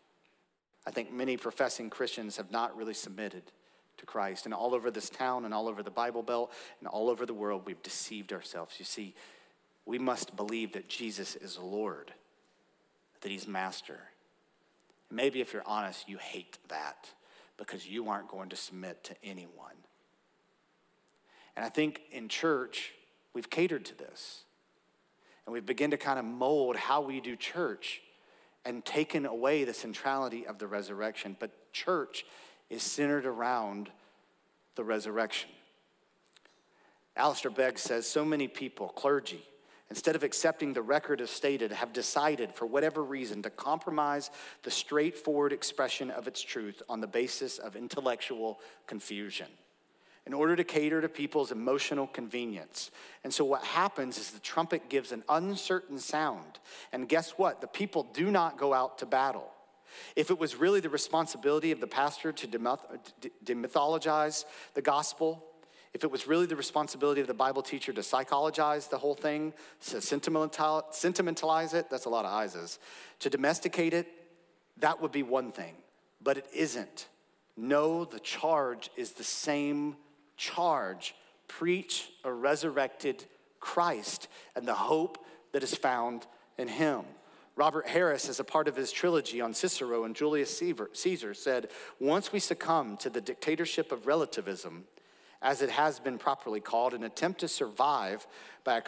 I 0.87 0.91
think 0.91 1.13
many 1.13 1.37
professing 1.37 1.91
Christians 1.91 2.37
have 2.37 2.51
not 2.51 2.77
really 2.77 2.95
submitted 2.95 3.43
to 3.99 4.07
Christ. 4.07 4.47
And 4.47 4.55
all 4.55 4.75
over 4.75 4.91
this 4.91 5.11
town 5.11 5.45
and 5.45 5.55
all 5.55 5.69
over 5.69 5.83
the 5.83 5.91
Bible 5.91 6.23
Belt 6.23 6.53
and 6.81 6.89
all 6.89 7.09
over 7.11 7.27
the 7.27 7.35
world, 7.35 7.63
we've 7.67 7.83
deceived 7.83 8.33
ourselves. 8.33 8.77
You 8.79 8.85
see, 8.85 9.15
we 9.87 9.99
must 9.99 10.37
believe 10.37 10.73
that 10.73 10.89
Jesus 10.89 11.37
is 11.37 11.59
Lord, 11.59 12.13
that 13.21 13.31
He's 13.31 13.47
Master. 13.47 14.01
And 15.09 15.17
maybe 15.17 15.41
if 15.41 15.53
you're 15.53 15.67
honest, 15.67 16.09
you 16.09 16.19
hate 16.19 16.59
that 16.69 17.11
because 17.61 17.87
you 17.87 18.09
aren't 18.09 18.27
going 18.27 18.49
to 18.49 18.57
submit 18.57 19.05
to 19.05 19.15
anyone. 19.23 19.77
And 21.55 21.65
I 21.65 21.69
think 21.69 22.01
in 22.11 22.31
church, 22.31 22.93
we've 23.35 23.51
catered 23.51 23.85
to 23.85 23.99
this. 23.99 24.45
And 25.45 25.53
we've 25.53 25.67
begun 25.67 25.91
to 25.91 25.99
kind 25.99 26.19
of 26.19 26.25
mold 26.25 26.77
how 26.77 27.03
we 27.03 27.21
do 27.21 27.37
church 27.37 28.01
and 28.65 28.83
taken 28.83 29.27
away 29.27 29.65
the 29.65 29.75
centrality 29.75 30.47
of 30.47 30.59
the 30.59 30.67
resurrection. 30.67 31.37
But 31.39 31.51
church 31.73 32.25
is 32.71 32.83
centered 32.83 33.27
around 33.27 33.91
the 34.75 34.83
resurrection. 34.83 35.51
Alistair 37.15 37.51
Begg 37.51 37.79
says 37.79 38.07
so 38.07 38.25
many 38.25 38.49
people, 38.49 38.89
clergy, 38.89 39.45
instead 39.91 40.16
of 40.16 40.22
accepting 40.22 40.72
the 40.72 40.82
record 40.82 41.20
as 41.20 41.30
stated, 41.30 41.72
have 41.72 41.93
decided, 41.93 42.55
for 42.55 42.64
whatever 42.66 43.03
reason, 43.03 43.43
to 43.43 43.51
compromise 43.51 44.30
the 44.62 44.70
straightforward 44.70 45.53
expression 45.53 46.11
of 46.11 46.28
its 46.28 46.41
truth 46.41 46.80
on 46.88 47.01
the 47.01 47.07
basis 47.07 47.59
of 47.59 47.76
intellectual 47.76 48.61
confusion 48.86 49.49
in 50.26 50.34
order 50.34 50.55
to 50.55 50.64
cater 50.64 51.01
to 51.01 51.09
people's 51.09 51.51
emotional 51.51 52.07
convenience. 52.07 52.91
And 53.24 53.32
so, 53.34 53.45
what 53.45 53.64
happens 53.64 54.18
is 54.18 54.30
the 54.30 54.41
trumpet 54.41 54.88
gives 54.88 55.12
an 55.12 55.24
uncertain 55.28 55.99
sound. 55.99 56.61
And 56.93 57.09
guess 57.09 57.30
what? 57.32 57.61
The 57.61 57.66
people 57.66 58.05
do 58.12 58.30
not 58.30 58.59
go 58.59 58.72
out 58.72 58.99
to 58.99 59.07
battle. 59.07 59.51
If 60.14 60.30
it 60.30 60.38
was 60.38 60.55
really 60.55 60.78
the 60.78 60.88
responsibility 60.88 61.72
of 61.72 61.80
the 61.80 61.86
pastor 61.86 62.30
to 62.32 62.47
demythologize 63.45 64.45
the 64.74 64.82
gospel, 64.82 65.45
if 65.93 66.05
it 66.05 66.11
was 66.11 66.26
really 66.26 66.47
the 66.47 66.57
responsibility 66.57 67.20
of 67.20 67.26
the 67.26 67.34
Bible 67.34 67.62
teacher 67.62 67.93
to 67.93 68.03
psychologize 68.03 68.86
the 68.86 68.99
whole 68.99 69.14
thing, 69.14 69.53
to 69.86 70.01
sentimentalize 70.01 71.74
it, 71.74 71.91
that's 71.91 72.05
a 72.05 72.09
lot 72.09 72.24
of 72.24 72.32
I's, 72.32 72.78
to 73.18 73.30
domesticate 73.30 73.93
it, 73.93 74.07
that 74.78 75.01
would 75.01 75.12
be 75.12 75.22
one 75.22 75.51
thing. 75.53 75.74
But 76.22 76.38
it 76.38 76.47
isn't. 76.55 77.09
No, 77.57 78.05
the 78.05 78.20
charge 78.20 78.91
is 78.97 79.12
the 79.12 79.24
same 79.24 79.97
charge. 80.36 81.14
Preach 81.49 82.11
a 82.24 82.32
resurrected 82.32 83.24
Christ 83.59 84.28
and 84.55 84.66
the 84.66 84.74
hope 84.74 85.24
that 85.53 85.62
is 85.62 85.74
found 85.74 86.26
in 86.57 86.68
him. 86.68 87.03
Robert 87.57 87.86
Harris, 87.86 88.28
as 88.28 88.41
a 88.41 88.45
part 88.45 88.68
of 88.68 88.76
his 88.76 88.93
trilogy 88.93 89.41
on 89.41 89.53
Cicero 89.53 90.05
and 90.05 90.14
Julius 90.14 90.62
Caesar, 90.93 91.34
said 91.34 91.68
Once 91.99 92.32
we 92.32 92.38
succumb 92.38 92.97
to 92.99 93.11
the 93.11 93.20
dictatorship 93.20 93.93
of 93.93 94.07
relativism, 94.07 94.84
as 95.43 95.62
it 95.62 95.70
has 95.70 95.99
been 95.99 96.18
properly 96.18 96.61
called, 96.61 96.95
an 96.95 97.05
attempt 97.05 97.41
to 97.41 97.49
survive 97.49 98.26
by 98.64 98.80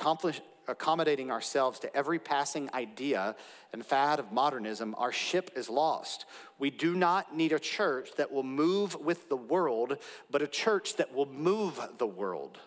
accommodating 0.69 1.31
ourselves 1.31 1.79
to 1.81 1.97
every 1.97 2.19
passing 2.19 2.69
idea 2.75 3.35
and 3.73 3.85
fad 3.85 4.19
of 4.19 4.33
modernism, 4.33 4.95
our 4.99 5.13
ship 5.13 5.51
is 5.57 5.71
lost. 5.71 6.27
We 6.59 6.71
do 6.71 6.95
not 6.95 7.35
need 7.35 7.53
a 7.53 7.59
church 7.59 8.11
that 8.17 8.31
will 8.31 8.43
move 8.43 8.95
with 8.97 9.29
the 9.29 9.37
world, 9.37 9.97
but 10.31 10.43
a 10.43 10.47
church 10.47 10.97
that 10.97 11.15
will 11.15 11.27
move 11.27 11.81
the 11.99 12.07
world. 12.07 12.59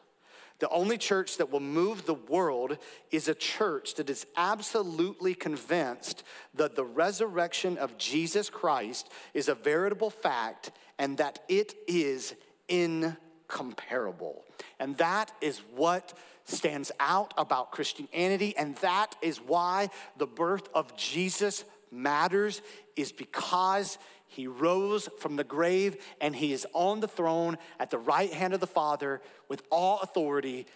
The 0.59 0.69
only 0.69 0.97
church 0.97 1.37
that 1.37 1.51
will 1.51 1.59
move 1.59 2.05
the 2.05 2.13
world 2.13 2.77
is 3.11 3.27
a 3.27 3.35
church 3.35 3.95
that 3.95 4.09
is 4.09 4.25
absolutely 4.37 5.35
convinced 5.35 6.23
that 6.53 6.77
the 6.77 6.85
resurrection 6.85 7.77
of 7.77 7.97
Jesus 7.97 8.49
Christ 8.49 9.11
is 9.33 9.49
a 9.49 9.55
veritable 9.55 10.09
fact 10.09 10.71
and 10.97 11.17
that 11.17 11.39
it 11.49 11.73
is 11.87 12.35
in 12.69 13.17
comparable. 13.47 14.43
And 14.79 14.97
that 14.97 15.31
is 15.41 15.61
what 15.75 16.13
stands 16.45 16.91
out 16.99 17.33
about 17.37 17.71
Christianity, 17.71 18.55
and 18.55 18.75
that 18.77 19.15
is 19.21 19.37
why 19.37 19.89
the 20.17 20.27
birth 20.27 20.69
of 20.73 20.95
Jesus 20.95 21.63
matters, 21.91 22.61
is 22.95 23.11
because 23.11 23.97
he 24.27 24.47
rose 24.47 25.09
from 25.19 25.37
the 25.37 25.43
grave 25.43 25.95
and 26.19 26.35
he 26.35 26.51
is 26.51 26.67
on 26.73 26.99
the 26.99 27.07
throne 27.07 27.57
at 27.79 27.89
the 27.89 27.97
right 27.97 28.31
hand 28.33 28.53
of 28.53 28.59
the 28.59 28.67
Father 28.67 29.21
with 29.47 29.63
all 29.71 29.99
authority 30.01 30.67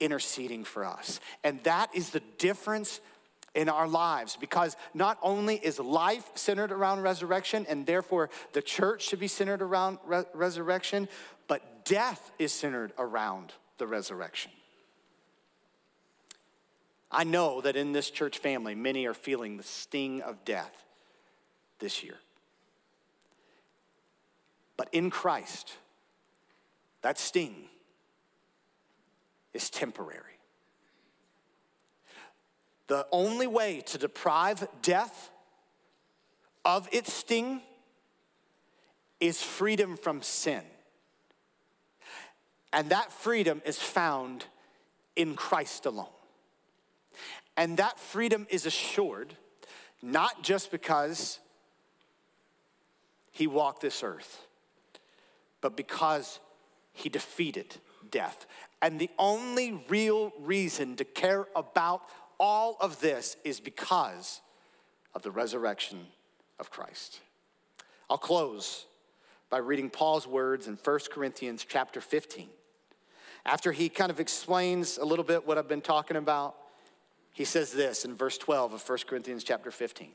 interceding 0.00 0.64
for 0.64 0.84
us. 0.84 1.18
And 1.42 1.62
that 1.64 1.90
is 1.94 2.10
the 2.10 2.22
difference 2.38 3.00
in 3.54 3.68
our 3.68 3.88
lives 3.88 4.36
because 4.40 4.76
not 4.94 5.18
only 5.20 5.56
is 5.56 5.80
life 5.80 6.30
centered 6.36 6.70
around 6.70 7.02
resurrection 7.02 7.66
and 7.68 7.86
therefore 7.86 8.30
the 8.52 8.62
church 8.62 9.02
should 9.08 9.18
be 9.18 9.26
centered 9.26 9.62
around 9.62 9.98
re- 10.06 10.24
resurrection, 10.32 11.08
but 11.48 11.84
death 11.84 12.30
is 12.38 12.52
centered 12.52 12.92
around 12.98 13.52
the 13.78 13.86
resurrection. 13.86 14.52
I 17.10 17.24
know 17.24 17.60
that 17.62 17.74
in 17.74 17.92
this 17.92 18.10
church 18.10 18.38
family, 18.38 18.74
many 18.74 19.06
are 19.06 19.14
feeling 19.14 19.56
the 19.56 19.62
sting 19.62 20.20
of 20.20 20.44
death 20.44 20.84
this 21.78 22.04
year. 22.04 22.16
But 24.76 24.88
in 24.92 25.10
Christ, 25.10 25.72
that 27.02 27.18
sting 27.18 27.54
is 29.54 29.70
temporary. 29.70 30.22
The 32.88 33.06
only 33.10 33.46
way 33.46 33.82
to 33.86 33.98
deprive 33.98 34.66
death 34.82 35.30
of 36.64 36.88
its 36.92 37.12
sting 37.12 37.62
is 39.20 39.42
freedom 39.42 39.96
from 39.96 40.22
sin. 40.22 40.62
And 42.72 42.90
that 42.90 43.12
freedom 43.12 43.62
is 43.64 43.78
found 43.78 44.44
in 45.16 45.34
Christ 45.34 45.86
alone. 45.86 46.06
And 47.56 47.78
that 47.78 47.98
freedom 47.98 48.46
is 48.50 48.66
assured 48.66 49.34
not 50.02 50.42
just 50.42 50.70
because 50.70 51.40
he 53.32 53.46
walked 53.46 53.82
this 53.82 54.02
earth, 54.02 54.46
but 55.60 55.76
because 55.76 56.40
he 56.92 57.08
defeated 57.08 57.76
death. 58.10 58.46
And 58.80 58.98
the 58.98 59.10
only 59.18 59.84
real 59.88 60.32
reason 60.40 60.96
to 60.96 61.04
care 61.04 61.46
about 61.56 62.02
all 62.38 62.76
of 62.80 63.00
this 63.00 63.36
is 63.44 63.58
because 63.58 64.40
of 65.14 65.22
the 65.22 65.30
resurrection 65.30 66.06
of 66.60 66.70
Christ. 66.70 67.20
I'll 68.08 68.18
close 68.18 68.86
by 69.50 69.58
reading 69.58 69.90
Paul's 69.90 70.26
words 70.26 70.68
in 70.68 70.78
1 70.82 70.98
Corinthians 71.10 71.66
chapter 71.68 72.00
15. 72.00 72.48
After 73.44 73.72
he 73.72 73.88
kind 73.88 74.10
of 74.10 74.20
explains 74.20 74.98
a 74.98 75.04
little 75.04 75.24
bit 75.24 75.46
what 75.46 75.58
I've 75.58 75.68
been 75.68 75.80
talking 75.80 76.16
about, 76.16 76.56
he 77.32 77.44
says 77.44 77.72
this 77.72 78.04
in 78.04 78.16
verse 78.16 78.36
12 78.38 78.74
of 78.74 78.88
1 78.88 78.98
Corinthians 79.06 79.44
chapter 79.44 79.70
15. 79.70 80.10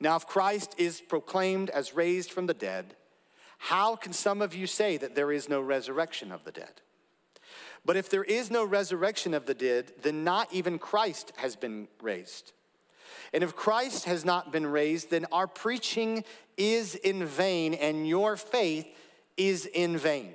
Now, 0.00 0.16
if 0.16 0.26
Christ 0.26 0.74
is 0.78 1.00
proclaimed 1.00 1.70
as 1.70 1.94
raised 1.94 2.30
from 2.30 2.46
the 2.46 2.54
dead, 2.54 2.94
how 3.58 3.96
can 3.96 4.12
some 4.12 4.40
of 4.40 4.54
you 4.54 4.66
say 4.66 4.96
that 4.96 5.14
there 5.14 5.32
is 5.32 5.48
no 5.48 5.60
resurrection 5.60 6.32
of 6.32 6.44
the 6.44 6.52
dead? 6.52 6.80
But 7.84 7.96
if 7.96 8.08
there 8.08 8.24
is 8.24 8.50
no 8.50 8.64
resurrection 8.64 9.34
of 9.34 9.46
the 9.46 9.54
dead, 9.54 9.92
then 10.02 10.24
not 10.24 10.52
even 10.52 10.78
Christ 10.78 11.32
has 11.36 11.56
been 11.56 11.88
raised. 12.02 12.52
And 13.32 13.44
if 13.44 13.54
Christ 13.54 14.04
has 14.04 14.24
not 14.24 14.52
been 14.52 14.66
raised, 14.66 15.10
then 15.10 15.26
our 15.30 15.46
preaching 15.46 16.24
is 16.56 16.94
in 16.94 17.24
vain 17.24 17.74
and 17.74 18.06
your 18.08 18.36
faith 18.36 18.86
is 19.36 19.66
in 19.66 19.96
vain. 19.96 20.34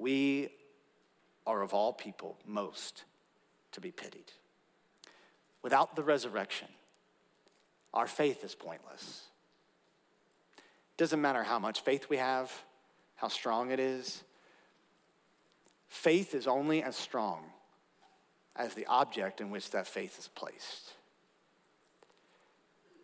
we 0.00 0.48
are 1.46 1.60
of 1.60 1.74
all 1.74 1.92
people 1.92 2.38
most 2.46 3.04
to 3.72 3.80
be 3.80 3.90
pitied. 3.90 4.32
Without 5.62 5.94
the 5.94 6.02
resurrection, 6.02 6.68
our 7.92 8.06
faith 8.06 8.42
is 8.42 8.54
pointless. 8.54 9.24
It 10.56 10.96
doesn't 10.96 11.20
matter 11.20 11.42
how 11.42 11.58
much 11.58 11.82
faith 11.82 12.08
we 12.08 12.16
have, 12.16 12.50
how 13.16 13.28
strong 13.28 13.70
it 13.70 13.78
is. 13.78 14.22
Faith 15.88 16.34
is 16.34 16.46
only 16.46 16.82
as 16.82 16.96
strong 16.96 17.44
as 18.56 18.74
the 18.74 18.86
object 18.86 19.40
in 19.40 19.50
which 19.50 19.70
that 19.70 19.86
faith 19.86 20.18
is 20.18 20.28
placed. 20.28 20.94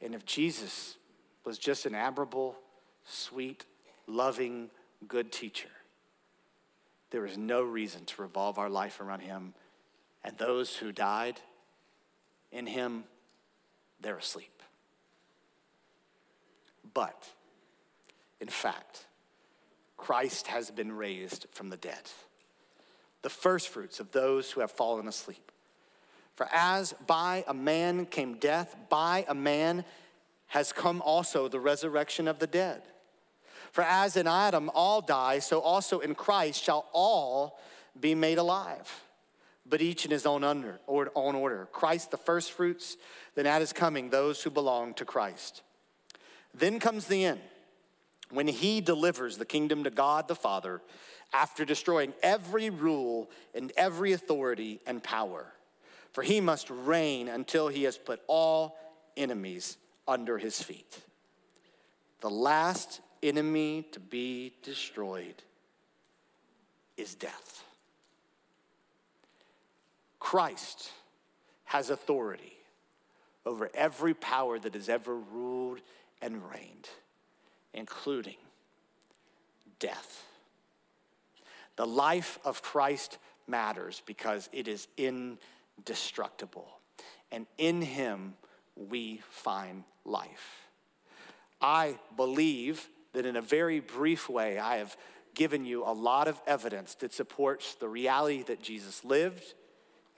And 0.00 0.14
if 0.14 0.24
Jesus 0.24 0.96
was 1.44 1.58
just 1.58 1.84
an 1.84 1.94
admirable, 1.94 2.56
sweet, 3.04 3.66
loving, 4.06 4.70
good 5.06 5.30
teacher, 5.30 5.68
there 7.10 7.26
is 7.26 7.38
no 7.38 7.62
reason 7.62 8.04
to 8.04 8.22
revolve 8.22 8.58
our 8.58 8.68
life 8.68 9.00
around 9.00 9.20
him. 9.20 9.54
And 10.24 10.36
those 10.38 10.76
who 10.76 10.92
died 10.92 11.40
in 12.50 12.66
him, 12.66 13.04
they're 14.00 14.18
asleep. 14.18 14.62
But, 16.94 17.28
in 18.40 18.48
fact, 18.48 19.06
Christ 19.96 20.48
has 20.48 20.70
been 20.70 20.92
raised 20.92 21.46
from 21.52 21.70
the 21.70 21.76
dead, 21.76 22.10
the 23.22 23.30
firstfruits 23.30 24.00
of 24.00 24.12
those 24.12 24.50
who 24.50 24.60
have 24.60 24.70
fallen 24.70 25.06
asleep. 25.08 25.52
For 26.34 26.48
as 26.52 26.92
by 27.06 27.44
a 27.48 27.54
man 27.54 28.06
came 28.06 28.34
death, 28.34 28.76
by 28.88 29.24
a 29.28 29.34
man 29.34 29.84
has 30.48 30.72
come 30.72 31.02
also 31.02 31.48
the 31.48 31.60
resurrection 31.60 32.28
of 32.28 32.38
the 32.38 32.46
dead. 32.46 32.82
For 33.76 33.82
as 33.82 34.16
in 34.16 34.26
Adam 34.26 34.70
all 34.72 35.02
die, 35.02 35.38
so 35.40 35.60
also 35.60 36.00
in 36.00 36.14
Christ 36.14 36.64
shall 36.64 36.86
all 36.94 37.60
be 38.00 38.14
made 38.14 38.38
alive, 38.38 39.02
but 39.66 39.82
each 39.82 40.06
in 40.06 40.10
his 40.10 40.24
own, 40.24 40.44
under, 40.44 40.80
or, 40.86 41.12
own 41.14 41.34
order. 41.34 41.68
Christ 41.72 42.10
the 42.10 42.16
firstfruits, 42.16 42.96
then 43.34 43.44
at 43.44 43.60
his 43.60 43.74
coming, 43.74 44.08
those 44.08 44.42
who 44.42 44.48
belong 44.48 44.94
to 44.94 45.04
Christ. 45.04 45.60
Then 46.54 46.80
comes 46.80 47.04
the 47.04 47.26
end, 47.26 47.40
when 48.30 48.48
he 48.48 48.80
delivers 48.80 49.36
the 49.36 49.44
kingdom 49.44 49.84
to 49.84 49.90
God 49.90 50.26
the 50.26 50.34
Father 50.34 50.80
after 51.34 51.66
destroying 51.66 52.14
every 52.22 52.70
rule 52.70 53.28
and 53.54 53.74
every 53.76 54.12
authority 54.12 54.80
and 54.86 55.02
power 55.02 55.52
for 56.14 56.22
he 56.22 56.40
must 56.40 56.70
reign 56.70 57.28
until 57.28 57.68
he 57.68 57.82
has 57.82 57.98
put 57.98 58.22
all 58.26 58.78
enemies 59.18 59.76
under 60.08 60.38
his 60.38 60.62
feet. 60.62 61.02
The 62.22 62.30
last 62.30 63.02
enemy 63.22 63.86
to 63.92 64.00
be 64.00 64.54
destroyed 64.62 65.42
is 66.96 67.14
death. 67.14 67.64
Christ 70.18 70.90
has 71.64 71.90
authority 71.90 72.54
over 73.44 73.70
every 73.74 74.14
power 74.14 74.58
that 74.58 74.74
has 74.74 74.88
ever 74.88 75.16
ruled 75.16 75.80
and 76.20 76.48
reigned, 76.50 76.88
including 77.72 78.36
death. 79.78 80.24
The 81.76 81.86
life 81.86 82.38
of 82.44 82.62
Christ 82.62 83.18
matters 83.46 84.02
because 84.06 84.48
it 84.52 84.66
is 84.66 84.88
indestructible. 84.96 86.68
And 87.30 87.46
in 87.58 87.82
him 87.82 88.34
we 88.74 89.20
find 89.30 89.84
life. 90.04 90.66
I 91.60 91.98
believe 92.16 92.88
that 93.16 93.24
in 93.24 93.36
a 93.36 93.42
very 93.42 93.80
brief 93.80 94.28
way, 94.28 94.58
I 94.58 94.76
have 94.76 94.94
given 95.34 95.64
you 95.64 95.84
a 95.84 95.92
lot 95.92 96.28
of 96.28 96.38
evidence 96.46 96.94
that 96.96 97.14
supports 97.14 97.74
the 97.74 97.88
reality 97.88 98.42
that 98.42 98.62
Jesus 98.62 99.04
lived 99.06 99.54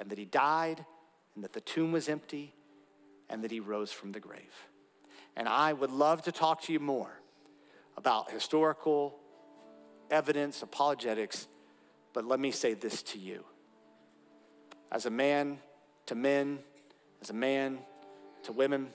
and 0.01 0.11
that 0.11 0.19
he 0.19 0.25
died 0.25 0.85
and 1.37 1.45
that 1.45 1.53
the 1.53 1.61
tomb 1.61 1.93
was 1.93 2.09
empty 2.09 2.55
and 3.31 3.45
that 3.45 3.53
he 3.53 3.61
rose 3.61 3.93
from 3.93 4.11
the 4.11 4.19
grave. 4.19 4.53
And 5.37 5.49
I 5.49 5.73
would 5.73 5.93
love 5.93 6.23
to 6.23 6.33
talk 6.33 6.63
to 6.63 6.73
you 6.73 6.81
more 6.81 7.21
about 7.97 8.33
historical 8.33 9.17
evidence, 10.11 10.63
apologetics, 10.63 11.47
but 12.13 12.25
let 12.25 12.41
me 12.41 12.51
say 12.51 12.75
this 12.75 13.03
to 13.05 13.19
you 13.19 13.45
as 14.91 15.07
a 15.07 15.11
man 15.11 15.59
to 16.07 16.17
men, 16.17 16.59
as 17.23 17.31
a 17.31 17.35
man 17.35 17.79
to 18.43 18.53
women. 18.53 18.89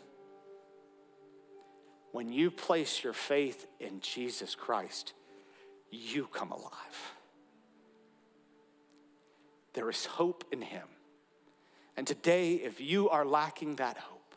When 2.13 2.31
you 2.31 2.51
place 2.51 3.03
your 3.03 3.11
faith 3.11 3.65
in 3.79 3.99
Jesus 3.99 4.53
Christ, 4.53 5.13
you 5.89 6.27
come 6.27 6.51
alive. 6.51 7.11
There 9.73 9.89
is 9.89 10.05
hope 10.05 10.43
in 10.51 10.61
Him. 10.61 10.87
And 11.97 12.05
today, 12.05 12.53
if 12.53 12.79
you 12.79 13.09
are 13.09 13.25
lacking 13.25 13.77
that 13.77 13.97
hope, 13.97 14.35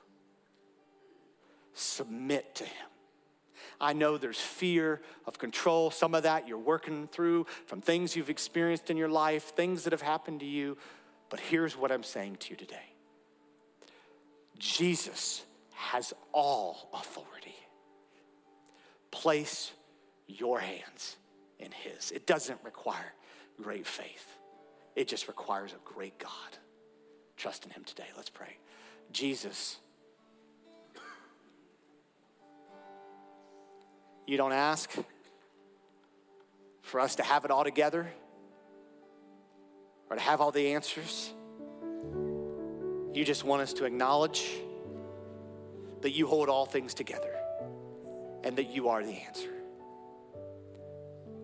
submit 1.74 2.54
to 2.54 2.64
Him. 2.64 2.86
I 3.78 3.92
know 3.92 4.16
there's 4.16 4.40
fear 4.40 5.02
of 5.26 5.38
control. 5.38 5.90
Some 5.90 6.14
of 6.14 6.22
that 6.22 6.48
you're 6.48 6.56
working 6.56 7.08
through 7.08 7.44
from 7.66 7.82
things 7.82 8.16
you've 8.16 8.30
experienced 8.30 8.88
in 8.88 8.96
your 8.96 9.10
life, 9.10 9.52
things 9.54 9.84
that 9.84 9.92
have 9.92 10.00
happened 10.00 10.40
to 10.40 10.46
you. 10.46 10.78
But 11.28 11.40
here's 11.40 11.76
what 11.76 11.92
I'm 11.92 12.04
saying 12.04 12.36
to 12.36 12.50
you 12.52 12.56
today 12.56 12.94
Jesus 14.58 15.44
has 15.74 16.14
all 16.32 16.88
authority. 16.94 17.54
Place 19.16 19.72
your 20.26 20.60
hands 20.60 21.16
in 21.58 21.72
His. 21.72 22.10
It 22.10 22.26
doesn't 22.26 22.58
require 22.62 23.14
great 23.60 23.86
faith, 23.86 24.36
it 24.94 25.08
just 25.08 25.28
requires 25.28 25.72
a 25.72 25.80
great 25.84 26.18
God. 26.18 26.30
Trust 27.36 27.64
in 27.64 27.70
Him 27.70 27.84
today. 27.84 28.06
Let's 28.16 28.30
pray. 28.30 28.56
Jesus, 29.12 29.78
You 34.26 34.36
don't 34.36 34.52
ask 34.52 34.92
for 36.82 37.00
us 37.00 37.14
to 37.16 37.22
have 37.22 37.44
it 37.44 37.52
all 37.52 37.62
together 37.62 38.08
or 40.10 40.16
to 40.16 40.22
have 40.22 40.40
all 40.40 40.50
the 40.50 40.72
answers. 40.72 41.32
You 43.14 43.24
just 43.24 43.44
want 43.44 43.62
us 43.62 43.72
to 43.74 43.84
acknowledge 43.84 44.44
that 46.00 46.10
you 46.10 46.26
hold 46.26 46.48
all 46.48 46.66
things 46.66 46.92
together 46.92 47.35
and 48.46 48.56
that 48.56 48.70
you 48.70 48.88
are 48.88 49.02
the 49.02 49.12
answer. 49.26 49.50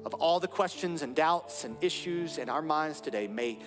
Of 0.05 0.15
all 0.15 0.39
the 0.39 0.47
questions 0.47 1.03
and 1.03 1.17
doubts 1.17 1.65
and 1.65 1.77
issues 1.81 2.39
in 2.39 2.49
our 2.49 2.63
minds 2.63 3.01
today, 3.01 3.27
may 3.27 3.59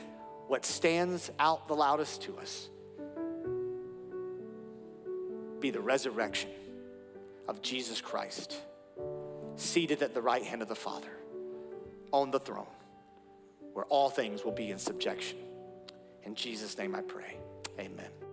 what 0.47 0.65
stands 0.65 1.29
out 1.37 1.67
the 1.67 1.75
loudest 1.75 2.21
to 2.23 2.37
us 2.37 2.69
be 5.59 5.69
the 5.69 5.81
resurrection 5.81 6.49
of 7.49 7.61
Jesus 7.61 7.99
Christ, 7.99 8.55
seated 9.57 10.01
at 10.01 10.13
the 10.13 10.21
right 10.21 10.43
hand 10.43 10.61
of 10.61 10.69
the 10.69 10.75
Father 10.75 11.11
on 12.13 12.31
the 12.31 12.39
throne, 12.39 12.67
where 13.73 13.85
all 13.85 14.09
things 14.09 14.45
will 14.45 14.53
be 14.53 14.71
in 14.71 14.79
subjection. 14.79 15.37
In 16.23 16.35
Jesus' 16.35 16.77
name 16.77 16.95
I 16.95 17.01
pray. 17.01 17.35
Amen. 17.79 18.24